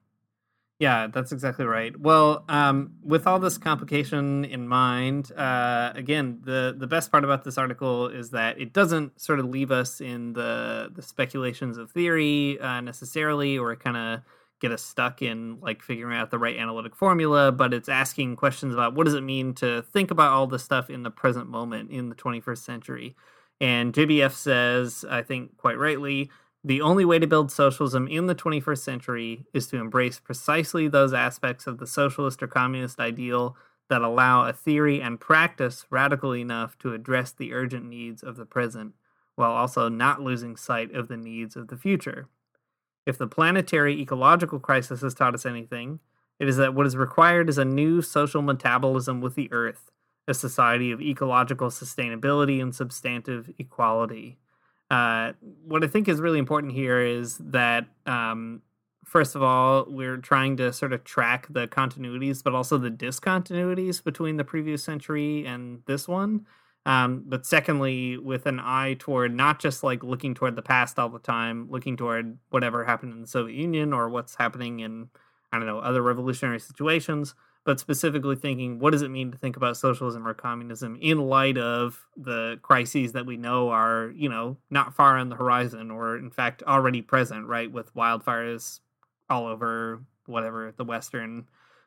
Yeah, 0.80 1.08
that's 1.08 1.30
exactly 1.30 1.66
right. 1.66 1.94
Well, 2.00 2.42
um, 2.48 2.94
with 3.04 3.26
all 3.26 3.38
this 3.38 3.58
complication 3.58 4.46
in 4.46 4.66
mind, 4.66 5.30
uh, 5.32 5.92
again, 5.94 6.40
the 6.42 6.74
the 6.76 6.86
best 6.86 7.12
part 7.12 7.22
about 7.22 7.44
this 7.44 7.58
article 7.58 8.08
is 8.08 8.30
that 8.30 8.58
it 8.58 8.72
doesn't 8.72 9.20
sort 9.20 9.40
of 9.40 9.44
leave 9.44 9.70
us 9.70 10.00
in 10.00 10.32
the 10.32 10.90
the 10.94 11.02
speculations 11.02 11.76
of 11.76 11.90
theory 11.90 12.58
uh, 12.60 12.80
necessarily, 12.80 13.58
or 13.58 13.76
kind 13.76 13.98
of 13.98 14.20
get 14.62 14.72
us 14.72 14.82
stuck 14.82 15.20
in 15.20 15.60
like 15.60 15.82
figuring 15.82 16.16
out 16.16 16.30
the 16.30 16.38
right 16.38 16.56
analytic 16.56 16.96
formula. 16.96 17.52
But 17.52 17.74
it's 17.74 17.90
asking 17.90 18.36
questions 18.36 18.72
about 18.72 18.94
what 18.94 19.04
does 19.04 19.14
it 19.14 19.22
mean 19.22 19.52
to 19.56 19.82
think 19.82 20.10
about 20.10 20.32
all 20.32 20.46
this 20.46 20.64
stuff 20.64 20.88
in 20.88 21.02
the 21.02 21.10
present 21.10 21.46
moment 21.50 21.90
in 21.90 22.08
the 22.08 22.14
21st 22.14 22.58
century. 22.64 23.16
And 23.60 23.92
JBF 23.92 24.32
says, 24.32 25.04
I 25.10 25.20
think 25.20 25.58
quite 25.58 25.76
rightly, 25.76 26.30
the 26.62 26.82
only 26.82 27.04
way 27.04 27.18
to 27.18 27.26
build 27.26 27.50
socialism 27.50 28.06
in 28.06 28.26
the 28.26 28.34
21st 28.34 28.78
century 28.78 29.46
is 29.54 29.66
to 29.68 29.78
embrace 29.78 30.20
precisely 30.20 30.88
those 30.88 31.14
aspects 31.14 31.66
of 31.66 31.78
the 31.78 31.86
socialist 31.86 32.42
or 32.42 32.46
communist 32.46 33.00
ideal 33.00 33.56
that 33.88 34.02
allow 34.02 34.46
a 34.46 34.52
theory 34.52 35.00
and 35.00 35.18
practice 35.18 35.86
radical 35.90 36.34
enough 36.34 36.78
to 36.78 36.94
address 36.94 37.32
the 37.32 37.52
urgent 37.52 37.86
needs 37.86 38.22
of 38.22 38.36
the 38.36 38.44
present, 38.44 38.94
while 39.36 39.50
also 39.50 39.88
not 39.88 40.20
losing 40.20 40.54
sight 40.56 40.94
of 40.94 41.08
the 41.08 41.16
needs 41.16 41.56
of 41.56 41.68
the 41.68 41.76
future. 41.76 42.28
If 43.06 43.16
the 43.16 43.26
planetary 43.26 44.00
ecological 44.00 44.60
crisis 44.60 45.00
has 45.00 45.14
taught 45.14 45.34
us 45.34 45.46
anything, 45.46 45.98
it 46.38 46.48
is 46.48 46.56
that 46.58 46.74
what 46.74 46.86
is 46.86 46.96
required 46.96 47.48
is 47.48 47.58
a 47.58 47.64
new 47.64 48.02
social 48.02 48.42
metabolism 48.42 49.20
with 49.20 49.34
the 49.34 49.50
Earth, 49.50 49.90
a 50.28 50.34
society 50.34 50.92
of 50.92 51.00
ecological 51.00 51.68
sustainability 51.68 52.62
and 52.62 52.74
substantive 52.74 53.50
equality. 53.58 54.38
Uh, 54.90 55.32
what 55.64 55.84
I 55.84 55.86
think 55.86 56.08
is 56.08 56.20
really 56.20 56.38
important 56.38 56.72
here 56.72 57.00
is 57.00 57.38
that, 57.38 57.86
um, 58.06 58.62
first 59.04 59.36
of 59.36 59.42
all, 59.42 59.86
we're 59.88 60.16
trying 60.16 60.56
to 60.56 60.72
sort 60.72 60.92
of 60.92 61.04
track 61.04 61.46
the 61.48 61.68
continuities, 61.68 62.42
but 62.42 62.54
also 62.54 62.76
the 62.76 62.90
discontinuities 62.90 64.02
between 64.02 64.36
the 64.36 64.44
previous 64.44 64.82
century 64.82 65.46
and 65.46 65.82
this 65.86 66.08
one. 66.08 66.46
Um, 66.86 67.24
but 67.26 67.46
secondly, 67.46 68.16
with 68.16 68.46
an 68.46 68.58
eye 68.58 68.96
toward 68.98 69.34
not 69.34 69.60
just 69.60 69.82
like 69.84 70.02
looking 70.02 70.34
toward 70.34 70.56
the 70.56 70.62
past 70.62 70.98
all 70.98 71.08
the 71.08 71.18
time, 71.18 71.70
looking 71.70 71.96
toward 71.96 72.38
whatever 72.48 72.84
happened 72.84 73.12
in 73.12 73.20
the 73.20 73.26
Soviet 73.26 73.54
Union 73.54 73.92
or 73.92 74.08
what's 74.08 74.34
happening 74.34 74.80
in, 74.80 75.08
I 75.52 75.58
don't 75.58 75.66
know, 75.66 75.78
other 75.78 76.02
revolutionary 76.02 76.58
situations, 76.58 77.34
but 77.64 77.78
specifically 77.78 78.36
thinking 78.36 78.78
what 78.78 78.90
does 78.90 79.02
it 79.02 79.10
mean 79.10 79.30
to 79.30 79.38
think 79.38 79.56
about 79.56 79.76
socialism 79.76 80.26
or 80.26 80.34
communism 80.34 80.96
in 81.00 81.18
light 81.18 81.58
of 81.58 82.06
the 82.16 82.58
crises 82.62 83.12
that 83.12 83.26
we 83.26 83.36
know 83.36 83.68
are 83.70 84.12
you 84.14 84.28
know 84.28 84.56
not 84.70 84.94
far 84.94 85.18
on 85.18 85.28
the 85.28 85.36
horizon 85.36 85.90
or 85.90 86.16
in 86.16 86.30
fact 86.30 86.62
already 86.64 87.02
present 87.02 87.46
right 87.46 87.70
with 87.70 87.94
wildfires 87.94 88.80
all 89.28 89.46
over 89.46 90.02
whatever 90.26 90.72
the 90.76 90.84
western 90.84 91.46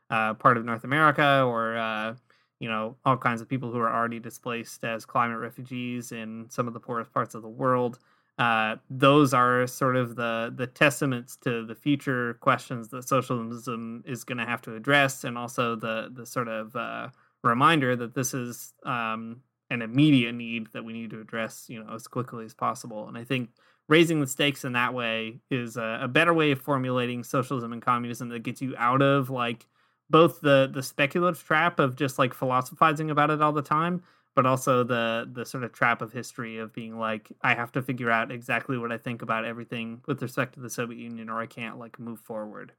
uh, 0.09 0.33
part 0.33 0.57
of 0.57 0.65
north 0.65 0.83
america 0.83 1.43
or 1.43 1.77
uh, 1.77 2.13
you 2.59 2.69
know 2.69 2.95
all 3.05 3.17
kinds 3.17 3.41
of 3.41 3.49
people 3.49 3.71
who 3.71 3.79
are 3.79 3.93
already 3.93 4.19
displaced 4.19 4.83
as 4.83 5.05
climate 5.05 5.39
refugees 5.39 6.12
in 6.12 6.45
some 6.49 6.67
of 6.67 6.73
the 6.73 6.79
poorest 6.79 7.12
parts 7.13 7.36
of 7.36 7.41
the 7.41 7.49
world 7.49 7.99
uh, 8.39 8.78
those 8.89 9.34
are 9.34 9.67
sort 9.67 9.96
of 9.96 10.15
the 10.15 10.52
the 10.56 10.67
testaments 10.67 11.38
to 11.38 11.65
the 11.65 11.76
future 11.76 12.36
questions 12.36 12.89
that 12.89 13.08
socialism 13.08 14.04
is 14.08 14.24
going 14.24 14.39
to 14.39 14.46
have 14.46 14.62
to 14.62 14.76
address, 14.76 15.24
and 15.24 15.38
also 15.38 15.76
the 15.76 16.10
the 16.13 16.26
sort 16.26 16.48
of 16.48 16.76
uh, 16.76 17.10
reminder 17.43 17.96
that 17.96 18.15
this 18.15 18.34
is 18.34 18.74
um, 18.86 19.41
an 19.69 19.82
immediate 19.82 20.34
need 20.34 20.67
that 20.74 20.84
we 20.84 20.93
need 20.93 21.12
to 21.12 21.22
address, 21.22 21.65
you 21.67 21.84
know, 21.84 21.93
as 21.93 22.08
quickly 22.08 22.46
as 22.46 22.54
possible. 22.54 23.08
And 23.08 23.17
I 23.17 23.24
think 23.24 23.50
raising 23.88 24.19
the 24.19 24.28
stakes 24.28 24.65
in 24.65 24.74
that 24.74 24.93
way 24.93 25.39
is 25.52 25.78
a, 25.78 26.00
a 26.04 26.08
better 26.08 26.34
way 26.34 26.52
of 26.52 26.60
formulating 26.60 27.24
socialism 27.24 27.74
and 27.74 27.82
communism 27.82 28.30
that 28.30 28.43
gets 28.43 28.62
you 28.62 28.76
out 28.78 29.02
of 29.02 29.30
like 29.30 29.67
both 30.10 30.41
the 30.41 30.69
the 30.74 30.84
speculative 30.84 31.43
trap 31.43 31.80
of 31.80 31.96
just 31.96 32.17
like 32.17 32.34
philosophizing 32.34 33.12
about 33.12 33.30
it 33.30 33.41
all 33.41 33.52
the 33.52 33.62
time 33.62 34.02
but 34.36 34.46
also 34.46 34.84
the 34.84 35.30
the 35.32 35.46
sort 35.46 35.63
of 35.63 35.72
trap 35.74 36.02
of 36.02 36.12
history 36.13 36.58
of 36.60 36.74
being 36.74 36.98
like 36.98 37.32
I 37.41 37.54
have 37.56 37.72
to 37.74 37.82
figure 37.82 38.10
out 38.12 38.32
exactly 38.32 38.78
what 38.78 38.91
I 38.91 38.98
think 38.98 39.22
about 39.22 39.46
everything 39.46 40.02
with 40.08 40.22
respect 40.22 40.54
to 40.56 40.60
the 40.60 40.69
Soviet 40.69 41.00
Union 41.00 41.30
or 41.30 41.39
I 41.39 41.46
can't 41.48 41.80
like 41.80 42.00
move 42.00 42.19
forward. 42.19 42.74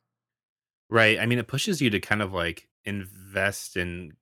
Right. 0.90 1.18
I 1.18 1.26
mean, 1.26 1.38
it 1.38 1.48
pushes 1.48 1.80
you 1.80 1.90
to 1.90 2.00
kind 2.00 2.22
of 2.22 2.32
like 2.32 2.68
invest 2.84 3.76
and 3.76 4.12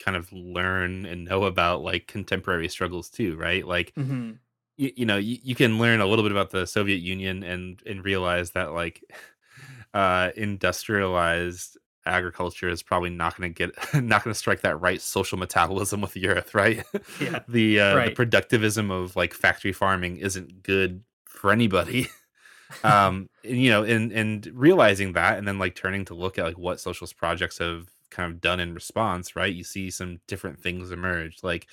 kind 0.00 0.16
of 0.16 0.32
learn 0.32 1.06
and 1.06 1.24
know 1.24 1.44
about 1.44 1.82
like 1.82 2.06
contemporary 2.06 2.68
struggles 2.68 3.08
too, 3.10 3.36
right? 3.36 3.66
Like 3.66 3.94
Mm-hmm. 3.96 4.32
you, 4.76 4.92
you 4.96 5.06
know, 5.06 5.16
you, 5.16 5.38
you 5.42 5.54
can 5.54 5.78
learn 5.78 6.00
a 6.00 6.06
little 6.06 6.24
bit 6.24 6.32
about 6.32 6.50
the 6.50 6.66
Soviet 6.66 6.98
Union 6.98 7.42
and 7.42 7.82
and 7.86 8.04
realize 8.04 8.52
that 8.52 8.72
like 8.72 9.02
uh 9.94 10.30
industrialized 10.36 11.78
agriculture 12.06 12.68
is 12.68 12.82
probably 12.82 13.10
not 13.10 13.36
going 13.36 13.52
to 13.52 13.66
get 13.66 13.94
not 14.02 14.24
going 14.24 14.32
to 14.32 14.38
strike 14.38 14.60
that 14.62 14.80
right 14.80 15.00
social 15.00 15.38
metabolism 15.38 16.00
with 16.00 16.12
the 16.12 16.28
earth 16.28 16.54
right 16.54 16.84
Yeah. 17.20 17.40
the 17.48 17.80
uh 17.80 17.96
Right. 17.96 18.16
the 18.16 18.24
productivism 18.26 18.90
of 18.90 19.16
like 19.16 19.34
factory 19.34 19.72
farming 19.72 20.18
isn't 20.18 20.62
good 20.62 21.02
for 21.26 21.52
anybody 21.52 22.08
um 22.84 23.28
and, 23.44 23.60
you 23.60 23.70
know 23.70 23.84
and 23.84 24.12
and 24.12 24.46
realizing 24.54 25.12
that 25.12 25.38
and 25.38 25.46
then 25.46 25.58
like 25.58 25.74
turning 25.74 26.04
to 26.06 26.14
look 26.14 26.38
at 26.38 26.44
like 26.44 26.58
what 26.58 26.80
socialist 26.80 27.16
projects 27.16 27.58
have 27.58 27.88
kind 28.10 28.32
of 28.32 28.40
done 28.40 28.60
in 28.60 28.74
response 28.74 29.36
right 29.36 29.54
you 29.54 29.64
see 29.64 29.90
some 29.90 30.20
different 30.26 30.60
things 30.60 30.90
emerge 30.90 31.38
like 31.42 31.66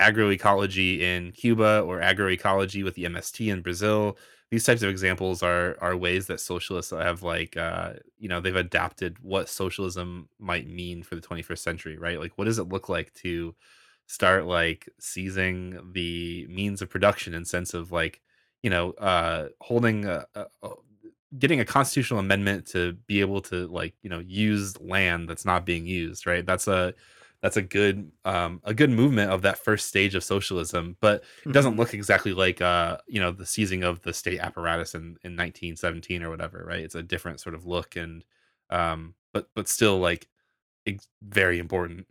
agroecology 0.00 1.00
in 1.00 1.32
cuba 1.32 1.80
or 1.80 2.00
agroecology 2.00 2.84
with 2.84 2.94
the 2.94 3.04
mst 3.04 3.50
in 3.52 3.60
brazil 3.62 4.16
these 4.50 4.64
types 4.64 4.82
of 4.82 4.88
examples 4.90 5.42
are 5.42 5.76
are 5.80 5.96
ways 5.96 6.26
that 6.26 6.40
socialists 6.40 6.92
have 6.92 7.22
like 7.22 7.56
uh 7.56 7.94
you 8.18 8.28
know 8.28 8.40
they've 8.40 8.56
adapted 8.56 9.18
what 9.20 9.48
socialism 9.48 10.28
might 10.38 10.66
mean 10.66 11.02
for 11.02 11.14
the 11.14 11.20
21st 11.20 11.62
century 11.62 11.98
right? 11.98 12.18
Like 12.20 12.32
what 12.36 12.44
does 12.46 12.58
it 12.58 12.68
look 12.68 12.88
like 12.88 13.12
to 13.14 13.54
start 14.06 14.46
like 14.46 14.88
seizing 14.98 15.92
the 15.92 16.46
means 16.48 16.80
of 16.82 16.88
production 16.90 17.34
in 17.34 17.44
sense 17.44 17.74
of 17.74 17.92
like 17.92 18.22
you 18.62 18.70
know 18.70 18.92
uh 18.92 19.48
holding 19.60 20.04
a, 20.06 20.26
a, 20.34 20.46
a- 20.62 20.74
getting 21.38 21.60
a 21.60 21.64
constitutional 21.64 22.20
amendment 22.20 22.66
to 22.66 22.94
be 23.06 23.20
able 23.20 23.40
to 23.42 23.66
like 23.68 23.94
you 24.02 24.08
know 24.08 24.18
use 24.20 24.80
land 24.80 25.28
that's 25.28 25.44
not 25.44 25.66
being 25.66 25.86
used 25.86 26.26
right? 26.26 26.46
That's 26.46 26.66
a 26.68 26.94
that's 27.42 27.56
a 27.56 27.62
good 27.62 28.10
um 28.24 28.60
a 28.64 28.74
good 28.74 28.90
movement 28.90 29.30
of 29.30 29.42
that 29.42 29.58
first 29.58 29.88
stage 29.88 30.14
of 30.14 30.24
socialism 30.24 30.96
but 31.00 31.22
it 31.48 31.52
doesn't 31.52 31.76
Mhm. 31.76 31.76
look 31.76 31.94
exactly 31.94 32.32
like 32.32 32.60
uh 32.60 32.98
you 33.06 33.20
know 33.20 33.30
the 33.32 33.46
seizing 33.46 33.82
of 33.84 34.02
the 34.02 34.12
state 34.12 34.40
apparatus 34.40 34.94
in 34.94 35.16
in 35.22 35.36
1917 35.36 36.22
or 36.22 36.30
whatever 36.30 36.64
right 36.66 36.80
it's 36.80 36.94
a 36.94 37.02
different 37.02 37.40
sort 37.40 37.54
of 37.54 37.66
look 37.66 37.96
and 37.96 38.24
um 38.70 39.14
but 39.32 39.48
but 39.54 39.68
still 39.68 39.98
like 39.98 40.28
very 41.22 41.58
important 41.58 42.06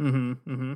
Mm-hmm. 0.00 0.32
Mm-hmm. 0.50 0.74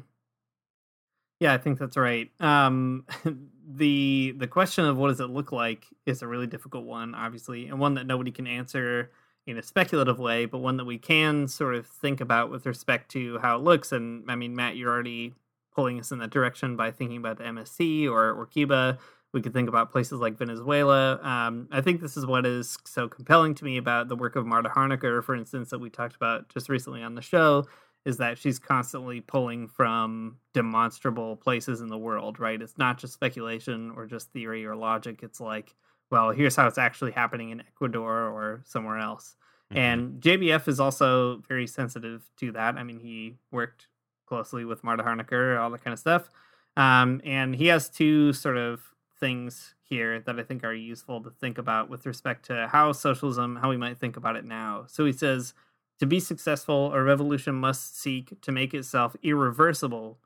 Yeah, 1.40 1.54
I 1.54 1.58
think 1.58 1.78
that's 1.78 1.96
right. 1.96 2.30
Um, 2.40 3.06
the 3.66 4.34
the 4.36 4.48
question 4.48 4.84
of 4.84 4.96
what 4.96 5.08
does 5.08 5.20
it 5.20 5.26
look 5.30 5.52
like 5.52 5.86
is 6.06 6.22
a 6.22 6.26
really 6.26 6.46
difficult 6.46 6.84
one, 6.84 7.14
obviously, 7.14 7.66
and 7.66 7.78
one 7.78 7.94
that 7.94 8.06
nobody 8.06 8.32
can 8.32 8.46
answer 8.46 9.12
in 9.48 9.56
a 9.56 9.62
speculative 9.62 10.18
way, 10.18 10.44
but 10.44 10.58
one 10.58 10.76
that 10.76 10.84
we 10.84 10.98
can 10.98 11.48
sort 11.48 11.74
of 11.74 11.86
think 11.86 12.20
about 12.20 12.50
with 12.50 12.66
respect 12.66 13.10
to 13.12 13.38
how 13.38 13.56
it 13.56 13.62
looks. 13.62 13.92
And 13.92 14.30
I 14.30 14.36
mean, 14.36 14.54
Matt, 14.54 14.76
you're 14.76 14.92
already 14.92 15.32
pulling 15.74 15.98
us 15.98 16.12
in 16.12 16.18
that 16.18 16.30
direction 16.30 16.76
by 16.76 16.90
thinking 16.90 17.16
about 17.16 17.38
the 17.38 17.44
MST 17.44 18.10
or 18.10 18.32
or 18.32 18.46
Cuba. 18.46 18.98
We 19.32 19.40
could 19.40 19.52
think 19.52 19.68
about 19.68 19.90
places 19.90 20.20
like 20.20 20.36
Venezuela. 20.36 21.18
Um, 21.22 21.68
I 21.70 21.80
think 21.80 22.00
this 22.00 22.16
is 22.16 22.26
what 22.26 22.44
is 22.46 22.76
so 22.84 23.08
compelling 23.08 23.54
to 23.56 23.64
me 23.64 23.76
about 23.76 24.08
the 24.08 24.16
work 24.16 24.36
of 24.36 24.46
Marta 24.46 24.68
Harnecker, 24.68 25.22
for 25.22 25.34
instance, 25.34 25.70
that 25.70 25.78
we 25.78 25.90
talked 25.90 26.16
about 26.16 26.48
just 26.48 26.68
recently 26.68 27.02
on 27.02 27.14
the 27.14 27.22
show, 27.22 27.66
is 28.04 28.16
that 28.18 28.38
she's 28.38 28.58
constantly 28.58 29.20
pulling 29.20 29.68
from 29.68 30.38
demonstrable 30.54 31.36
places 31.36 31.80
in 31.80 31.88
the 31.88 31.98
world, 31.98 32.38
right? 32.38 32.60
It's 32.60 32.78
not 32.78 32.98
just 32.98 33.12
speculation 33.12 33.92
or 33.96 34.06
just 34.06 34.32
theory 34.32 34.64
or 34.64 34.74
logic. 34.74 35.20
It's 35.22 35.40
like, 35.40 35.74
well, 36.10 36.30
here's 36.30 36.56
how 36.56 36.66
it's 36.66 36.78
actually 36.78 37.12
happening 37.12 37.50
in 37.50 37.60
Ecuador 37.60 38.28
or 38.28 38.62
somewhere 38.64 38.98
else. 38.98 39.36
And 39.70 40.20
JBF 40.20 40.66
is 40.66 40.80
also 40.80 41.42
very 41.48 41.66
sensitive 41.66 42.30
to 42.38 42.52
that. 42.52 42.76
I 42.76 42.84
mean, 42.84 43.00
he 43.00 43.36
worked 43.50 43.88
closely 44.26 44.64
with 44.64 44.82
Marta 44.82 45.02
Harnecker, 45.02 45.60
all 45.60 45.70
that 45.70 45.84
kind 45.84 45.92
of 45.92 45.98
stuff. 45.98 46.30
Um, 46.76 47.20
and 47.24 47.56
he 47.56 47.66
has 47.66 47.88
two 47.88 48.32
sort 48.32 48.56
of 48.56 48.80
things 49.18 49.74
here 49.82 50.20
that 50.20 50.38
I 50.38 50.42
think 50.42 50.64
are 50.64 50.74
useful 50.74 51.22
to 51.22 51.30
think 51.30 51.58
about 51.58 51.90
with 51.90 52.06
respect 52.06 52.46
to 52.46 52.68
how 52.68 52.92
socialism, 52.92 53.56
how 53.56 53.70
we 53.70 53.76
might 53.76 53.98
think 53.98 54.16
about 54.16 54.36
it 54.36 54.44
now. 54.44 54.84
So 54.86 55.04
he 55.04 55.12
says, 55.12 55.54
To 55.98 56.06
be 56.06 56.20
successful, 56.20 56.92
a 56.92 57.02
revolution 57.02 57.54
must 57.54 57.98
seek 57.98 58.40
to 58.42 58.52
make 58.52 58.74
itself 58.74 59.16
irreversible 59.22 60.18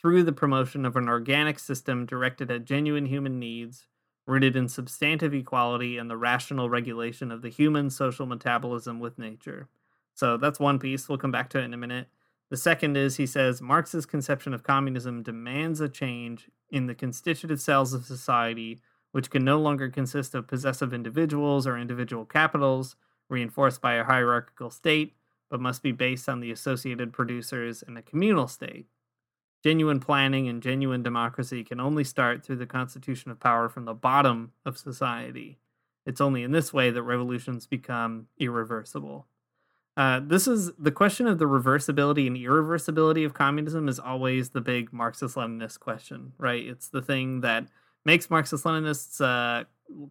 through 0.00 0.24
the 0.24 0.32
promotion 0.32 0.84
of 0.84 0.96
an 0.96 1.08
organic 1.08 1.58
system 1.58 2.04
directed 2.04 2.50
at 2.50 2.64
genuine 2.64 3.06
human 3.06 3.38
needs, 3.38 3.86
rooted 4.26 4.56
in 4.56 4.68
substantive 4.68 5.34
equality 5.34 5.98
and 5.98 6.08
the 6.08 6.16
rational 6.16 6.70
regulation 6.70 7.30
of 7.30 7.42
the 7.42 7.48
human 7.48 7.90
social 7.90 8.26
metabolism 8.26 9.00
with 9.00 9.18
nature. 9.18 9.68
So 10.14 10.36
that's 10.36 10.60
one 10.60 10.78
piece. 10.78 11.08
We'll 11.08 11.18
come 11.18 11.32
back 11.32 11.48
to 11.50 11.58
it 11.58 11.64
in 11.64 11.74
a 11.74 11.78
minute. 11.78 12.08
The 12.50 12.56
second 12.56 12.96
is 12.96 13.16
he 13.16 13.26
says 13.26 13.62
Marx's 13.62 14.04
conception 14.04 14.52
of 14.52 14.62
communism 14.62 15.22
demands 15.22 15.80
a 15.80 15.88
change 15.88 16.50
in 16.70 16.86
the 16.86 16.94
constitutive 16.94 17.60
cells 17.60 17.94
of 17.94 18.04
society, 18.04 18.80
which 19.12 19.30
can 19.30 19.44
no 19.44 19.58
longer 19.58 19.88
consist 19.88 20.34
of 20.34 20.46
possessive 20.46 20.92
individuals 20.92 21.66
or 21.66 21.78
individual 21.78 22.24
capitals, 22.24 22.94
reinforced 23.28 23.80
by 23.80 23.94
a 23.94 24.04
hierarchical 24.04 24.70
state, 24.70 25.14
but 25.50 25.60
must 25.60 25.82
be 25.82 25.92
based 25.92 26.28
on 26.28 26.40
the 26.40 26.50
associated 26.50 27.12
producers 27.12 27.82
and 27.86 27.96
a 27.96 28.02
communal 28.02 28.46
state. 28.46 28.86
Genuine 29.62 30.00
planning 30.00 30.48
and 30.48 30.62
genuine 30.62 31.02
democracy 31.02 31.62
can 31.62 31.78
only 31.80 32.02
start 32.02 32.44
through 32.44 32.56
the 32.56 32.66
constitution 32.66 33.30
of 33.30 33.38
power 33.38 33.68
from 33.68 33.84
the 33.84 33.94
bottom 33.94 34.52
of 34.64 34.76
society. 34.76 35.58
It's 36.04 36.20
only 36.20 36.42
in 36.42 36.50
this 36.50 36.72
way 36.72 36.90
that 36.90 37.02
revolutions 37.02 37.66
become 37.66 38.26
irreversible. 38.38 39.26
Uh, 39.96 40.20
this 40.24 40.48
is 40.48 40.72
the 40.78 40.90
question 40.90 41.26
of 41.26 41.38
the 41.38 41.44
reversibility 41.44 42.26
and 42.26 42.36
irreversibility 42.36 43.26
of 43.26 43.34
communism 43.34 43.88
is 43.88 44.00
always 44.00 44.50
the 44.50 44.60
big 44.60 44.92
Marxist 44.92 45.36
Leninist 45.36 45.78
question, 45.80 46.32
right? 46.38 46.66
It's 46.66 46.88
the 46.88 47.02
thing 47.02 47.42
that 47.42 47.66
makes 48.04 48.30
Marxist 48.30 48.64
Leninists 48.64 49.20
uh, 49.20 49.64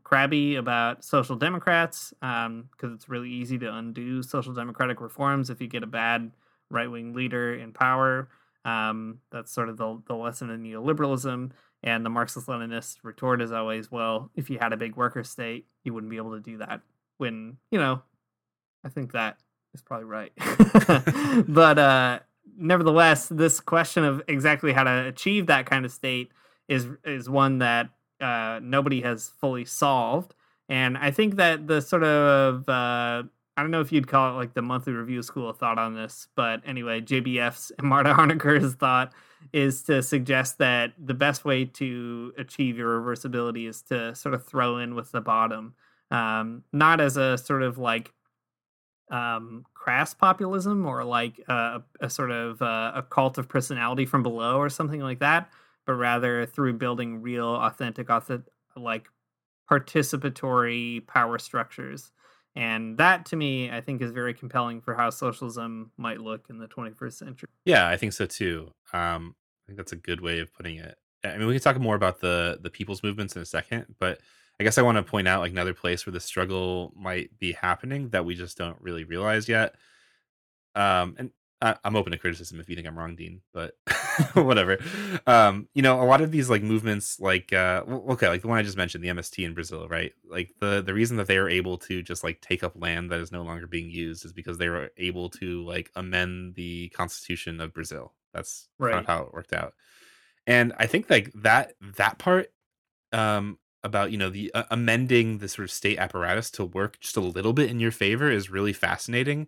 crabby 0.03 0.55
about 0.55 1.03
social 1.03 1.35
democrats 1.35 2.13
because 2.19 2.45
um, 2.47 2.69
it's 2.93 3.09
really 3.09 3.29
easy 3.29 3.57
to 3.57 3.73
undo 3.73 4.21
social 4.21 4.53
democratic 4.53 5.01
reforms 5.01 5.49
if 5.49 5.59
you 5.59 5.67
get 5.67 5.83
a 5.83 5.87
bad 5.87 6.31
right 6.69 6.89
wing 6.89 7.13
leader 7.13 7.55
in 7.55 7.73
power. 7.73 8.29
Um, 8.63 9.19
that's 9.31 9.51
sort 9.51 9.69
of 9.69 9.77
the, 9.77 10.01
the 10.07 10.15
lesson 10.15 10.49
in 10.49 10.63
neoliberalism. 10.63 11.51
And 11.83 12.05
the 12.05 12.09
Marxist 12.09 12.47
Leninist 12.47 12.97
retort 13.03 13.41
is 13.41 13.51
always, 13.51 13.91
well, 13.91 14.29
if 14.35 14.49
you 14.49 14.59
had 14.59 14.71
a 14.71 14.77
big 14.77 14.95
worker 14.95 15.23
state, 15.23 15.65
you 15.83 15.93
wouldn't 15.93 16.11
be 16.11 16.17
able 16.17 16.35
to 16.35 16.39
do 16.39 16.57
that. 16.57 16.81
When, 17.17 17.57
you 17.71 17.79
know, 17.79 18.03
I 18.83 18.89
think 18.89 19.13
that 19.13 19.37
is 19.73 19.81
probably 19.81 20.05
right. 20.05 20.31
but 21.47 21.79
uh, 21.79 22.19
nevertheless, 22.57 23.27
this 23.27 23.59
question 23.59 24.03
of 24.03 24.21
exactly 24.27 24.73
how 24.73 24.83
to 24.83 25.07
achieve 25.07 25.47
that 25.47 25.65
kind 25.65 25.85
of 25.85 25.91
state 25.91 26.31
is 26.67 26.87
is 27.03 27.29
one 27.29 27.59
that 27.59 27.89
uh, 28.19 28.59
nobody 28.61 29.01
has 29.01 29.31
fully 29.39 29.65
solved. 29.65 30.35
And 30.69 30.97
I 30.97 31.11
think 31.11 31.35
that 31.35 31.67
the 31.67 31.81
sort 31.81 32.03
of 32.03 32.67
uh, 32.69 33.23
I 33.57 33.61
don't 33.61 33.71
know 33.71 33.81
if 33.81 33.91
you'd 33.91 34.07
call 34.07 34.33
it 34.33 34.37
like 34.37 34.53
the 34.53 34.61
monthly 34.61 34.93
review 34.93 35.21
school 35.21 35.49
of 35.49 35.57
thought 35.57 35.77
on 35.77 35.93
this, 35.93 36.27
but 36.35 36.61
anyway, 36.65 37.01
JBF's 37.01 37.71
and 37.77 37.87
Marta 37.87 38.13
Harnecker's 38.13 38.75
thought 38.75 39.13
is 39.51 39.83
to 39.83 40.01
suggest 40.01 40.57
that 40.59 40.93
the 40.97 41.13
best 41.13 41.43
way 41.43 41.65
to 41.65 42.33
achieve 42.37 42.77
your 42.77 43.01
reversibility 43.01 43.67
is 43.67 43.81
to 43.83 44.15
sort 44.15 44.33
of 44.33 44.45
throw 44.45 44.77
in 44.77 44.95
with 44.95 45.11
the 45.11 45.21
bottom, 45.21 45.73
um, 46.11 46.63
not 46.71 47.01
as 47.01 47.17
a 47.17 47.37
sort 47.37 47.61
of 47.61 47.77
like 47.77 48.13
um, 49.09 49.65
crass 49.73 50.13
populism 50.13 50.85
or 50.85 51.03
like 51.03 51.39
a, 51.49 51.81
a 51.99 52.09
sort 52.09 52.31
of 52.31 52.61
uh, 52.61 52.93
a 52.95 53.03
cult 53.03 53.37
of 53.37 53.49
personality 53.49 54.05
from 54.05 54.23
below 54.23 54.57
or 54.57 54.69
something 54.69 55.01
like 55.01 55.19
that, 55.19 55.51
but 55.85 55.93
rather 55.93 56.45
through 56.45 56.73
building 56.73 57.21
real, 57.21 57.47
authentic, 57.47 58.09
authentic 58.09 58.47
like 58.77 59.09
participatory 59.69 61.05
power 61.07 61.37
structures 61.37 62.11
and 62.55 62.97
that 62.97 63.25
to 63.27 63.35
me, 63.35 63.71
I 63.71 63.81
think, 63.81 64.01
is 64.01 64.11
very 64.11 64.33
compelling 64.33 64.81
for 64.81 64.93
how 64.93 65.09
socialism 65.09 65.91
might 65.97 66.19
look 66.19 66.47
in 66.49 66.57
the 66.57 66.67
21st 66.67 67.13
century. 67.13 67.49
Yeah, 67.65 67.87
I 67.87 67.97
think 67.97 68.13
so 68.13 68.25
too. 68.25 68.71
Um, 68.93 69.35
I 69.35 69.63
think 69.67 69.77
that's 69.77 69.93
a 69.93 69.97
good 69.97 70.21
way 70.21 70.39
of 70.39 70.53
putting 70.53 70.77
it. 70.77 70.97
I 71.23 71.37
mean, 71.37 71.47
we 71.47 71.53
can 71.53 71.61
talk 71.61 71.79
more 71.79 71.95
about 71.95 72.19
the 72.19 72.59
the 72.61 72.69
people's 72.69 73.03
movements 73.03 73.35
in 73.35 73.41
a 73.41 73.45
second, 73.45 73.95
but 73.99 74.19
I 74.59 74.63
guess 74.63 74.77
I 74.77 74.81
want 74.81 74.97
to 74.97 75.03
point 75.03 75.27
out 75.27 75.39
like 75.39 75.51
another 75.51 75.73
place 75.73 76.05
where 76.05 76.13
the 76.13 76.19
struggle 76.19 76.93
might 76.95 77.37
be 77.39 77.53
happening 77.53 78.09
that 78.09 78.25
we 78.25 78.35
just 78.35 78.57
don't 78.57 78.77
really 78.81 79.03
realize 79.03 79.47
yet. 79.47 79.75
Um, 80.75 81.15
and 81.17 81.31
I, 81.61 81.75
am 81.83 81.95
open 81.95 82.11
to 82.11 82.17
criticism 82.17 82.59
if 82.59 82.69
you 82.69 82.75
think 82.75 82.87
I'm 82.87 82.97
wrong, 82.97 83.15
Dean, 83.15 83.41
but 83.53 83.75
whatever. 84.33 84.77
Um, 85.27 85.67
you 85.73 85.81
know, 85.81 86.01
a 86.01 86.05
lot 86.05 86.21
of 86.21 86.31
these 86.31 86.49
like 86.49 86.63
movements, 86.63 87.19
like 87.19 87.53
uh, 87.53 87.83
okay, 87.87 88.27
like 88.27 88.41
the 88.41 88.47
one 88.47 88.57
I 88.57 88.63
just 88.63 88.77
mentioned, 88.77 89.03
the 89.03 89.09
MST 89.09 89.45
in 89.45 89.53
Brazil, 89.53 89.87
right? 89.87 90.13
Like 90.27 90.53
the 90.59 90.81
the 90.81 90.93
reason 90.93 91.17
that 91.17 91.27
they 91.27 91.39
were 91.39 91.49
able 91.49 91.77
to 91.79 92.01
just 92.01 92.23
like 92.23 92.41
take 92.41 92.63
up 92.63 92.73
land 92.75 93.11
that 93.11 93.19
is 93.19 93.31
no 93.31 93.43
longer 93.43 93.67
being 93.67 93.89
used 93.89 94.25
is 94.25 94.33
because 94.33 94.57
they 94.57 94.69
were 94.69 94.91
able 94.97 95.29
to 95.31 95.63
like 95.63 95.91
amend 95.95 96.55
the 96.55 96.89
constitution 96.89 97.61
of 97.61 97.73
Brazil. 97.73 98.13
That's 98.33 98.67
right. 98.79 98.91
kind 98.93 99.01
of 99.01 99.07
how 99.07 99.23
it 99.23 99.33
worked 99.33 99.53
out. 99.53 99.73
And 100.47 100.73
I 100.77 100.87
think 100.87 101.09
like 101.09 101.31
that 101.33 101.73
that 101.97 102.17
part 102.17 102.51
um 103.13 103.57
about 103.83 104.11
you 104.11 104.17
know 104.17 104.29
the 104.29 104.51
uh, 104.53 104.63
amending 104.71 105.39
the 105.39 105.47
sort 105.47 105.65
of 105.65 105.71
state 105.71 105.97
apparatus 105.97 106.49
to 106.51 106.65
work 106.65 106.99
just 106.99 107.17
a 107.17 107.21
little 107.21 107.53
bit 107.53 107.69
in 107.69 107.79
your 107.79 107.91
favor 107.91 108.31
is 108.31 108.49
really 108.49 108.73
fascinating 108.73 109.47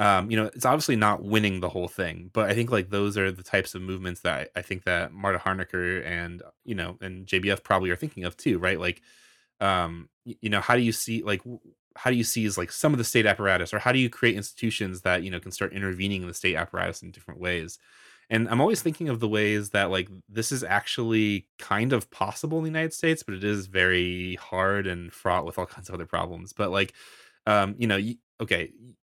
um, 0.00 0.30
you 0.30 0.36
know, 0.38 0.46
it's 0.46 0.64
obviously 0.64 0.96
not 0.96 1.22
winning 1.22 1.60
the 1.60 1.68
whole 1.68 1.86
thing, 1.86 2.30
but 2.32 2.50
I 2.50 2.54
think 2.54 2.70
like 2.70 2.88
those 2.88 3.18
are 3.18 3.30
the 3.30 3.42
types 3.42 3.74
of 3.74 3.82
movements 3.82 4.22
that 4.22 4.50
I, 4.56 4.60
I 4.60 4.62
think 4.62 4.84
that 4.84 5.12
Marta 5.12 5.38
Harnecker 5.38 6.02
and 6.06 6.42
you 6.64 6.74
know 6.74 6.96
and 7.02 7.26
JBF 7.26 7.62
probably 7.62 7.90
are 7.90 7.96
thinking 7.96 8.24
of 8.24 8.34
too, 8.34 8.58
right? 8.58 8.80
Like, 8.80 9.02
um, 9.60 10.08
you 10.24 10.48
know, 10.48 10.62
how 10.62 10.74
do 10.74 10.80
you 10.80 10.92
see 10.92 11.22
like 11.22 11.42
how 11.96 12.08
do 12.08 12.16
you 12.16 12.24
seize 12.24 12.56
like 12.56 12.72
some 12.72 12.94
of 12.94 12.98
the 12.98 13.04
state 13.04 13.26
apparatus, 13.26 13.74
or 13.74 13.78
how 13.78 13.92
do 13.92 13.98
you 13.98 14.08
create 14.08 14.36
institutions 14.36 15.02
that 15.02 15.22
you 15.22 15.30
know 15.30 15.38
can 15.38 15.52
start 15.52 15.74
intervening 15.74 16.22
in 16.22 16.28
the 16.28 16.34
state 16.34 16.56
apparatus 16.56 17.02
in 17.02 17.10
different 17.10 17.38
ways? 17.38 17.78
And 18.30 18.48
I'm 18.48 18.62
always 18.62 18.80
thinking 18.80 19.10
of 19.10 19.20
the 19.20 19.28
ways 19.28 19.70
that 19.70 19.90
like 19.90 20.08
this 20.30 20.50
is 20.50 20.64
actually 20.64 21.46
kind 21.58 21.92
of 21.92 22.10
possible 22.10 22.56
in 22.56 22.64
the 22.64 22.70
United 22.70 22.94
States, 22.94 23.22
but 23.22 23.34
it 23.34 23.44
is 23.44 23.66
very 23.66 24.36
hard 24.36 24.86
and 24.86 25.12
fraught 25.12 25.44
with 25.44 25.58
all 25.58 25.66
kinds 25.74 25.90
of 25.90 25.94
other 25.94 26.06
problems. 26.06 26.54
But 26.54 26.70
like, 26.70 26.94
um, 27.46 27.74
you 27.76 27.86
know, 27.86 27.98
okay, 28.40 28.72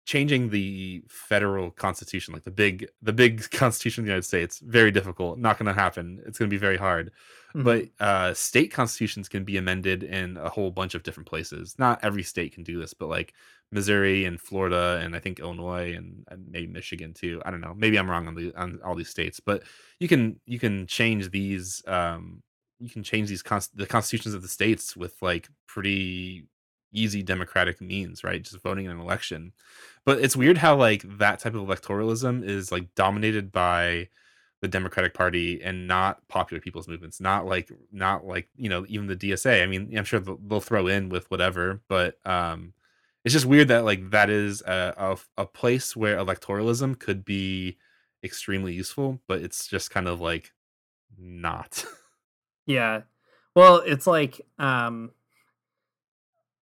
changing 0.04 0.50
the 0.50 1.02
federal 1.08 1.70
constitution 1.70 2.34
like 2.34 2.42
the 2.42 2.50
big 2.50 2.88
the 3.02 3.12
big 3.12 3.48
constitution 3.50 4.02
of 4.02 4.06
the 4.06 4.10
united 4.10 4.24
states 4.24 4.60
very 4.64 4.90
difficult 4.90 5.38
not 5.38 5.58
going 5.58 5.66
to 5.66 5.80
happen 5.80 6.20
it's 6.26 6.38
going 6.38 6.48
to 6.48 6.54
be 6.54 6.58
very 6.58 6.76
hard. 6.76 7.12
Mm-hmm. 7.54 7.64
but 7.64 7.84
uh 8.00 8.32
state 8.32 8.72
constitutions 8.72 9.28
can 9.28 9.44
be 9.44 9.58
amended 9.58 10.02
in 10.02 10.38
a 10.38 10.48
whole 10.48 10.70
bunch 10.70 10.94
of 10.94 11.02
different 11.02 11.28
places. 11.28 11.74
Not 11.78 12.02
every 12.02 12.22
state 12.22 12.54
can 12.54 12.62
do 12.62 12.80
this 12.80 12.94
but 12.94 13.08
like 13.08 13.34
missouri 13.70 14.24
and 14.24 14.40
florida 14.40 15.00
and 15.02 15.14
i 15.14 15.18
think 15.18 15.38
illinois 15.38 15.94
and, 15.94 16.24
and 16.28 16.46
maybe 16.50 16.66
michigan 16.66 17.12
too. 17.12 17.42
I 17.44 17.50
don't 17.50 17.60
know 17.60 17.74
maybe 17.76 17.98
i'm 17.98 18.10
wrong 18.10 18.26
on 18.26 18.34
the 18.34 18.54
on 18.54 18.80
all 18.84 18.94
these 18.94 19.10
states 19.10 19.38
but 19.38 19.62
you 20.00 20.08
can 20.08 20.40
you 20.46 20.58
can 20.58 20.86
change 20.86 21.30
these 21.30 21.82
um 21.86 22.42
you 22.80 22.90
can 22.90 23.02
change 23.02 23.28
these 23.28 23.42
const- 23.42 23.76
the 23.76 23.86
constitutions 23.86 24.34
of 24.34 24.42
the 24.42 24.48
states 24.48 24.96
with 24.96 25.14
like 25.22 25.48
pretty 25.68 26.46
easy 26.92 27.22
democratic 27.22 27.80
means, 27.80 28.22
right? 28.22 28.42
Just 28.42 28.62
voting 28.62 28.86
in 28.86 28.90
an 28.90 29.00
election. 29.00 29.52
But 30.04 30.18
it's 30.18 30.36
weird 30.36 30.58
how 30.58 30.76
like 30.76 31.02
that 31.18 31.40
type 31.40 31.54
of 31.54 31.66
electoralism 31.66 32.44
is 32.44 32.72
like 32.72 32.94
dominated 32.94 33.52
by 33.52 34.08
the 34.60 34.68
Democratic 34.68 35.14
Party 35.14 35.60
and 35.62 35.88
not 35.88 36.26
popular 36.28 36.60
people's 36.60 36.88
movements, 36.88 37.20
not 37.20 37.46
like 37.46 37.70
not 37.90 38.24
like 38.26 38.48
you 38.56 38.68
know 38.68 38.84
even 38.88 39.06
the 39.06 39.16
DSA. 39.16 39.62
I 39.62 39.66
mean, 39.66 39.96
I'm 39.96 40.04
sure 40.04 40.20
they'll, 40.20 40.38
they'll 40.38 40.60
throw 40.60 40.86
in 40.86 41.08
with 41.08 41.30
whatever, 41.30 41.80
but 41.88 42.18
um, 42.24 42.72
it's 43.24 43.32
just 43.32 43.46
weird 43.46 43.68
that 43.68 43.84
like 43.84 44.10
that 44.10 44.30
is 44.30 44.62
a, 44.62 44.94
a 45.36 45.42
a 45.42 45.46
place 45.46 45.96
where 45.96 46.16
electoralism 46.16 46.98
could 46.98 47.24
be 47.24 47.78
extremely 48.24 48.72
useful, 48.72 49.20
but 49.26 49.40
it's 49.40 49.66
just 49.66 49.90
kind 49.90 50.08
of 50.08 50.20
like 50.20 50.52
not. 51.18 51.84
Yeah. 52.66 53.02
Well, 53.54 53.82
it's 53.84 54.06
like 54.06 54.40
um 54.58 55.10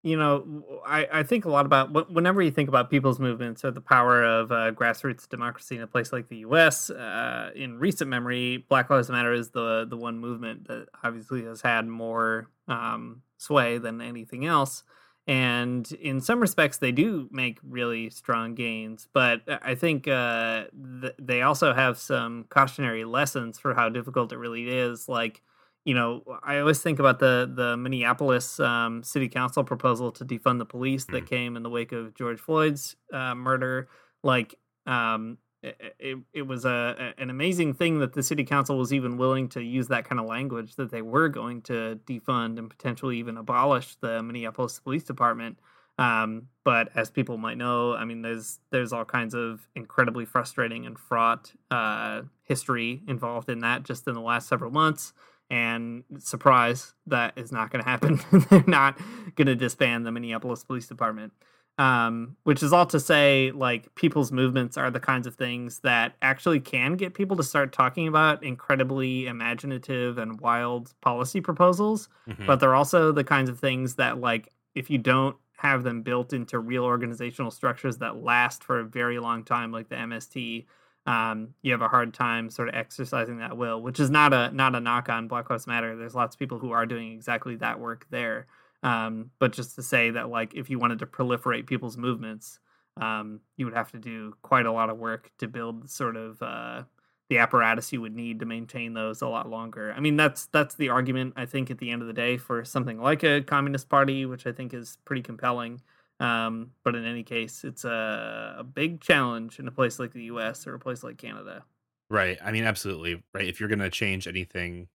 you 0.03 0.17
know, 0.17 0.65
I, 0.87 1.07
I 1.13 1.23
think 1.25 1.45
a 1.45 1.51
lot 1.51 1.67
about 1.67 2.11
whenever 2.11 2.41
you 2.41 2.51
think 2.51 2.69
about 2.69 2.89
people's 2.91 3.21
movements 3.21 3.65
or 3.65 3.71
the 3.71 3.83
power 3.83 4.25
of 4.25 4.51
uh, 4.51 4.73
grassroots 4.73 5.29
democracy 5.29 5.77
in 5.77 5.83
a 5.83 5.87
place 5.87 6.13
like 6.13 6.29
the 6.29 6.39
U.S. 6.39 6.89
Uh, 6.89 7.51
in 7.55 7.79
recent 7.79 8.09
memory, 8.09 8.65
Black 8.69 8.89
Lives 8.89 9.11
Matter 9.11 9.33
is 9.35 9.51
the 9.51 9.87
the 9.89 9.99
one 9.99 10.19
movement 10.19 10.69
that 10.69 10.89
obviously 11.05 11.45
has 11.45 11.61
had 11.61 11.87
more 11.87 12.49
um, 12.67 13.23
sway 13.37 13.77
than 13.77 14.01
anything 14.01 14.47
else. 14.47 14.85
And 15.27 15.91
in 15.93 16.23
some 16.23 16.41
respects, 16.41 16.79
they 16.79 16.93
do 16.93 17.29
make 17.31 17.59
really 17.63 18.09
strong 18.09 18.55
gains. 18.55 19.07
But 19.13 19.43
I 19.47 19.75
think 19.75 20.09
uh, 20.09 20.65
th- 21.03 21.15
they 21.21 21.43
also 21.43 21.75
have 21.75 21.99
some 21.99 22.47
cautionary 22.49 23.05
lessons 23.05 23.59
for 23.59 23.75
how 23.75 23.91
difficult 23.91 24.33
it 24.33 24.39
really 24.39 24.69
is. 24.69 25.09
Like 25.11 25.43
you 25.85 25.95
know, 25.95 26.23
I 26.43 26.59
always 26.59 26.81
think 26.81 26.99
about 26.99 27.19
the 27.19 27.51
the 27.53 27.77
Minneapolis 27.77 28.61
um, 28.61 29.03
City 29.03 29.29
Council 29.29 29.65
proposal 29.65 30.13
to 30.13 30.25
defund 30.25 30.59
the 30.59 30.67
police 30.67 31.07
that 31.07 31.25
mm. 31.25 31.29
came 31.29 31.57
in 31.57 31.63
the 31.63 31.71
wake 31.71 31.93
of 31.93 32.15
George 32.15 32.41
Floyd's 32.41 32.97
uh, 33.13 33.35
murder. 33.35 33.89
Like, 34.23 34.55
um, 34.87 35.39
it, 35.63 35.95
it, 35.99 36.19
it 36.35 36.43
was 36.43 36.65
a 36.65 37.15
an 37.17 37.31
amazing 37.31 37.75
thing 37.75 37.99
that 38.01 38.13
the 38.13 38.23
City 38.23 38.45
Council 38.45 38.77
was 38.77 38.93
even 38.93 39.17
willing 39.17 39.49
to 39.51 39.63
use 39.63 39.89
that 39.89 40.05
kind 40.05 40.21
of 40.21 40.27
language 40.27 40.77
that 40.77 40.91
they 40.91 41.03
were 41.03 41.29
going 41.29 41.63
to 41.63 41.99
defund 42.07 42.59
and 42.59 42.69
potentially 42.69 43.19
even 43.19 43.39
abolish 43.39 43.97
the 43.97 44.23
Minneapolis 44.23 44.79
Police 44.81 45.05
Department. 45.05 45.59
Um, 45.99 46.49
but 46.65 46.89
as 46.97 47.11
people 47.11 47.37
might 47.37 47.59
know, 47.59 47.95
I 47.95 48.07
mean, 48.07 48.23
there's 48.23 48.59
there's 48.71 48.93
all 48.93 49.05
kinds 49.05 49.35
of 49.35 49.67
incredibly 49.75 50.25
frustrating 50.25 50.87
and 50.87 50.99
fraught 50.99 51.53
uh, 51.71 52.23
history 52.43 53.03
involved 53.07 53.51
in 53.51 53.61
that 53.61 53.83
just 53.83 54.07
in 54.09 54.15
the 54.15 54.21
last 54.21 54.49
several 54.49 54.71
months. 54.71 55.13
And 55.51 56.05
surprise, 56.19 56.95
that 57.09 57.33
is 57.37 57.51
not 57.51 57.71
going 57.71 57.83
to 57.83 57.91
happen. 57.91 58.21
They're 58.51 58.65
not 58.67 58.99
going 59.35 59.47
to 59.47 59.57
disband 59.57 60.07
the 60.07 60.13
Minneapolis 60.13 60.63
Police 60.65 60.87
Department. 60.87 61.33
Um, 61.79 62.37
which 62.45 62.63
is 62.63 62.75
all 62.75 62.85
to 62.87 63.01
say, 63.01 63.53
like, 63.55 63.95
people's 63.95 64.31
movements 64.33 64.77
are 64.77 64.91
the 64.91 65.01
kinds 65.01 65.27
of 65.27 65.35
things 65.37 65.79
that 65.81 66.15
actually 66.21 66.61
can 66.61 66.93
get 66.95 67.15
people 67.15 67.39
to 67.39 67.43
start 67.43 67.73
talking 67.73 68.07
about 68.07 68.45
incredibly 68.45 69.27
imaginative 69.27 70.19
and 70.19 70.39
wild 70.41 70.93
policy 71.01 71.41
proposals. 71.41 72.11
Mhm. 72.29 72.47
But 72.47 72.61
they're 72.61 72.75
also 72.75 73.13
the 73.13 73.25
kinds 73.25 73.49
of 73.49 73.59
things 73.59 73.95
that, 73.95 74.21
like, 74.21 74.53
if 74.75 74.91
you 74.91 74.99
don't 74.99 75.37
have 75.57 75.83
them 75.83 76.03
built 76.03 76.35
into 76.35 76.59
real 76.59 76.85
organizational 76.85 77.51
structures 77.51 77.97
that 77.99 78.17
last 78.17 78.63
for 78.63 78.81
a 78.81 78.85
very 78.85 79.19
long 79.19 79.43
time, 79.43 79.73
like 79.73 79.89
the 79.89 79.97
MST, 79.97 80.67
um, 81.07 81.55
you 81.63 81.73
have 81.73 81.83
a 81.83 81.89
hard 81.89 82.13
time 82.13 82.51
sort 82.51 82.69
of 82.69 82.75
exercising 82.75 83.39
that 83.39 83.57
will, 83.57 83.83
which 83.83 84.01
is 84.01 84.11
not 84.11 84.33
a 84.33 84.51
not 84.53 84.75
a 84.75 84.81
knock 84.81 85.09
on 85.09 85.29
Black 85.29 85.49
Lives 85.51 85.67
Matter. 85.67 85.97
There's 85.97 86.15
lots 86.15 86.35
of 86.35 86.39
people 86.39 86.59
who 86.59 86.73
are 86.73 86.87
doing 86.87 87.13
exactly 87.13 87.57
that 87.57 87.81
work 87.81 88.07
there. 88.11 88.47
Um, 88.83 89.31
but 89.39 89.53
just 89.53 89.75
to 89.77 89.83
say 89.83 90.11
that, 90.11 90.31
like, 90.31 90.55
if 90.55 90.71
you 90.71 90.79
wanted 90.79 91.01
to 91.01 91.07
proliferate 91.07 91.67
people's 91.67 91.97
movements, 91.97 92.59
um, 93.01 93.41
you 93.57 93.67
would 93.67 93.75
have 93.75 93.91
to 93.93 93.99
do 93.99 94.35
quite 94.43 94.67
a 94.67 94.73
lot 94.73 94.91
of 94.91 94.99
work 94.99 95.31
to 95.39 95.49
build 95.49 95.91
sort 95.91 96.17
of 96.17 96.41
uh, 96.43 96.83
the 97.29 97.39
apparatus 97.39 97.93
you 97.93 98.01
would 98.01 98.15
need 98.15 98.41
to 98.41 98.47
maintain 98.47 98.95
those 98.95 99.23
a 99.23 99.29
lot 99.29 99.49
longer. 99.49 99.93
I 99.97 100.01
mean, 100.01 100.17
that's 100.17 100.47
that's 100.47 100.75
the 100.75 100.89
argument 100.89 101.35
I 101.37 101.47
think 101.47 101.71
at 101.71 101.79
the 101.79 101.91
end 101.91 102.03
of 102.03 102.09
the 102.09 102.15
day 102.15 102.37
for 102.37 102.65
something 102.65 103.01
like 103.01 103.23
a 103.23 103.43
communist 103.43 103.89
party, 103.89 104.27
which 104.27 104.47
I 104.47 104.53
think 104.53 104.75
is 104.75 104.99
pretty 105.05 105.23
compelling. 105.23 105.81
Um, 106.21 106.73
but 106.85 106.95
in 106.95 107.07
any 107.07 107.23
case, 107.23 107.65
it's 107.65 107.85
a, 107.85 108.57
a 108.59 108.65
big 108.65 109.01
challenge 109.01 109.59
in 109.59 109.67
a 109.67 109.71
place 109.71 109.99
like 109.99 110.13
the 110.13 110.25
U.S. 110.25 110.67
or 110.67 110.75
a 110.75 110.79
place 110.79 111.03
like 111.03 111.17
Canada. 111.17 111.65
Right. 112.11 112.39
I 112.45 112.53
mean, 112.53 112.65
absolutely. 112.65 113.23
Right. 113.33 113.49
If 113.49 113.59
you're 113.59 113.69
going 113.69 113.79
to 113.79 113.91
change 113.91 114.29
anything 114.29 114.89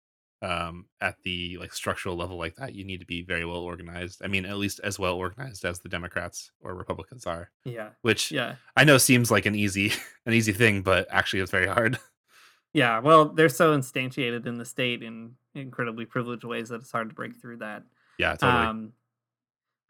um, 0.42 0.88
at 1.00 1.16
the 1.24 1.58
like 1.60 1.74
structural 1.74 2.18
level 2.18 2.38
like 2.38 2.56
that, 2.56 2.76
you 2.76 2.84
need 2.84 3.00
to 3.00 3.06
be 3.06 3.22
very 3.22 3.46
well 3.46 3.58
organized. 3.58 4.22
I 4.24 4.28
mean, 4.28 4.46
at 4.46 4.58
least 4.58 4.82
as 4.84 5.00
well 5.00 5.14
organized 5.14 5.64
as 5.64 5.80
the 5.80 5.90
Democrats 5.90 6.52
or 6.60 6.76
Republicans 6.76 7.26
are. 7.26 7.50
Yeah, 7.64 7.90
Which 8.02 8.32
yeah, 8.32 8.56
I 8.76 8.84
know 8.84 8.98
seems 8.98 9.32
like 9.32 9.46
an 9.46 9.56
easy 9.56 9.94
an 10.26 10.34
easy 10.34 10.52
thing, 10.52 10.82
but 10.82 11.08
actually 11.10 11.40
it's 11.40 11.52
very 11.52 11.68
hard. 11.68 11.98
yeah. 12.74 13.00
Well, 13.00 13.30
they're 13.30 13.48
so 13.48 13.78
instantiated 13.78 14.46
in 14.46 14.58
the 14.58 14.66
state 14.66 15.02
in 15.02 15.36
incredibly 15.56 16.06
privileged 16.06 16.44
ways 16.44 16.70
that 16.70 16.82
it's 16.82 16.92
hard 16.92 17.10
to 17.10 17.16
break 17.16 17.40
through 17.40 17.58
that. 17.58 17.84
Yeah, 18.18 18.36
totally. 18.36 18.66
Um, 18.66 18.94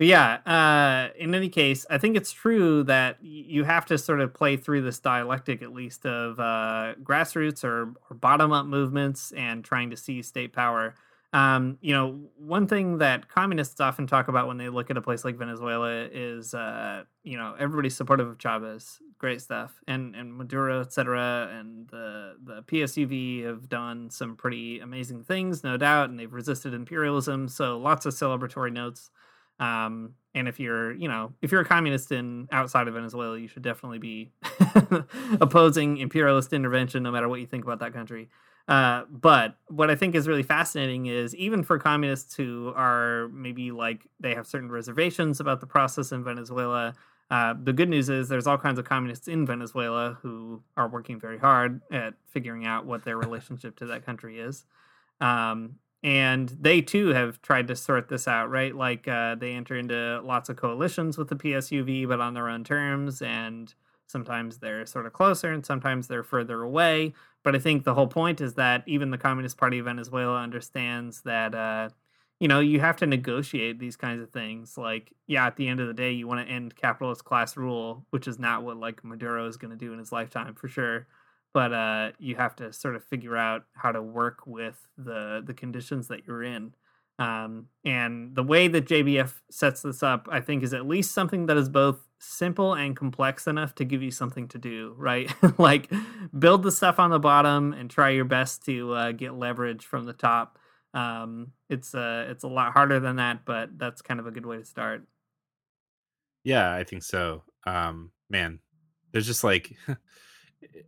but 0.03 0.07
yeah, 0.09 0.33
uh, 0.45 1.13
in 1.17 1.33
any 1.33 1.47
case, 1.47 1.85
I 1.89 1.97
think 1.97 2.17
it's 2.17 2.33
true 2.33 2.83
that 2.83 3.19
you 3.21 3.63
have 3.63 3.85
to 3.85 3.97
sort 3.97 4.19
of 4.19 4.33
play 4.33 4.57
through 4.57 4.81
this 4.81 4.99
dialectic, 4.99 5.61
at 5.61 5.71
least, 5.71 6.05
of 6.05 6.37
uh, 6.41 6.95
grassroots 7.01 7.63
or, 7.63 7.93
or 8.09 8.15
bottom 8.17 8.51
up 8.51 8.65
movements 8.65 9.31
and 9.31 9.63
trying 9.63 9.91
to 9.91 9.95
seize 9.95 10.27
state 10.27 10.51
power. 10.51 10.93
Um, 11.31 11.77
you 11.79 11.93
know, 11.93 12.19
one 12.37 12.67
thing 12.67 12.97
that 12.97 13.29
communists 13.29 13.79
often 13.79 14.05
talk 14.05 14.27
about 14.27 14.45
when 14.49 14.57
they 14.57 14.67
look 14.67 14.91
at 14.91 14.97
a 14.97 15.01
place 15.01 15.23
like 15.23 15.37
Venezuela 15.37 15.89
is, 16.11 16.53
uh, 16.53 17.03
you 17.23 17.37
know, 17.37 17.55
everybody's 17.57 17.95
supportive 17.95 18.27
of 18.27 18.37
Chavez, 18.37 18.99
great 19.19 19.39
stuff, 19.39 19.79
and 19.87 20.17
and 20.17 20.35
Maduro, 20.35 20.81
et 20.81 20.91
cetera, 20.91 21.49
and 21.57 21.87
the 21.87 22.35
the 22.43 22.61
PSUV 22.63 23.45
have 23.45 23.69
done 23.69 24.09
some 24.09 24.35
pretty 24.35 24.81
amazing 24.81 25.23
things, 25.23 25.63
no 25.63 25.77
doubt, 25.77 26.09
and 26.09 26.19
they've 26.19 26.33
resisted 26.33 26.73
imperialism. 26.73 27.47
So 27.47 27.77
lots 27.77 28.05
of 28.05 28.13
celebratory 28.13 28.73
notes. 28.73 29.09
Um, 29.63 30.15
and 30.35 30.47
if 30.47 30.59
you're, 30.59 30.91
you 30.93 31.07
know, 31.07 31.31
if 31.41 31.51
you're 31.51 31.61
a 31.61 31.65
communist 31.65 32.11
in 32.11 32.47
outside 32.51 32.87
of 32.87 32.95
Venezuela, 32.95 33.37
you 33.37 33.47
should 33.47 33.61
definitely 33.61 33.99
be 33.99 34.31
opposing 35.41 35.97
imperialist 35.97 36.53
intervention, 36.53 37.03
no 37.03 37.11
matter 37.11 37.29
what 37.29 37.39
you 37.39 37.45
think 37.45 37.63
about 37.63 37.79
that 37.79 37.93
country. 37.93 38.29
Uh, 38.67 39.03
but 39.09 39.57
what 39.67 39.89
I 39.89 39.95
think 39.95 40.15
is 40.15 40.27
really 40.27 40.43
fascinating 40.43 41.05
is 41.05 41.35
even 41.35 41.63
for 41.63 41.77
communists 41.77 42.35
who 42.35 42.73
are 42.75 43.29
maybe 43.29 43.71
like 43.71 44.07
they 44.19 44.33
have 44.35 44.47
certain 44.47 44.71
reservations 44.71 45.39
about 45.39 45.59
the 45.59 45.67
process 45.67 46.11
in 46.11 46.23
Venezuela. 46.23 46.93
Uh, 47.29 47.53
the 47.61 47.73
good 47.73 47.89
news 47.89 48.09
is 48.09 48.27
there's 48.27 48.47
all 48.47 48.57
kinds 48.57 48.79
of 48.79 48.85
communists 48.85 49.27
in 49.27 49.45
Venezuela 49.45 50.17
who 50.21 50.61
are 50.75 50.87
working 50.87 51.19
very 51.19 51.37
hard 51.37 51.81
at 51.91 52.15
figuring 52.25 52.65
out 52.65 52.85
what 52.85 53.03
their 53.05 53.17
relationship 53.17 53.77
to 53.77 53.85
that 53.85 54.05
country 54.05 54.39
is. 54.39 54.65
Um, 55.21 55.75
and 56.03 56.49
they 56.59 56.81
too 56.81 57.09
have 57.09 57.41
tried 57.41 57.67
to 57.69 57.75
sort 57.75 58.09
this 58.09 58.27
out, 58.27 58.49
right? 58.49 58.75
Like 58.75 59.07
uh, 59.07 59.35
they 59.35 59.53
enter 59.53 59.75
into 59.75 60.21
lots 60.23 60.49
of 60.49 60.57
coalitions 60.57 61.17
with 61.17 61.29
the 61.29 61.35
PSUV, 61.35 62.07
but 62.07 62.19
on 62.19 62.33
their 62.33 62.49
own 62.49 62.63
terms, 62.65 63.21
and 63.21 63.73
sometimes 64.05 64.57
they're 64.57 64.85
sort 64.85 65.05
of 65.05 65.13
closer, 65.13 65.51
and 65.51 65.65
sometimes 65.65 66.07
they're 66.07 66.23
further 66.23 66.61
away. 66.61 67.13
But 67.41 67.55
I 67.55 67.59
think 67.59 67.85
the 67.85 67.93
whole 67.93 68.07
point 68.07 68.41
is 68.41 68.55
that 68.55 68.83
even 68.85 69.11
the 69.11 69.17
Communist 69.17 69.57
Party 69.57 69.79
of 69.79 69.85
Venezuela 69.85 70.41
understands 70.41 71.21
that 71.21 71.55
uh, 71.55 71.89
you 72.39 72.49
know 72.49 72.59
you 72.59 72.81
have 72.81 72.97
to 72.97 73.05
negotiate 73.05 73.79
these 73.79 73.95
kinds 73.95 74.21
of 74.21 74.29
things. 74.31 74.77
Like, 74.77 75.13
yeah, 75.27 75.47
at 75.47 75.55
the 75.55 75.69
end 75.69 75.79
of 75.79 75.87
the 75.87 75.93
day, 75.93 76.11
you 76.11 76.27
want 76.27 76.45
to 76.45 76.53
end 76.53 76.75
capitalist 76.75 77.23
class 77.23 77.55
rule, 77.55 78.05
which 78.09 78.27
is 78.27 78.37
not 78.37 78.63
what 78.63 78.75
like 78.75 79.05
Maduro 79.05 79.47
is 79.47 79.55
going 79.55 79.71
to 79.71 79.77
do 79.77 79.93
in 79.93 79.99
his 79.99 80.11
lifetime 80.11 80.53
for 80.55 80.67
sure 80.67 81.07
but 81.53 81.71
uh, 81.73 82.11
you 82.19 82.35
have 82.35 82.55
to 82.57 82.73
sort 82.73 82.95
of 82.95 83.03
figure 83.03 83.37
out 83.37 83.63
how 83.73 83.91
to 83.91 84.01
work 84.01 84.45
with 84.45 84.87
the 84.97 85.41
the 85.45 85.53
conditions 85.53 86.07
that 86.07 86.27
you're 86.27 86.43
in. 86.43 86.73
Um, 87.19 87.67
and 87.85 88.35
the 88.35 88.43
way 88.43 88.67
that 88.67 88.87
JBF 88.87 89.33
sets 89.51 89.83
this 89.83 90.01
up, 90.01 90.27
I 90.31 90.41
think, 90.41 90.63
is 90.63 90.73
at 90.73 90.87
least 90.87 91.11
something 91.11 91.45
that 91.45 91.57
is 91.57 91.69
both 91.69 92.07
simple 92.19 92.73
and 92.73 92.95
complex 92.95 93.45
enough 93.45 93.75
to 93.75 93.85
give 93.85 94.01
you 94.01 94.09
something 94.09 94.47
to 94.47 94.57
do, 94.57 94.95
right? 94.97 95.31
like 95.59 95.91
build 96.37 96.63
the 96.63 96.71
stuff 96.71 96.99
on 96.99 97.11
the 97.11 97.19
bottom 97.19 97.73
and 97.73 97.89
try 97.89 98.09
your 98.09 98.25
best 98.25 98.65
to 98.65 98.93
uh, 98.93 99.11
get 99.11 99.35
leverage 99.35 99.85
from 99.85 100.05
the 100.05 100.13
top. 100.13 100.57
Um, 100.95 101.51
it's 101.69 101.93
uh, 101.93 102.27
it's 102.29 102.43
a 102.43 102.47
lot 102.47 102.73
harder 102.73 102.99
than 102.99 103.17
that, 103.17 103.45
but 103.45 103.77
that's 103.77 104.01
kind 104.01 104.19
of 104.19 104.27
a 104.27 104.31
good 104.31 104.45
way 104.45 104.57
to 104.57 104.65
start. 104.65 105.03
Yeah, 106.43 106.73
I 106.73 106.83
think 106.83 107.03
so. 107.03 107.43
Um, 107.65 108.11
man, 108.29 108.59
there's 109.11 109.27
just 109.27 109.43
like 109.43 109.75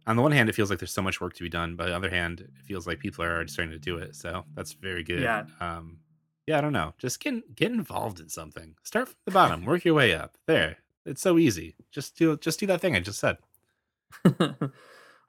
on 0.07 0.15
the 0.15 0.21
one 0.21 0.32
hand, 0.32 0.49
it 0.49 0.55
feels 0.55 0.69
like 0.69 0.80
there's 0.80 0.91
so 0.91 1.01
much 1.01 1.19
work 1.21 1.34
to 1.34 1.43
be 1.43 1.49
done, 1.49 1.76
but 1.76 1.86
on 1.86 1.89
the 1.89 1.95
other 1.95 2.09
hand, 2.09 2.41
it 2.41 2.49
feels 2.63 2.86
like 2.86 2.99
people 2.99 3.23
are 3.23 3.34
already 3.34 3.51
starting 3.51 3.71
to 3.71 3.80
do 3.80 3.97
it. 3.97 4.15
So 4.15 4.43
that's 4.55 4.73
very 4.73 5.03
good. 5.03 5.21
Yeah. 5.21 5.45
Um, 5.59 5.99
yeah, 6.47 6.59
I 6.59 6.61
don't 6.61 6.73
know. 6.73 6.93
Just 6.97 7.19
get 7.19 7.55
get 7.55 7.71
involved 7.71 8.19
in 8.19 8.30
something. 8.30 8.76
Start 8.84 9.07
from 9.07 9.17
the 9.26 9.32
bottom, 9.32 9.65
work 9.65 9.84
your 9.84 9.95
way 9.95 10.13
up. 10.13 10.36
There, 10.45 10.78
it's 11.05 11.21
so 11.21 11.38
easy. 11.38 11.76
Just 11.91 12.17
do 12.17 12.38
just 12.38 12.59
do 12.59 12.67
that 12.67 12.82
thing 12.82 12.95
I 12.95 12.99
just 12.99 13.19
said. 13.19 13.38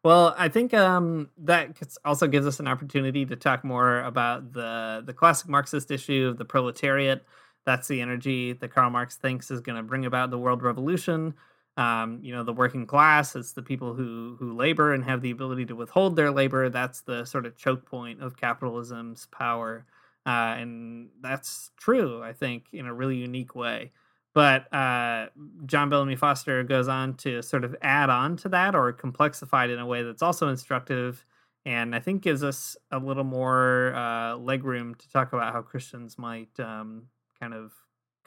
well, 0.05 0.34
I 0.36 0.49
think 0.49 0.74
um, 0.74 1.30
that 1.38 1.80
also 2.05 2.26
gives 2.26 2.47
us 2.47 2.61
an 2.61 2.68
opportunity 2.68 3.24
to 3.24 3.36
talk 3.36 3.64
more 3.64 4.01
about 4.01 4.53
the 4.53 5.03
the 5.07 5.14
classic 5.14 5.49
Marxist 5.49 5.90
issue 5.90 6.28
of 6.28 6.36
the 6.36 6.44
proletariat. 6.44 7.24
That's 7.64 7.88
the 7.88 8.01
energy 8.01 8.53
that 8.53 8.68
Karl 8.68 8.90
Marx 8.90 9.16
thinks 9.16 9.51
is 9.51 9.61
going 9.61 9.76
to 9.76 9.82
bring 9.82 10.05
about 10.05 10.30
the 10.30 10.38
world 10.38 10.62
revolution. 10.62 11.34
Um, 11.76 12.20
you 12.22 12.32
know, 12.34 12.42
the 12.42 12.54
working 12.54 12.86
class. 12.86 13.36
It's 13.36 13.52
the 13.52 13.62
people 13.62 13.92
who 13.92 14.36
who 14.38 14.56
labor 14.56 14.94
and 14.94 15.04
have 15.04 15.20
the 15.20 15.30
ability 15.30 15.66
to 15.66 15.76
withhold 15.76 16.16
their 16.16 16.30
labor. 16.30 16.70
That's 16.70 17.02
the 17.02 17.24
sort 17.26 17.44
of 17.44 17.56
choke 17.56 17.84
point 17.84 18.22
of 18.22 18.36
capitalism's 18.36 19.26
power, 19.26 19.84
uh, 20.24 20.56
and 20.58 21.10
that's 21.20 21.70
true. 21.76 22.22
I 22.22 22.32
think 22.32 22.64
in 22.72 22.86
a 22.86 22.94
really 22.94 23.16
unique 23.16 23.54
way. 23.54 23.92
But 24.32 24.72
uh, 24.72 25.28
John 25.66 25.88
Bellamy 25.90 26.16
Foster 26.16 26.62
goes 26.62 26.88
on 26.88 27.14
to 27.18 27.42
sort 27.42 27.64
of 27.64 27.74
add 27.82 28.10
on 28.10 28.36
to 28.38 28.48
that 28.50 28.74
or 28.74 28.92
complexify 28.92 29.64
it 29.64 29.70
in 29.70 29.78
a 29.78 29.86
way 29.86 30.02
that's 30.02 30.22
also 30.22 30.48
instructive 30.48 31.24
and 31.66 31.96
I 31.96 31.98
think 31.98 32.22
gives 32.22 32.44
us 32.44 32.76
a 32.92 32.98
little 32.98 33.24
more 33.24 33.92
uh, 33.94 34.36
leg 34.36 34.64
room 34.64 34.94
to 34.94 35.10
talk 35.10 35.32
about 35.32 35.52
how 35.52 35.62
Christians 35.62 36.16
might 36.16 36.58
um, 36.60 37.08
kind 37.40 37.52
of 37.52 37.72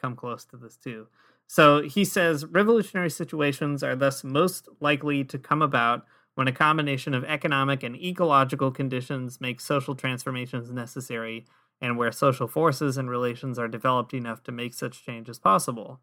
come 0.00 0.14
close 0.14 0.44
to 0.46 0.58
this 0.58 0.76
too. 0.76 1.06
So 1.52 1.82
he 1.82 2.04
says 2.04 2.46
revolutionary 2.46 3.10
situations 3.10 3.82
are 3.82 3.96
thus 3.96 4.22
most 4.22 4.68
likely 4.78 5.24
to 5.24 5.36
come 5.36 5.62
about 5.62 6.06
when 6.36 6.46
a 6.46 6.52
combination 6.52 7.12
of 7.12 7.24
economic 7.24 7.82
and 7.82 7.96
ecological 7.96 8.70
conditions 8.70 9.40
make 9.40 9.60
social 9.60 9.96
transformations 9.96 10.70
necessary 10.70 11.46
and 11.80 11.98
where 11.98 12.12
social 12.12 12.46
forces 12.46 12.96
and 12.96 13.10
relations 13.10 13.58
are 13.58 13.66
developed 13.66 14.14
enough 14.14 14.44
to 14.44 14.52
make 14.52 14.74
such 14.74 15.04
changes 15.04 15.40
possible. 15.40 15.98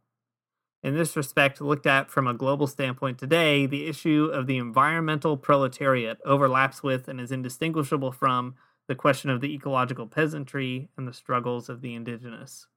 In 0.84 0.98
this 0.98 1.16
respect, 1.16 1.62
looked 1.62 1.88
at 1.88 2.10
from 2.10 2.28
a 2.28 2.34
global 2.34 2.68
standpoint 2.68 3.18
today, 3.18 3.66
the 3.66 3.88
issue 3.88 4.30
of 4.34 4.48
the 4.48 4.58
environmental 4.58 5.38
proletariat 5.38 6.18
overlaps 6.26 6.84
with 6.84 7.08
and 7.08 7.22
is 7.22 7.32
indistinguishable 7.32 8.12
from 8.12 8.56
the 8.90 8.96
question 8.96 9.30
of 9.30 9.40
the 9.40 9.54
ecological 9.54 10.08
peasantry 10.08 10.90
and 10.98 11.08
the 11.08 11.14
struggles 11.14 11.70
of 11.70 11.80
the 11.80 11.96
indigenous. 11.96 12.68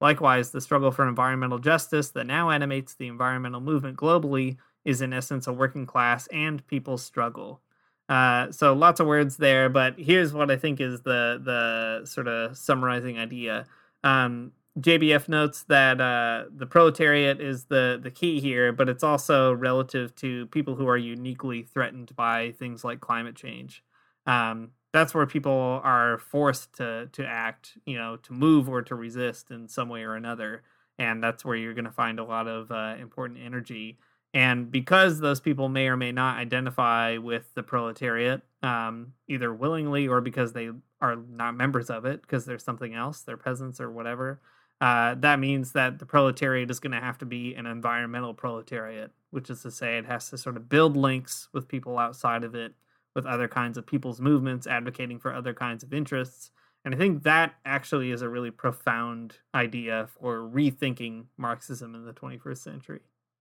Likewise, 0.00 0.50
the 0.50 0.60
struggle 0.60 0.90
for 0.90 1.08
environmental 1.08 1.58
justice 1.58 2.10
that 2.10 2.26
now 2.26 2.50
animates 2.50 2.94
the 2.94 3.06
environmental 3.06 3.60
movement 3.60 3.96
globally 3.96 4.56
is, 4.84 5.00
in 5.00 5.12
essence, 5.12 5.46
a 5.46 5.52
working 5.52 5.86
class 5.86 6.26
and 6.28 6.66
people's 6.66 7.02
struggle. 7.02 7.60
Uh, 8.08 8.52
so 8.52 8.72
lots 8.72 9.00
of 9.00 9.06
words 9.06 9.36
there, 9.36 9.68
but 9.68 9.98
here's 9.98 10.32
what 10.32 10.50
I 10.50 10.56
think 10.56 10.80
is 10.80 11.00
the 11.02 11.40
the 11.42 12.06
sort 12.06 12.28
of 12.28 12.56
summarizing 12.56 13.18
idea. 13.18 13.64
Um, 14.04 14.52
JBF 14.78 15.28
notes 15.28 15.64
that 15.64 16.00
uh, 16.00 16.44
the 16.54 16.66
proletariat 16.66 17.40
is 17.40 17.64
the 17.64 17.98
the 18.00 18.10
key 18.10 18.40
here, 18.40 18.72
but 18.72 18.88
it's 18.88 19.02
also 19.02 19.52
relative 19.52 20.14
to 20.16 20.46
people 20.48 20.76
who 20.76 20.86
are 20.86 20.96
uniquely 20.96 21.62
threatened 21.62 22.14
by 22.14 22.52
things 22.52 22.84
like 22.84 23.00
climate 23.00 23.34
change. 23.34 23.82
Um, 24.26 24.70
that's 24.96 25.14
where 25.14 25.26
people 25.26 25.80
are 25.84 26.18
forced 26.18 26.72
to 26.78 27.08
to 27.12 27.26
act, 27.26 27.76
you 27.84 27.98
know, 27.98 28.16
to 28.16 28.32
move 28.32 28.68
or 28.68 28.82
to 28.82 28.94
resist 28.94 29.50
in 29.50 29.68
some 29.68 29.88
way 29.88 30.02
or 30.02 30.14
another, 30.14 30.62
and 30.98 31.22
that's 31.22 31.44
where 31.44 31.56
you're 31.56 31.74
going 31.74 31.84
to 31.84 31.90
find 31.90 32.18
a 32.18 32.24
lot 32.24 32.48
of 32.48 32.70
uh, 32.70 32.94
important 32.98 33.38
energy. 33.44 33.98
And 34.34 34.70
because 34.70 35.20
those 35.20 35.40
people 35.40 35.68
may 35.68 35.88
or 35.88 35.96
may 35.96 36.12
not 36.12 36.38
identify 36.38 37.16
with 37.16 37.54
the 37.54 37.62
proletariat, 37.62 38.42
um, 38.62 39.12
either 39.28 39.52
willingly 39.52 40.08
or 40.08 40.20
because 40.20 40.52
they 40.52 40.70
are 41.00 41.16
not 41.16 41.56
members 41.56 41.88
of 41.90 42.04
it, 42.04 42.22
because 42.22 42.44
there's 42.44 42.64
something 42.64 42.94
else, 42.94 43.20
they're 43.20 43.36
peasants 43.36 43.80
or 43.80 43.90
whatever, 43.90 44.40
uh, 44.80 45.14
that 45.14 45.38
means 45.38 45.72
that 45.72 45.98
the 45.98 46.06
proletariat 46.06 46.70
is 46.70 46.80
going 46.80 46.92
to 46.92 47.00
have 47.00 47.16
to 47.18 47.24
be 47.26 47.54
an 47.54 47.64
environmental 47.66 48.34
proletariat, 48.34 49.10
which 49.30 49.48
is 49.48 49.62
to 49.62 49.70
say, 49.70 49.96
it 49.96 50.04
has 50.04 50.28
to 50.28 50.36
sort 50.36 50.56
of 50.56 50.68
build 50.68 50.96
links 50.96 51.48
with 51.52 51.68
people 51.68 51.98
outside 51.98 52.44
of 52.44 52.54
it, 52.54 52.74
with 53.16 53.26
other 53.26 53.48
kinds 53.48 53.78
of 53.78 53.86
people's 53.86 54.20
movements, 54.20 54.66
advocating 54.66 55.18
for 55.18 55.34
other 55.34 55.54
kinds 55.54 55.82
of 55.82 55.92
interests. 55.92 56.50
And 56.84 56.94
I 56.94 56.98
think 56.98 57.24
that 57.24 57.54
actually 57.64 58.12
is 58.12 58.22
a 58.22 58.28
really 58.28 58.52
profound 58.52 59.38
idea 59.54 60.06
for 60.20 60.38
rethinking 60.38 61.24
Marxism 61.36 61.96
in 61.96 62.04
the 62.04 62.12
21st 62.12 62.58
century. 62.58 63.00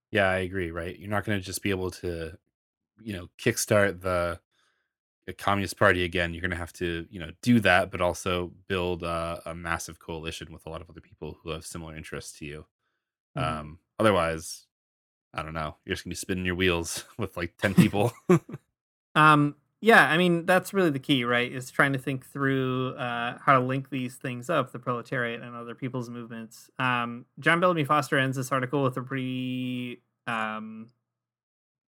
Yeah, 0.10 0.30
I 0.30 0.38
agree. 0.38 0.72
Right, 0.72 0.98
you're 0.98 1.10
not 1.10 1.26
going 1.26 1.38
to 1.38 1.46
just 1.46 1.62
be 1.62 1.70
able 1.70 1.92
to, 1.92 2.38
you 3.04 3.14
know, 3.14 3.28
kickstart 3.38 4.02
the 4.02 4.40
a 5.28 5.34
communist 5.34 5.78
party 5.78 6.04
again 6.04 6.34
you're 6.34 6.42
going 6.42 6.52
to 6.52 6.58
have 6.58 6.74
to 6.74 7.08
you 7.10 7.20
know 7.20 7.32
do 7.42 7.60
that 7.60 7.90
but 7.90 8.00
also 8.00 8.52
build 8.68 9.02
a, 9.04 9.42
a, 9.48 9.56
massive 9.56 10.00
coalition 10.00 10.54
with 10.54 10.66
a 10.68 10.70
lot 10.70 10.82
of 10.82 10.90
other 10.90 11.02
people 11.02 11.40
who 11.42 11.50
have 11.50 11.66
similar 11.66 11.96
interests 11.96 12.38
to 12.38 12.46
you 12.46 12.66
mm-hmm. 13.36 13.60
um 13.60 13.80
otherwise 14.00 14.68
i 15.34 15.42
don't 15.42 15.56
know 15.56 15.76
you're 15.84 15.96
just 15.96 16.04
going 16.04 16.12
to 16.12 16.16
be 16.16 16.20
spinning 16.20 16.46
your 16.46 16.54
wheels 16.54 17.06
with 17.18 17.36
like 17.36 17.58
10 17.58 17.74
people 17.74 18.14
um 19.16 19.56
yeah 19.82 20.10
i 20.10 20.18
mean 20.18 20.46
that's 20.46 20.74
really 20.74 20.90
the 20.90 21.00
key 21.00 21.24
right 21.24 21.52
is 21.52 21.70
trying 21.72 21.94
to 21.94 22.00
think 22.00 22.26
through 22.26 22.96
uh, 22.96 23.38
how 23.40 23.54
to 23.54 23.66
link 23.66 23.90
these 23.90 24.16
things 24.16 24.50
up 24.50 24.72
the 24.72 24.80
proletariat 24.80 25.42
and 25.42 25.56
other 25.56 25.76
people's 25.76 26.10
movements 26.10 26.70
um 26.80 27.26
john 27.40 27.60
bellamy 27.60 27.84
foster 27.84 28.18
ends 28.18 28.38
this 28.38 28.52
article 28.52 28.84
with 28.84 28.98
a 28.98 29.02
pretty 29.02 30.02
um 30.28 30.88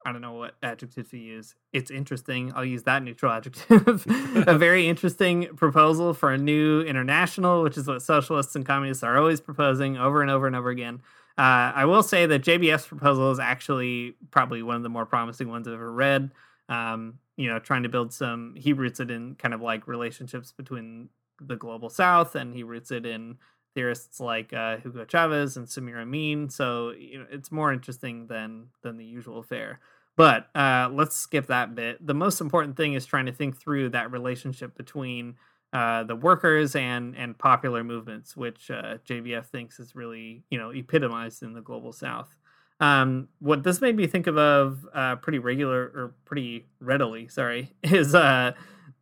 I 0.08 0.14
don't 0.14 0.22
know 0.22 0.34
what 0.34 0.56
adjective 0.64 1.10
to 1.10 1.18
use. 1.18 1.54
It's 1.74 1.92
interesting. 1.92 2.54
I'll 2.56 2.64
use 2.64 2.84
that 2.84 3.04
neutral 3.04 3.30
adjective. 3.30 4.06
a 4.48 4.58
very 4.58 4.88
interesting 4.90 5.48
proposal 5.58 6.14
for 6.14 6.32
a 6.32 6.38
new 6.38 6.80
international, 6.82 7.62
which 7.62 7.78
is 7.78 7.88
what 7.88 8.02
socialists 8.02 8.56
and 8.56 8.66
communists 8.66 9.04
are 9.04 9.18
always 9.18 9.42
proposing 9.42 9.98
over 9.98 10.22
and 10.22 10.32
over 10.32 10.48
and 10.48 10.56
over 10.56 10.70
again. 10.70 11.02
Uh, 11.38 11.76
I 11.76 11.84
will 11.86 12.04
say 12.04 12.26
that 12.26 12.42
JBF's 12.42 12.88
proposal 12.88 13.32
is 13.32 13.40
actually 13.40 14.16
probably 14.32 14.64
one 14.64 14.78
of 14.78 14.84
the 14.84 14.90
more 14.90 15.06
promising 15.06 15.50
ones 15.50 15.68
I've 15.68 15.74
ever 15.74 15.92
read. 15.92 16.32
Um, 16.70 17.20
you 17.38 17.48
know, 17.48 17.60
trying 17.60 17.84
to 17.84 17.90
build 17.90 18.12
some, 18.12 18.56
he 18.58 18.74
roots 18.74 19.00
it 19.00 19.10
in 19.10 19.36
kind 19.36 19.54
of 19.54 19.62
like 19.62 19.88
relationships 19.88 20.52
between 20.52 21.10
the 21.40 21.56
global 21.56 21.90
south, 21.90 22.36
and 22.36 22.54
he 22.54 22.64
roots 22.64 22.92
it 22.92 23.06
in 23.06 23.38
theorists 23.76 24.20
like 24.20 24.54
uh, 24.54 24.78
Hugo 24.78 25.06
Chavez 25.06 25.56
and 25.56 25.68
Samir 25.68 26.02
Amin. 26.02 26.50
So 26.50 26.92
you 26.92 27.20
know, 27.20 27.26
it's 27.32 27.52
more 27.52 27.72
interesting 27.72 28.28
than 28.28 28.68
than 28.82 28.98
the 28.98 29.06
usual 29.06 29.44
fare. 29.44 29.80
But 30.16 30.50
uh, 30.56 30.90
let's 30.92 31.16
skip 31.16 31.46
that 31.48 31.76
bit. 31.76 32.06
The 32.06 32.16
most 32.16 32.42
important 32.42 32.76
thing 32.76 32.94
is 32.94 33.06
trying 33.06 33.28
to 33.28 33.32
think 33.32 33.56
through 33.56 33.90
that 33.90 34.12
relationship 34.12 34.76
between 34.76 35.36
uh, 35.74 36.04
the 36.04 36.16
workers 36.16 36.76
and 36.76 37.16
and 37.16 37.38
popular 37.38 37.84
movements, 37.84 38.36
which 38.36 38.72
uh, 38.72 38.98
JBF 39.08 39.46
thinks 39.46 39.80
is 39.80 39.96
really 39.96 40.44
you 40.50 40.58
know 40.58 40.72
epitomized 40.72 41.44
in 41.44 41.54
the 41.54 41.62
global 41.62 41.94
South. 41.94 42.36
Um, 42.80 43.28
what 43.40 43.64
this 43.64 43.82
made 43.82 43.96
me 43.96 44.08
think 44.08 44.28
of, 44.28 44.88
uh, 44.94 45.16
pretty 45.18 45.40
regular 45.40 45.82
or 45.82 46.14
pretty 46.26 46.68
readily, 46.80 47.28
sorry, 47.28 47.74
is 47.84 48.14
uh, 48.14 48.54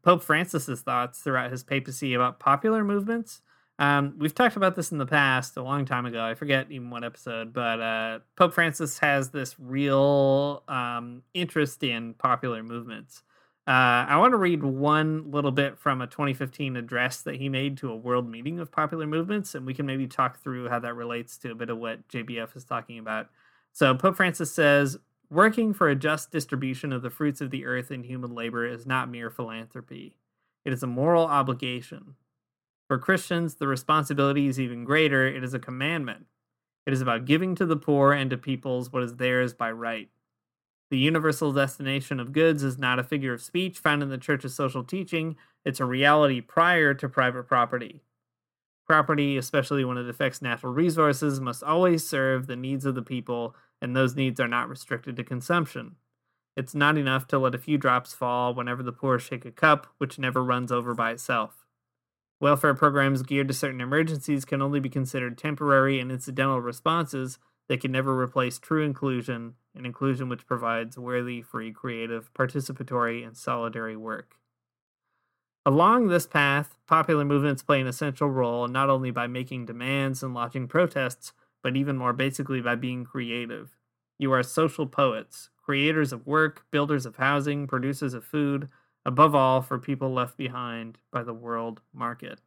Pope 0.02 0.24
Francis's 0.24 0.82
thoughts 0.82 1.20
throughout 1.20 1.52
his 1.52 1.64
papacy 1.64 2.14
about 2.14 2.40
popular 2.40 2.84
movements. 2.84 3.42
Um, 3.78 4.16
we've 4.18 4.34
talked 4.34 4.56
about 4.56 4.76
this 4.76 4.92
in 4.92 5.00
the 5.00 5.06
past 5.06 5.58
a 5.58 5.62
long 5.62 5.84
time 5.86 6.06
ago. 6.06 6.24
I 6.24 6.34
forget 6.34 6.68
even 6.72 6.90
what 6.90 7.04
episode, 7.04 7.52
but 7.52 7.82
uh, 7.82 8.20
Pope 8.38 8.54
Francis 8.54 9.00
has 9.00 9.32
this 9.32 9.56
real 9.60 10.64
um, 10.70 11.24
interest 11.34 11.84
in 11.84 12.14
popular 12.14 12.64
movements. 12.64 13.24
Uh, 13.68 14.06
I 14.08 14.18
want 14.18 14.32
to 14.32 14.38
read 14.38 14.64
one 14.64 15.32
little 15.32 15.52
bit 15.52 15.78
from 15.78 16.00
a 16.00 16.08
2015 16.08 16.78
address 16.78 17.22
that 17.24 17.36
he 17.36 17.50
made 17.50 17.78
to 17.78 17.90
a 17.92 17.96
world 17.96 18.30
meeting 18.30 18.60
of 18.60 18.72
popular 18.72 19.08
movements, 19.08 19.56
and 19.56 19.66
we 19.66 19.74
can 19.74 19.88
maybe 19.88 20.08
talk 20.08 20.42
through 20.42 20.70
how 20.70 20.80
that 20.80 20.94
relates 20.94 21.38
to 21.40 21.52
a 21.52 21.56
bit 21.56 21.70
of 21.70 21.80
what 21.80 22.08
JBF 22.08 22.56
is 22.56 22.64
talking 22.64 23.00
about. 23.00 23.28
So, 23.76 23.94
Pope 23.94 24.16
Francis 24.16 24.54
says, 24.54 24.96
Working 25.30 25.74
for 25.74 25.90
a 25.90 25.98
just 25.98 26.32
distribution 26.32 26.94
of 26.94 27.02
the 27.02 27.10
fruits 27.10 27.42
of 27.42 27.52
the 27.52 27.66
earth 27.66 27.92
and 27.92 28.06
human 28.06 28.34
labor 28.34 28.66
is 28.66 28.86
not 28.86 29.12
mere 29.12 29.30
philanthropy. 29.30 30.16
It 30.64 30.72
is 30.72 30.82
a 30.82 30.88
moral 30.88 31.26
obligation. 31.26 32.16
For 32.88 32.98
Christians, 32.98 33.56
the 33.56 33.68
responsibility 33.68 34.48
is 34.48 34.62
even 34.62 34.86
greater. 34.86 35.28
It 35.28 35.44
is 35.44 35.54
a 35.54 35.60
commandment. 35.60 36.28
It 36.86 36.94
is 36.94 37.02
about 37.02 37.26
giving 37.26 37.54
to 37.56 37.66
the 37.66 37.76
poor 37.76 38.14
and 38.14 38.30
to 38.30 38.38
peoples 38.38 38.94
what 38.94 39.04
is 39.04 39.18
theirs 39.18 39.54
by 39.54 39.72
right. 39.72 40.08
The 40.90 40.98
universal 40.98 41.52
destination 41.52 42.22
of 42.22 42.32
goods 42.32 42.64
is 42.64 42.78
not 42.78 42.98
a 42.98 43.04
figure 43.04 43.34
of 43.34 43.42
speech 43.42 43.78
found 43.78 44.02
in 44.02 44.08
the 44.08 44.18
Church's 44.18 44.56
social 44.56 44.86
teaching, 44.86 45.36
it's 45.66 45.82
a 45.82 45.86
reality 45.86 46.40
prior 46.40 46.94
to 46.94 47.10
private 47.10 47.44
property. 47.44 48.04
Property, 48.88 49.36
especially 49.36 49.84
when 49.84 49.98
it 49.98 50.08
affects 50.08 50.42
natural 50.42 50.72
resources, 50.72 51.42
must 51.42 51.64
always 51.64 52.08
serve 52.08 52.46
the 52.48 52.56
needs 52.56 52.86
of 52.86 52.96
the 52.96 53.02
people, 53.02 53.56
and 53.86 53.96
those 53.96 54.16
needs 54.16 54.40
are 54.40 54.48
not 54.48 54.68
restricted 54.68 55.16
to 55.16 55.24
consumption. 55.24 55.96
It's 56.58 56.74
not 56.74 56.98
enough 56.98 57.28
to 57.28 57.38
let 57.38 57.54
a 57.54 57.60
few 57.60 57.78
drops 57.78 58.14
fall 58.14 58.56
whenever 58.56 58.82
the 58.82 58.92
poor 58.92 59.20
shake 59.20 59.46
a 59.46 59.52
cup, 59.52 59.86
which 60.00 60.18
never 60.18 60.44
runs 60.44 60.72
over 60.72 60.96
by 60.96 61.12
itself. 61.12 61.66
Welfare 62.42 62.74
programs 62.74 63.22
geared 63.22 63.48
to 63.50 63.54
certain 63.54 63.82
emergencies 63.82 64.44
can 64.44 64.60
only 64.60 64.80
be 64.80 64.90
considered 64.90 65.38
temporary 65.38 66.00
and 66.00 66.12
incidental 66.12 66.60
responses 66.60 67.38
that 67.70 67.80
can 67.80 67.92
never 67.92 68.20
replace 68.20 68.58
true 68.58 68.84
inclusion, 68.84 69.54
an 69.76 69.86
inclusion 69.86 70.30
which 70.30 70.48
provides 70.48 70.98
worthy, 70.98 71.44
free, 71.44 71.72
creative, 71.72 72.34
participatory, 72.34 73.26
and 73.26 73.36
solidary 73.36 73.96
work. 73.96 74.38
Along 75.64 76.08
this 76.08 76.26
path, 76.26 76.76
popular 76.88 77.24
movements 77.24 77.62
play 77.62 77.82
an 77.82 77.88
essential 77.88 78.30
role 78.30 78.68
not 78.68 78.90
only 78.90 79.12
by 79.12 79.28
making 79.28 79.68
demands 79.68 80.24
and 80.24 80.34
launching 80.34 80.68
protests, 80.68 81.34
but 81.66 81.76
even 81.76 81.98
more 81.98 82.14
basically 82.14 82.62
by 82.62 82.76
being 82.76 83.04
creative. 83.04 83.75
You 84.18 84.32
are 84.32 84.44
social 84.44 84.88
poets, 84.88 85.50
creators 85.58 86.14
of 86.14 86.26
work, 86.26 86.66
builders 86.72 87.06
of 87.06 87.18
housing, 87.18 87.68
producers 87.68 88.14
of 88.14 88.24
food, 88.24 88.70
above 89.06 89.36
all 89.36 89.62
for 89.62 89.78
people 89.78 90.12
left 90.12 90.38
behind 90.38 90.98
by 91.12 91.24
the 91.24 91.34
world 91.34 91.82
market. 91.94 92.40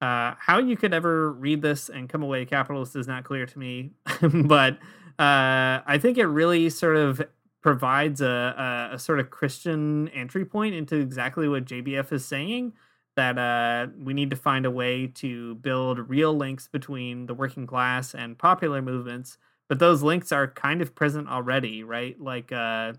Uh, 0.00 0.34
how 0.38 0.58
you 0.58 0.76
could 0.76 0.94
ever 0.94 1.32
read 1.32 1.60
this 1.60 1.88
and 1.88 2.08
come 2.08 2.22
away 2.22 2.44
capitalist 2.44 2.94
is 2.94 3.08
not 3.08 3.24
clear 3.24 3.46
to 3.46 3.58
me, 3.58 3.90
but 4.22 4.74
uh, 5.18 5.82
I 5.84 5.98
think 6.00 6.18
it 6.18 6.26
really 6.26 6.70
sort 6.70 6.96
of 6.96 7.20
provides 7.60 8.20
a, 8.20 8.88
a, 8.92 8.94
a, 8.94 8.98
sort 9.00 9.18
of 9.18 9.30
Christian 9.30 10.06
entry 10.10 10.44
point 10.44 10.76
into 10.76 10.94
exactly 10.94 11.48
what 11.48 11.64
JBF 11.64 12.12
is 12.12 12.24
saying 12.24 12.72
that 13.16 13.36
uh, 13.36 13.88
we 13.98 14.14
need 14.14 14.30
to 14.30 14.36
find 14.36 14.64
a 14.64 14.70
way 14.70 15.08
to 15.08 15.56
build 15.56 16.08
real 16.08 16.32
links 16.32 16.68
between 16.68 17.26
the 17.26 17.34
working 17.34 17.66
class 17.66 18.14
and 18.14 18.38
popular 18.38 18.80
movements, 18.80 19.38
but 19.68 19.78
those 19.78 20.02
links 20.02 20.32
are 20.32 20.48
kind 20.48 20.82
of 20.82 20.94
present 20.94 21.28
already, 21.28 21.84
right? 21.84 22.18
Like, 22.20 22.52
uh, 22.52 22.94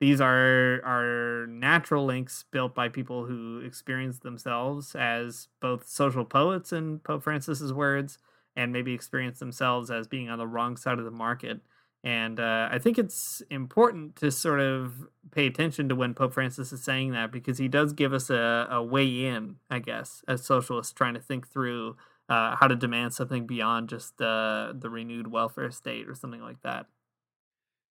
these 0.00 0.20
are 0.20 0.82
are 0.84 1.46
natural 1.46 2.04
links 2.04 2.44
built 2.50 2.74
by 2.74 2.88
people 2.88 3.26
who 3.26 3.60
experience 3.60 4.18
themselves 4.18 4.94
as 4.94 5.48
both 5.60 5.88
social 5.88 6.24
poets 6.24 6.72
in 6.72 6.98
Pope 6.98 7.22
Francis's 7.22 7.72
words, 7.72 8.18
and 8.56 8.72
maybe 8.72 8.92
experience 8.92 9.38
themselves 9.38 9.90
as 9.90 10.06
being 10.06 10.28
on 10.28 10.38
the 10.38 10.46
wrong 10.46 10.76
side 10.76 10.98
of 10.98 11.04
the 11.04 11.10
market. 11.10 11.60
And 12.02 12.38
uh, 12.38 12.68
I 12.70 12.78
think 12.78 12.98
it's 12.98 13.40
important 13.50 14.16
to 14.16 14.30
sort 14.30 14.60
of 14.60 15.08
pay 15.30 15.46
attention 15.46 15.88
to 15.88 15.94
when 15.94 16.12
Pope 16.12 16.34
Francis 16.34 16.70
is 16.70 16.84
saying 16.84 17.12
that 17.12 17.32
because 17.32 17.56
he 17.56 17.66
does 17.66 17.94
give 17.94 18.12
us 18.12 18.28
a, 18.28 18.68
a 18.70 18.82
way 18.82 19.24
in, 19.24 19.56
I 19.70 19.78
guess, 19.78 20.22
as 20.28 20.44
socialists 20.44 20.92
trying 20.92 21.14
to 21.14 21.20
think 21.20 21.48
through 21.48 21.96
uh, 22.28 22.56
how 22.56 22.68
to 22.68 22.76
demand 22.76 23.14
something 23.14 23.46
beyond 23.46 23.88
just 23.88 24.20
uh, 24.20 24.72
the 24.76 24.90
renewed 24.90 25.28
welfare 25.28 25.70
state 25.70 26.08
or 26.08 26.14
something 26.14 26.40
like 26.42 26.62
that. 26.62 26.86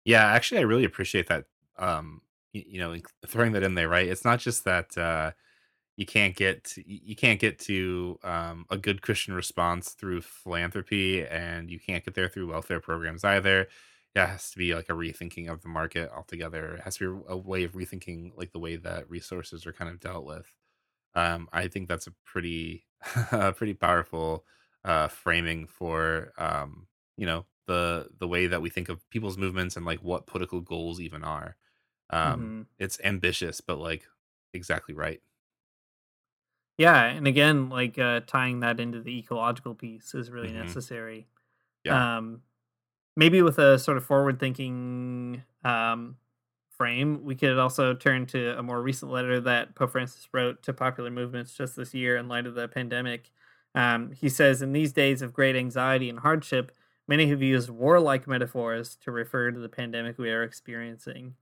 Yeah, 0.05 0.25
actually, 0.25 0.59
I 0.59 0.63
really 0.63 0.85
appreciate 0.85 1.27
that 1.27 1.45
um 1.77 2.21
you, 2.53 2.63
you 2.67 2.79
know 2.79 2.95
throwing 3.25 3.53
that 3.53 3.63
in 3.63 3.75
there 3.75 3.89
right? 3.89 4.07
It's 4.07 4.25
not 4.25 4.39
just 4.39 4.65
that 4.65 4.97
uh 4.97 5.31
you 5.97 6.05
can't 6.05 6.35
get 6.35 6.75
you 6.77 7.15
can't 7.15 7.39
get 7.39 7.59
to 7.59 8.19
um, 8.23 8.65
a 8.71 8.77
good 8.77 9.01
christian 9.03 9.33
response 9.35 9.91
through 9.93 10.21
philanthropy 10.21 11.25
and 11.25 11.71
you 11.71 11.79
can't 11.79 12.05
get 12.05 12.15
there 12.15 12.29
through 12.29 12.49
welfare 12.51 12.81
programs 12.81 13.23
either. 13.25 13.61
It 14.15 14.27
has 14.27 14.51
to 14.51 14.59
be 14.59 14.75
like 14.75 14.89
a 14.89 14.93
rethinking 14.93 15.49
of 15.51 15.61
the 15.63 15.69
market 15.69 16.11
altogether. 16.11 16.75
It 16.75 16.81
has 16.83 16.97
to 16.97 17.19
be 17.19 17.25
a 17.29 17.37
way 17.37 17.63
of 17.65 17.73
rethinking 17.73 18.37
like 18.37 18.51
the 18.53 18.59
way 18.59 18.77
that 18.77 19.09
resources 19.09 19.65
are 19.67 19.73
kind 19.73 19.91
of 19.91 19.99
dealt 20.01 20.25
with 20.25 20.60
um, 21.15 21.49
i 21.53 21.67
think 21.67 21.87
that's 21.87 22.07
a 22.07 22.11
pretty 22.25 22.85
a 23.31 23.51
pretty 23.53 23.73
powerful 23.73 24.45
uh, 24.85 25.07
framing 25.07 25.67
for 25.67 26.33
um, 26.37 26.87
you 27.17 27.25
know 27.25 27.45
the 27.67 28.09
the 28.19 28.27
way 28.27 28.47
that 28.47 28.61
we 28.61 28.69
think 28.69 28.89
of 28.89 29.07
people's 29.11 29.37
movements 29.37 29.75
and 29.77 29.85
like 29.85 30.01
what 30.03 30.25
political 30.27 30.59
goals 30.61 30.99
even 30.99 31.23
are. 31.23 31.55
Um, 32.11 32.51
Mhm. 32.51 32.67
It's 32.79 32.99
ambitious, 33.03 33.61
but 33.61 33.77
like 33.79 34.07
exactly 34.53 34.95
right. 34.95 35.21
Yeah, 36.77 37.05
and 37.05 37.27
again, 37.27 37.69
like 37.69 37.97
uh, 37.99 38.21
tying 38.21 38.61
that 38.61 38.79
into 38.79 39.01
the 39.01 39.19
ecological 39.19 39.75
piece 39.75 40.15
is 40.15 40.31
really 40.31 40.51
Mhm. 40.51 40.51
necessary. 40.51 41.27
Yeah. 41.83 42.05
Um, 42.17 42.43
maybe 43.17 43.41
with 43.41 43.59
a 43.59 43.79
sort 43.79 43.97
of 43.97 44.05
forward-thinking 44.05 45.43
um, 45.65 46.17
frame, 46.81 47.23
we 47.23 47.35
could 47.35 47.59
also 47.59 47.93
turn 47.93 48.25
to 48.25 48.57
a 48.57 48.63
more 48.63 48.81
recent 48.81 49.11
letter 49.11 49.39
that 49.39 49.75
Pope 49.75 49.91
Francis 49.91 50.27
wrote 50.33 50.63
to 50.63 50.73
popular 50.73 51.11
movements 51.11 51.53
just 51.53 51.75
this 51.75 51.93
year 51.93 52.17
in 52.17 52.27
light 52.27 52.47
of 52.47 52.55
the 52.55 52.67
pandemic. 52.67 53.29
Um, 53.75 54.13
he 54.13 54.29
says, 54.29 54.63
"In 54.63 54.71
these 54.71 54.91
days 54.91 55.21
of 55.21 55.31
great 55.31 55.55
anxiety 55.55 56.09
and 56.09 56.17
hardship, 56.17 56.71
many 57.07 57.27
have 57.27 57.39
used 57.39 57.69
warlike 57.69 58.27
metaphors 58.27 58.95
to 58.95 59.11
refer 59.11 59.51
to 59.51 59.59
the 59.59 59.69
pandemic 59.69 60.17
we 60.17 60.31
are 60.31 60.41
experiencing. 60.41 61.35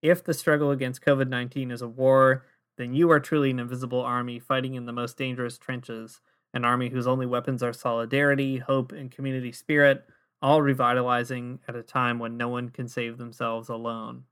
If 0.00 0.22
the 0.22 0.32
struggle 0.32 0.70
against 0.70 1.02
COVID 1.02 1.28
19 1.28 1.72
is 1.72 1.82
a 1.82 1.88
war, 1.88 2.46
then 2.78 2.94
you 2.94 3.10
are 3.10 3.18
truly 3.18 3.50
an 3.50 3.58
invisible 3.58 4.00
army 4.00 4.38
fighting 4.38 4.74
in 4.74 4.86
the 4.86 4.92
most 4.92 5.18
dangerous 5.18 5.58
trenches, 5.58 6.20
an 6.52 6.64
army 6.64 6.90
whose 6.90 7.08
only 7.08 7.26
weapons 7.26 7.64
are 7.64 7.72
solidarity, 7.72 8.58
hope, 8.58 8.92
and 8.92 9.10
community 9.10 9.50
spirit, 9.50 10.04
all 10.40 10.62
revitalizing 10.62 11.58
at 11.66 11.74
a 11.74 11.82
time 11.82 12.20
when 12.20 12.36
no 12.36 12.46
one 12.46 12.68
can 12.68 12.86
save 12.86 13.18
themselves 13.18 13.68
alone. 13.68 14.22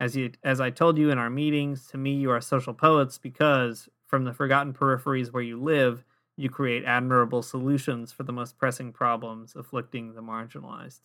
As 0.00 0.16
you 0.16 0.32
as 0.42 0.60
I 0.60 0.70
told 0.70 0.98
you 0.98 1.10
in 1.10 1.18
our 1.18 1.30
meetings, 1.30 1.86
to 1.88 1.98
me 1.98 2.14
you 2.14 2.30
are 2.30 2.40
social 2.40 2.74
poets 2.74 3.18
because 3.18 3.88
from 4.06 4.24
the 4.24 4.32
forgotten 4.32 4.72
peripheries 4.72 5.32
where 5.32 5.42
you 5.42 5.60
live, 5.60 6.04
you 6.36 6.48
create 6.48 6.84
admirable 6.84 7.42
solutions 7.42 8.10
for 8.10 8.22
the 8.22 8.32
most 8.32 8.58
pressing 8.58 8.92
problems 8.92 9.54
afflicting 9.54 10.14
the 10.14 10.22
marginalized. 10.22 11.00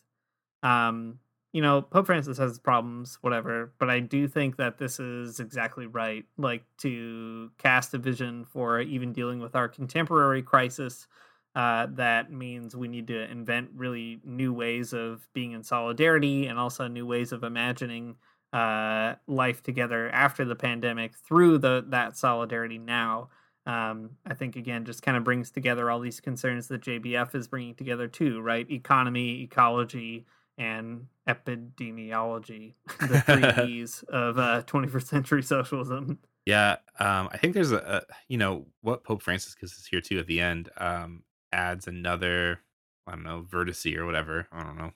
Um, 0.63 1.19
you 1.53 1.61
know, 1.61 1.81
Pope 1.81 2.07
Francis 2.07 2.37
has 2.37 2.59
problems, 2.59 3.17
whatever, 3.21 3.73
but 3.79 3.89
I 3.89 3.99
do 3.99 4.27
think 4.27 4.57
that 4.57 4.77
this 4.77 4.99
is 4.99 5.39
exactly 5.39 5.87
right. 5.87 6.25
Like 6.37 6.63
to 6.79 7.51
cast 7.57 7.93
a 7.93 7.97
vision 7.97 8.45
for 8.45 8.81
even 8.81 9.13
dealing 9.13 9.39
with 9.39 9.55
our 9.55 9.69
contemporary 9.69 10.41
crisis. 10.41 11.07
Uh, 11.55 11.87
that 11.91 12.31
means 12.31 12.75
we 12.75 12.89
need 12.89 13.07
to 13.07 13.29
invent 13.31 13.69
really 13.73 14.19
new 14.25 14.53
ways 14.53 14.91
of 14.91 15.27
being 15.33 15.53
in 15.53 15.63
solidarity 15.63 16.47
and 16.47 16.59
also 16.59 16.87
new 16.87 17.05
ways 17.05 17.31
of 17.31 17.43
imagining 17.43 18.15
uh, 18.55 19.15
life 19.27 19.61
together 19.61 20.09
after 20.11 20.45
the 20.45 20.55
pandemic 20.55 21.13
through 21.13 21.57
the 21.57 21.83
that 21.89 22.15
solidarity 22.15 22.77
now. 22.77 23.27
Um, 23.65 24.11
I 24.25 24.33
think 24.33 24.55
again 24.55 24.85
just 24.85 25.01
kind 25.01 25.17
of 25.17 25.25
brings 25.25 25.51
together 25.51 25.91
all 25.91 25.99
these 25.99 26.21
concerns 26.21 26.69
that 26.69 26.81
JBF 26.81 27.35
is 27.35 27.49
bringing 27.49 27.75
together 27.75 28.07
too, 28.07 28.39
right? 28.39 28.69
Economy, 28.71 29.41
ecology, 29.41 30.25
and 30.57 31.07
epidemiology, 31.27 32.75
the 33.01 33.21
three 33.57 33.65
E's 33.67 34.05
of 34.07 34.39
uh, 34.39 34.63
21st 34.65 35.07
century 35.07 35.43
socialism. 35.43 36.19
Yeah, 36.45 36.77
um, 36.97 37.27
I 37.33 37.37
think 37.37 37.55
there's 37.55 37.73
a, 37.73 37.77
a 37.77 38.01
you 38.29 38.37
know 38.37 38.67
what 38.81 39.03
Pope 39.03 39.21
Francis 39.21 39.53
us 39.61 39.85
here 39.85 39.99
too 39.99 40.19
at 40.19 40.27
the 40.27 40.39
end 40.39 40.69
um, 40.77 41.23
adds 41.51 41.87
another 41.87 42.61
I 43.05 43.11
don't 43.11 43.23
know 43.23 43.45
vertice 43.51 43.97
or 43.97 44.05
whatever 44.05 44.47
I 44.53 44.63
don't 44.63 44.77
know 44.77 44.93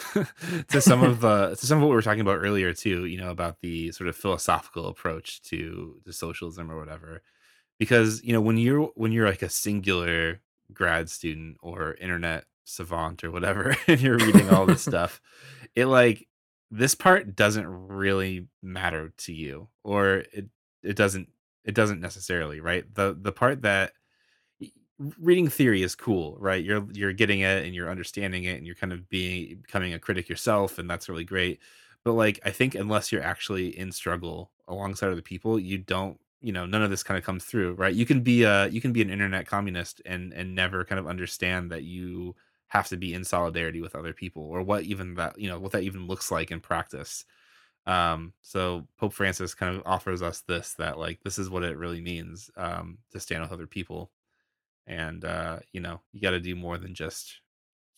to 0.68 0.80
some 0.80 1.02
of 1.02 1.20
the 1.20 1.50
to 1.50 1.66
some 1.66 1.78
of 1.78 1.82
what 1.82 1.90
we 1.90 1.94
were 1.94 2.02
talking 2.02 2.20
about 2.20 2.38
earlier 2.38 2.72
too. 2.74 3.04
You 3.04 3.18
know 3.18 3.30
about 3.30 3.60
the 3.60 3.92
sort 3.92 4.08
of 4.08 4.16
philosophical 4.16 4.88
approach 4.88 5.42
to 5.42 6.00
to 6.04 6.12
socialism 6.12 6.70
or 6.70 6.78
whatever, 6.78 7.22
because 7.78 8.22
you 8.22 8.32
know 8.32 8.40
when 8.40 8.56
you're 8.56 8.90
when 8.94 9.12
you're 9.12 9.28
like 9.28 9.42
a 9.42 9.48
singular 9.48 10.40
grad 10.72 11.10
student 11.10 11.56
or 11.60 11.94
internet 11.94 12.44
savant 12.64 13.24
or 13.24 13.30
whatever, 13.30 13.76
and 13.86 14.00
you're 14.00 14.18
reading 14.18 14.50
all 14.50 14.66
this 14.66 14.82
stuff, 14.90 15.20
it 15.74 15.86
like 15.86 16.26
this 16.70 16.94
part 16.94 17.34
doesn't 17.34 17.66
really 17.66 18.46
matter 18.62 19.12
to 19.18 19.32
you 19.32 19.68
or 19.82 20.24
it 20.32 20.46
it 20.82 20.96
doesn't 20.96 21.28
it 21.64 21.74
doesn't 21.74 22.00
necessarily 22.00 22.60
right 22.60 22.84
the 22.94 23.16
the 23.20 23.32
part 23.32 23.62
that 23.62 23.92
reading 25.18 25.48
theory 25.48 25.82
is 25.82 25.94
cool 25.94 26.36
right? 26.40 26.62
You're 26.64 26.86
you're 26.92 27.12
getting 27.12 27.40
it 27.40 27.64
and 27.64 27.74
you're 27.74 27.90
understanding 27.90 28.44
it 28.44 28.58
and 28.58 28.66
you're 28.66 28.74
kind 28.74 28.92
of 28.92 29.08
being 29.08 29.60
becoming 29.62 29.94
a 29.94 29.98
critic 29.98 30.28
yourself 30.28 30.78
and 30.78 30.88
that's 30.90 31.08
really 31.08 31.24
great. 31.24 31.60
But 32.04 32.12
like 32.14 32.40
i 32.44 32.50
think 32.50 32.74
unless 32.74 33.12
you're 33.12 33.22
actually 33.22 33.76
in 33.78 33.92
struggle 33.92 34.52
alongside 34.68 35.10
other 35.10 35.22
people 35.22 35.58
you 35.58 35.78
don't 35.78 36.18
you 36.40 36.52
know 36.52 36.64
none 36.66 36.82
of 36.82 36.90
this 36.90 37.02
kind 37.02 37.18
of 37.18 37.24
comes 37.24 37.44
through 37.44 37.74
right? 37.74 37.94
You 37.94 38.06
can 38.06 38.20
be 38.22 38.42
a 38.44 38.68
you 38.68 38.80
can 38.80 38.92
be 38.92 39.02
an 39.02 39.10
internet 39.10 39.46
communist 39.46 40.00
and 40.06 40.32
and 40.34 40.54
never 40.54 40.84
kind 40.84 40.98
of 40.98 41.06
understand 41.06 41.70
that 41.72 41.84
you 41.84 42.34
have 42.68 42.88
to 42.88 42.96
be 42.96 43.14
in 43.14 43.24
solidarity 43.24 43.80
with 43.80 43.96
other 43.96 44.12
people 44.12 44.42
or 44.44 44.62
what 44.62 44.84
even 44.84 45.14
that 45.14 45.38
you 45.38 45.48
know 45.48 45.58
what 45.58 45.72
that 45.72 45.82
even 45.82 46.06
looks 46.06 46.30
like 46.30 46.50
in 46.50 46.60
practice. 46.60 47.24
Um 47.86 48.34
so 48.42 48.86
pope 48.98 49.12
francis 49.14 49.54
kind 49.54 49.74
of 49.76 49.82
offers 49.86 50.22
us 50.22 50.42
this 50.42 50.74
that 50.74 50.98
like 50.98 51.20
this 51.24 51.38
is 51.38 51.50
what 51.50 51.64
it 51.64 51.78
really 51.78 52.00
means 52.02 52.50
um 52.56 52.98
to 53.12 53.20
stand 53.20 53.42
with 53.42 53.52
other 53.52 53.66
people 53.66 54.10
and 54.90 55.24
uh 55.24 55.58
you 55.72 55.80
know 55.80 56.00
you 56.12 56.20
got 56.20 56.32
to 56.32 56.40
do 56.40 56.54
more 56.54 56.76
than 56.76 56.92
just 56.94 57.40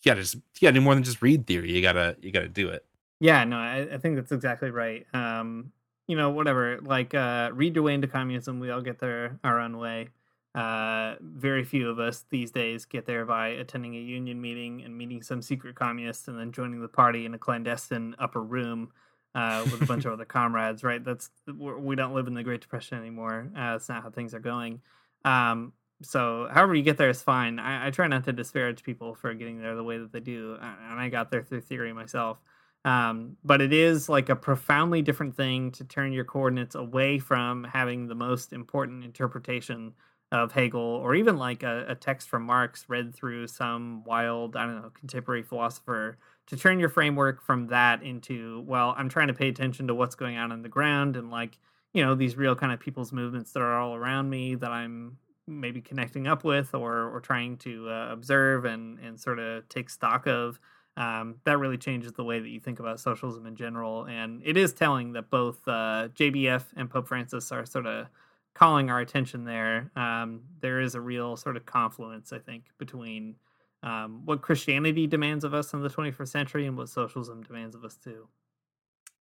you 0.03 0.09
got 0.11 0.15
to 0.15 0.21
just 0.21 0.35
you 0.35 0.41
got 0.61 0.69
to 0.69 0.79
do 0.79 0.81
more 0.81 0.93
than 0.93 1.03
just 1.03 1.21
read 1.21 1.45
theory 1.47 1.71
you 1.73 1.81
gotta 1.81 2.15
you 2.21 2.31
gotta 2.31 2.47
do 2.47 2.69
it 2.69 2.85
Yeah, 3.19 3.43
no, 3.45 3.57
I, 3.57 3.87
I 3.93 3.97
think 3.97 4.15
that's 4.17 4.31
exactly 4.31 4.69
right. 4.69 5.05
Um, 5.13 5.71
you 6.07 6.17
know, 6.17 6.29
whatever, 6.31 6.79
like 6.81 7.13
uh, 7.13 7.49
read 7.53 7.75
your 7.75 7.83
way 7.85 7.93
into 7.93 8.07
communism. 8.07 8.59
We 8.59 8.69
all 8.69 8.81
get 8.81 8.99
there 8.99 9.39
our 9.45 9.59
own 9.61 9.77
way. 9.77 10.09
Uh, 10.53 11.15
very 11.21 11.63
few 11.63 11.89
of 11.89 11.97
us 11.99 12.25
these 12.29 12.51
days 12.51 12.85
get 12.85 13.05
there 13.05 13.25
by 13.25 13.47
attending 13.47 13.95
a 13.95 13.99
union 13.99 14.39
meeting 14.41 14.83
and 14.83 14.95
meeting 14.97 15.23
some 15.23 15.41
secret 15.41 15.75
communist 15.75 16.27
and 16.27 16.37
then 16.37 16.51
joining 16.51 16.81
the 16.81 16.87
party 16.89 17.25
in 17.25 17.33
a 17.33 17.39
clandestine 17.39 18.13
upper 18.19 18.43
room 18.43 18.91
uh, 19.35 19.61
with 19.71 19.81
a 19.81 19.85
bunch 19.85 20.03
of 20.05 20.11
other 20.13 20.25
comrades. 20.37 20.83
Right? 20.83 21.03
That's 21.03 21.29
we're- 21.47 21.79
we 21.79 21.95
don't 21.95 22.13
live 22.13 22.27
in 22.27 22.33
the 22.33 22.43
Great 22.43 22.61
Depression 22.61 22.97
anymore. 22.99 23.49
Uh, 23.55 23.71
that's 23.73 23.87
not 23.89 24.03
how 24.03 24.09
things 24.11 24.33
are 24.33 24.39
going. 24.41 24.81
Um, 25.23 25.71
so, 26.01 26.47
however 26.51 26.75
you 26.75 26.83
get 26.83 26.97
there 26.97 27.09
is 27.09 27.21
fine. 27.21 27.59
I, 27.59 27.87
I 27.87 27.89
try 27.91 28.07
not 28.07 28.23
to 28.25 28.33
disparage 28.33 28.83
people 28.83 29.15
for 29.15 29.33
getting 29.33 29.59
there 29.61 29.75
the 29.75 29.83
way 29.83 29.97
that 29.97 30.11
they 30.11 30.19
do, 30.19 30.57
and 30.61 30.99
I 30.99 31.09
got 31.09 31.31
there 31.31 31.43
through 31.43 31.61
theory 31.61 31.93
myself. 31.93 32.39
Um, 32.85 33.37
but 33.43 33.61
it 33.61 33.71
is 33.71 34.09
like 34.09 34.29
a 34.29 34.35
profoundly 34.35 35.01
different 35.01 35.37
thing 35.37 35.71
to 35.71 35.85
turn 35.85 36.11
your 36.11 36.25
coordinates 36.25 36.75
away 36.75 37.17
from 37.17 37.63
having 37.63 38.07
the 38.07 38.15
most 38.15 38.51
important 38.51 39.05
interpretation 39.05 39.93
of 40.33 40.51
Hegel 40.51 40.81
or 40.81 41.15
even 41.15 41.37
like 41.37 41.63
a, 41.63 41.85
a 41.87 41.95
text 41.95 42.27
from 42.27 42.43
Marx 42.43 42.85
read 42.89 43.13
through 43.15 43.47
some 43.47 44.03
wild, 44.03 44.55
I 44.55 44.65
don't 44.65 44.81
know, 44.81 44.89
contemporary 44.89 45.43
philosopher 45.43 46.17
to 46.47 46.57
turn 46.57 46.79
your 46.79 46.89
framework 46.89 47.41
from 47.41 47.67
that 47.67 48.03
into, 48.03 48.61
well, 48.67 48.95
I'm 48.97 49.09
trying 49.09 49.27
to 49.27 49.33
pay 49.33 49.47
attention 49.47 49.87
to 49.87 49.95
what's 49.95 50.15
going 50.15 50.35
on 50.35 50.51
on 50.51 50.63
the 50.63 50.69
ground 50.69 51.15
and 51.15 51.29
like, 51.29 51.57
you 51.93 52.03
know, 52.03 52.15
these 52.15 52.35
real 52.35 52.55
kind 52.55 52.73
of 52.73 52.79
people's 52.79 53.13
movements 53.13 53.53
that 53.53 53.61
are 53.61 53.79
all 53.79 53.95
around 53.95 54.29
me 54.29 54.55
that 54.55 54.71
I'm 54.71 55.17
maybe 55.47 55.81
connecting 55.81 56.27
up 56.27 56.43
with 56.43 56.73
or, 56.73 57.09
or 57.09 57.19
trying 57.19 57.57
to 57.57 57.89
uh, 57.89 58.09
observe 58.11 58.65
and, 58.65 58.99
and 58.99 59.19
sort 59.19 59.39
of 59.39 59.67
take 59.69 59.89
stock 59.89 60.27
of 60.27 60.59
um, 60.95 61.35
that 61.43 61.57
really 61.57 61.77
changes 61.77 62.13
the 62.13 62.23
way 62.23 62.39
that 62.39 62.49
you 62.49 62.59
think 62.59 62.79
about 62.79 62.99
socialism 62.99 63.45
in 63.47 63.55
general. 63.55 64.05
And 64.05 64.41
it 64.45 64.57
is 64.57 64.73
telling 64.73 65.13
that 65.13 65.29
both 65.29 65.67
uh, 65.67 66.09
JBF 66.13 66.65
and 66.75 66.89
Pope 66.89 67.07
Francis 67.07 67.51
are 67.51 67.65
sort 67.65 67.87
of 67.87 68.07
calling 68.53 68.91
our 68.91 68.99
attention 68.99 69.43
there. 69.43 69.91
Um, 69.95 70.41
there 70.61 70.79
is 70.79 70.93
a 70.93 71.01
real 71.01 71.35
sort 71.35 71.57
of 71.57 71.65
confluence, 71.65 72.31
I 72.31 72.37
think, 72.39 72.65
between 72.77 73.35
um, 73.81 74.21
what 74.25 74.41
Christianity 74.41 75.07
demands 75.07 75.43
of 75.43 75.53
us 75.53 75.73
in 75.73 75.81
the 75.81 75.89
21st 75.89 76.27
century 76.27 76.67
and 76.67 76.77
what 76.77 76.89
socialism 76.89 77.41
demands 77.41 77.75
of 77.75 77.83
us 77.83 77.97
too. 77.97 78.27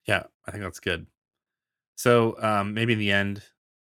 yeah 0.06 0.24
i 0.46 0.50
think 0.50 0.62
that's 0.62 0.80
good 0.80 1.06
so 1.94 2.36
um 2.42 2.74
maybe 2.74 2.92
in 2.92 2.98
the 2.98 3.12
end 3.12 3.42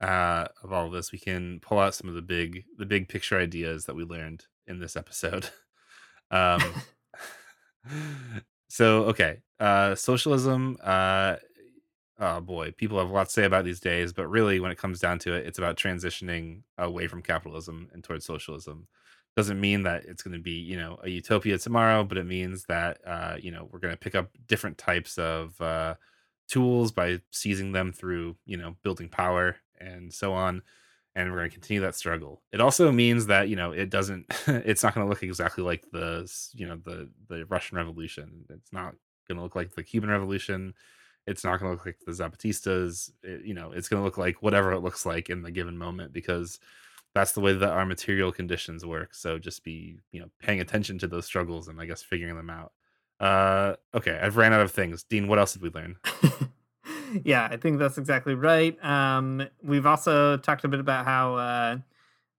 uh 0.03 0.49
of 0.63 0.73
all 0.73 0.87
of 0.87 0.93
this 0.93 1.13
we 1.13 1.19
can 1.19 1.61
pull 1.61 1.79
out 1.79 1.95
some 1.95 2.09
of 2.09 2.15
the 2.15 2.23
big 2.23 2.65
the 2.77 2.87
big 2.87 3.09
picture 3.09 3.39
ideas 3.39 3.87
that 3.87 3.97
we 3.97 4.05
learned 4.05 4.45
in 4.67 4.79
this 4.79 4.97
episode. 4.97 5.51
Um 6.31 6.63
so 8.69 9.05
okay 9.05 9.41
uh 9.61 9.95
socialism 9.95 10.79
uh 10.83 11.37
oh 12.21 12.41
boy 12.41 12.71
people 12.73 12.99
have 12.99 13.11
a 13.11 13.13
lot 13.13 13.27
to 13.27 13.33
say 13.33 13.45
about 13.45 13.67
these 13.67 13.81
days 13.81 14.15
but 14.15 14.27
really 14.29 14.59
when 14.61 14.71
it 14.71 14.79
comes 14.79 14.99
down 14.99 15.19
to 15.19 15.35
it 15.35 15.47
it's 15.47 15.59
about 15.59 15.77
transitioning 15.77 16.63
away 16.79 17.07
from 17.07 17.21
capitalism 17.21 17.91
and 17.93 18.03
towards 18.03 18.25
socialism. 18.25 18.87
Doesn't 19.37 19.61
mean 19.61 19.83
that 19.83 20.05
it's 20.05 20.23
going 20.23 20.35
to 20.37 20.43
be 20.43 20.53
you 20.53 20.77
know 20.79 20.99
a 21.05 21.11
utopia 21.11 21.59
tomorrow 21.59 22.03
but 22.05 22.17
it 22.17 22.27
means 22.27 22.65
that 22.65 22.99
uh 23.07 23.37
you 23.39 23.51
know 23.51 23.69
we're 23.71 23.79
going 23.79 23.95
to 23.95 23.99
pick 24.01 24.15
up 24.15 24.31
different 24.47 24.79
types 24.79 25.19
of 25.19 25.61
uh 25.61 25.95
tools 26.49 26.93
by 26.93 27.21
seizing 27.31 27.73
them 27.73 27.93
through 27.93 28.37
you 28.47 28.57
know 28.57 28.77
building 28.83 29.09
power 29.09 29.57
and 29.83 30.13
so 30.13 30.33
on 30.33 30.63
and 31.15 31.31
we're 31.31 31.39
going 31.39 31.51
to 31.51 31.55
continue 31.55 31.81
that 31.83 31.95
struggle 31.95 32.43
it 32.53 32.61
also 32.61 32.91
means 32.91 33.27
that 33.27 33.49
you 33.49 33.57
know 33.57 33.73
it 33.73 33.91
doesn't 33.91 34.27
it's 34.47 34.83
not 34.83 34.95
going 34.95 35.05
to 35.05 35.11
look 35.11 35.23
exactly 35.23 35.65
like 35.65 35.85
the 35.93 36.31
you 36.55 36.67
know 36.67 36.79
the 36.85 37.09
the 37.29 37.45
russian 37.47 37.77
revolution 37.77 38.45
it's 38.51 38.73
not 38.73 38.95
going 39.29 39.37
to 39.37 39.43
look 39.43 39.57
like 39.57 39.75
the 39.75 39.83
cuban 39.83 40.11
revolution 40.11 40.73
it's 41.27 41.45
not 41.45 41.61
going 41.61 41.71
to 41.71 41.77
look 41.77 41.87
like 41.87 41.99
the 42.07 42.13
zapatistas 42.13 43.11
it, 43.23 43.45
you 43.45 43.55
know 43.55 43.73
it's 43.73 43.89
going 43.89 44.01
to 44.01 44.05
look 44.05 44.19
like 44.19 44.43
whatever 44.43 44.73
it 44.73 44.81
looks 44.81 45.05
like 45.05 45.31
in 45.31 45.43
the 45.43 45.51
given 45.51 45.77
moment 45.77 46.13
because 46.13 46.59
that's 47.15 47.33
the 47.33 47.41
way 47.41 47.53
that 47.53 47.71
our 47.71 47.87
material 47.87 48.33
conditions 48.33 48.87
work. 48.87 49.15
So 49.15 49.39
just 49.39 49.65
be, 49.65 49.99
you 50.13 50.21
know, 50.21 50.31
paying 50.41 50.61
attention 50.61 50.99
to 50.99 51.07
those 51.07 51.27
struggles 51.27 51.69
and 51.69 51.81
I 51.81 51.87
guess 51.87 52.03
figuring 52.03 52.37
them 52.37 52.51
out. 52.51 52.73
Uh, 53.21 53.77
okay, 53.95 54.19
I've 54.21 54.37
ran 54.37 54.53
out 54.53 54.63
of 54.63 54.73
things. 54.73 55.05
Dean, 55.05 55.29
what 55.29 55.39
else 55.39 55.53
did 55.53 55.63
we 55.63 55.71
learn? 55.71 55.97
yeah, 57.25 57.49
I 57.51 57.57
think 57.57 57.79
that's 57.79 57.99
exactly 57.99 58.35
right. 58.35 58.83
Um, 58.85 59.47
we've 59.63 59.87
also 59.87 60.37
talked 60.37 60.65
a 60.65 60.69
bit 60.69 60.81
about 60.81 61.05
how 61.05 61.37
uh, 61.37 61.79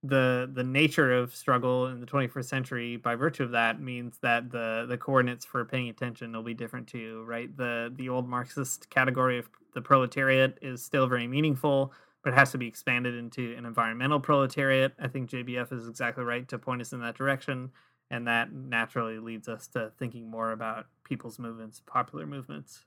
the 0.02 0.50
the 0.52 0.64
nature 0.64 1.12
of 1.12 1.34
struggle 1.34 1.86
in 1.88 2.00
the 2.00 2.06
21st 2.06 2.44
century, 2.44 2.96
by 2.96 3.14
virtue 3.14 3.42
of 3.42 3.52
that, 3.52 3.80
means 3.80 4.18
that 4.22 4.50
the 4.50 4.86
the 4.88 4.98
coordinates 4.98 5.44
for 5.44 5.64
paying 5.64 5.88
attention 5.88 6.32
will 6.32 6.42
be 6.42 6.54
different 6.54 6.86
too, 6.88 7.24
right? 7.26 7.54
The 7.56 7.92
the 7.94 8.08
old 8.08 8.28
Marxist 8.28 8.90
category 8.90 9.38
of 9.38 9.48
the 9.74 9.82
proletariat 9.82 10.58
is 10.62 10.84
still 10.84 11.06
very 11.06 11.26
meaningful, 11.26 11.92
but 12.22 12.32
it 12.32 12.36
has 12.36 12.52
to 12.52 12.58
be 12.58 12.66
expanded 12.66 13.14
into 13.14 13.54
an 13.56 13.66
environmental 13.66 14.20
proletariat. 14.20 14.92
I 15.00 15.08
think 15.08 15.30
JBF 15.30 15.72
is 15.72 15.88
exactly 15.88 16.24
right 16.24 16.46
to 16.48 16.58
point 16.58 16.80
us 16.80 16.92
in 16.92 17.00
that 17.00 17.16
direction 17.16 17.70
and 18.10 18.26
that 18.26 18.52
naturally 18.52 19.18
leads 19.18 19.48
us 19.48 19.66
to 19.68 19.90
thinking 19.98 20.30
more 20.30 20.52
about 20.52 20.86
people's 21.04 21.38
movements, 21.38 21.80
popular 21.84 22.26
movements. 22.26 22.84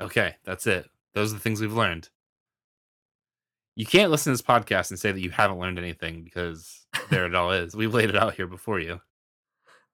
Okay, 0.00 0.34
that's 0.44 0.66
it. 0.66 0.88
Those 1.14 1.32
are 1.32 1.36
the 1.36 1.40
things 1.40 1.60
we've 1.60 1.72
learned. 1.72 2.08
You 3.76 3.86
can't 3.86 4.10
listen 4.10 4.32
to 4.32 4.34
this 4.34 4.46
podcast 4.46 4.90
and 4.90 4.98
say 4.98 5.12
that 5.12 5.20
you 5.20 5.30
haven't 5.30 5.58
learned 5.58 5.78
anything 5.78 6.22
because 6.22 6.86
there 7.10 7.26
it 7.26 7.34
all 7.34 7.50
is. 7.50 7.74
We've 7.74 7.92
laid 7.92 8.10
it 8.10 8.16
out 8.16 8.34
here 8.34 8.46
before 8.46 8.78
you. 8.78 9.00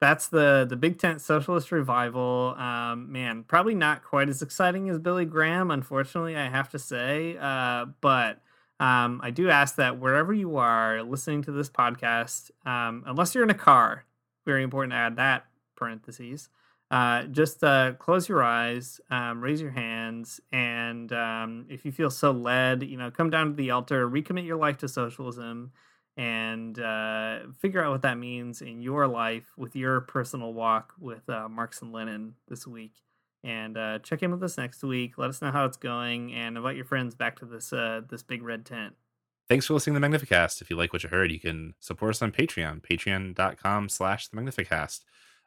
That's 0.01 0.29
the 0.29 0.67
the 0.69 0.77
Big 0.77 0.99
Tent 0.99 1.21
Socialist 1.21 1.71
Revival. 1.73 2.55
Um, 2.57 3.13
man, 3.13 3.45
probably 3.45 3.75
not 3.75 4.03
quite 4.03 4.31
as 4.31 4.41
exciting 4.41 4.89
as 4.89 4.99
Billy 4.99 5.27
Graham, 5.27 5.71
unfortunately, 5.71 6.37
I 6.37 6.49
have 6.49 6.71
to 6.71 6.79
say. 6.79 7.37
Uh, 7.39 7.87
but 8.01 8.41
um, 8.81 9.21
I 9.23 9.31
do 9.31 9.51
ask 9.51 9.77
that 9.77 9.99
wherever 9.99 10.33
you 10.33 10.57
are 10.57 11.03
listening 11.03 11.43
to 11.43 11.53
this 11.53 11.69
podcast, 11.69 12.51
um, 12.65 13.05
unless 13.07 13.35
you're 13.35 13.45
in 13.45 13.51
a 13.51 13.55
car, 13.55 14.07
very 14.47 14.63
important 14.63 14.93
to 14.93 14.97
add 14.97 15.17
that 15.17 15.45
parentheses. 15.77 16.49
Uh, 16.91 17.23
just 17.25 17.63
uh, 17.63 17.93
close 17.99 18.29
your 18.29 18.43
eyes, 18.43 19.01
um, 19.11 19.41
raise 19.41 19.61
your 19.61 19.71
hands, 19.71 20.41
and 20.51 21.13
um, 21.13 21.65
if 21.69 21.85
you 21.85 21.93
feel 21.93 22.11
so 22.11 22.33
led, 22.33 22.83
you 22.83 22.97
know, 22.97 23.11
come 23.13 23.31
down 23.31 23.47
to 23.47 23.53
the 23.53 23.71
altar, 23.71 24.09
recommit 24.09 24.45
your 24.45 24.57
life 24.57 24.77
to 24.79 24.89
socialism, 24.89 25.71
and 26.17 26.81
uh, 26.81 27.39
figure 27.61 27.83
out 27.83 27.93
what 27.93 28.03
that 28.03 28.19
means 28.19 28.61
in 28.61 28.83
your 28.83 29.07
life 29.07 29.53
with 29.57 29.77
your 29.77 30.01
personal 30.01 30.53
walk 30.53 30.93
with 30.99 31.29
uh, 31.29 31.49
Marx 31.49 31.81
and 31.81 31.93
Lenin 31.93 32.35
this 32.49 32.67
week 32.67 32.95
and 33.45 33.79
uh, 33.79 34.01
check 34.01 34.23
in 34.23 34.33
with 34.33 34.43
us 34.43 34.59
next 34.59 34.83
week. 34.83 35.17
Let 35.17 35.31
us 35.31 35.41
know 35.41 35.53
how 35.53 35.65
it's 35.65 35.79
going, 35.79 36.35
and 36.35 36.57
invite 36.57 36.77
your 36.77 36.85
friends 36.85 37.15
back 37.15 37.39
to 37.39 37.47
this 37.47 37.71
this 38.11 38.23
big 38.23 38.43
red 38.43 38.67
tent. 38.67 38.95
Thanks 39.49 39.67
for 39.67 39.75
listening 39.75 39.95
to 39.95 40.01
the 40.01 40.07
Magnificast. 40.07 40.61
If 40.61 40.71
you 40.71 40.77
like 40.77 40.93
what 40.93 41.03
you 41.03 41.09
heard, 41.09 41.33
you 41.33 41.41
can 41.41 41.75
support 41.81 42.11
us 42.11 42.23
on 42.23 42.31
Patreon, 42.31 42.83
patreon.com 42.83 43.89
slash 43.89 44.29
the 44.29 44.37
Magnificast. 44.37 45.01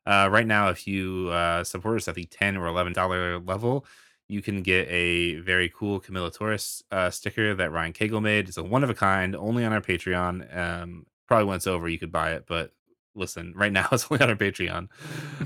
Uh, 0.05 0.27
right 0.31 0.47
now, 0.47 0.69
if 0.69 0.87
you 0.87 1.29
uh, 1.29 1.63
support 1.63 1.97
us 1.97 2.07
at 2.07 2.15
the 2.15 2.25
10 2.25 2.57
or 2.57 2.67
$11 2.67 3.47
level, 3.47 3.85
you 4.27 4.41
can 4.41 4.61
get 4.61 4.87
a 4.89 5.35
very 5.41 5.71
cool 5.75 5.99
Camilo 5.99 6.33
Torres 6.33 6.83
uh, 6.91 7.09
sticker 7.09 7.53
that 7.55 7.71
Ryan 7.71 7.93
Cagle 7.93 8.21
made. 8.21 8.47
It's 8.47 8.57
a 8.57 8.63
one 8.63 8.83
of 8.83 8.89
a 8.89 8.93
kind, 8.93 9.35
only 9.35 9.65
on 9.65 9.73
our 9.73 9.81
Patreon. 9.81 10.55
Um, 10.55 11.05
probably 11.27 11.45
once 11.45 11.67
over, 11.67 11.87
you 11.87 11.99
could 11.99 12.11
buy 12.11 12.33
it, 12.33 12.45
but 12.47 12.71
listen, 13.15 13.53
right 13.55 13.71
now 13.71 13.87
it's 13.91 14.07
only 14.09 14.23
on 14.23 14.29
our 14.29 14.35
Patreon. 14.35 14.87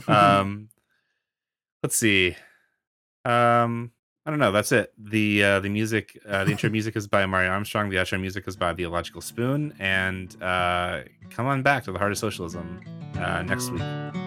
Um, 0.08 0.70
let's 1.84 1.96
see. 1.96 2.36
Um, 3.26 3.92
I 4.26 4.30
don't 4.30 4.40
know. 4.40 4.52
That's 4.52 4.72
it. 4.74 4.94
The 4.98 5.44
uh, 5.44 5.60
the 5.62 5.70
music, 5.70 6.20
uh, 6.28 6.44
the 6.44 6.52
intro 6.52 6.70
music 6.78 6.96
is 6.96 7.08
by 7.08 7.24
Amaryah 7.24 7.50
Armstrong. 7.50 7.90
The 7.90 7.98
outro 7.98 8.20
music 8.20 8.46
is 8.48 8.56
by 8.58 8.74
The 8.74 8.84
Illogical 8.84 9.22
Spoon. 9.22 9.74
And 9.80 10.36
uh, 10.42 11.04
come 11.30 11.46
on 11.46 11.64
back 11.64 11.86
to 11.86 11.92
the 11.92 12.00
heart 12.00 12.12
of 12.12 12.18
socialism 12.18 12.82
uh, 13.16 13.44
next 13.44 13.72
week. 13.72 14.27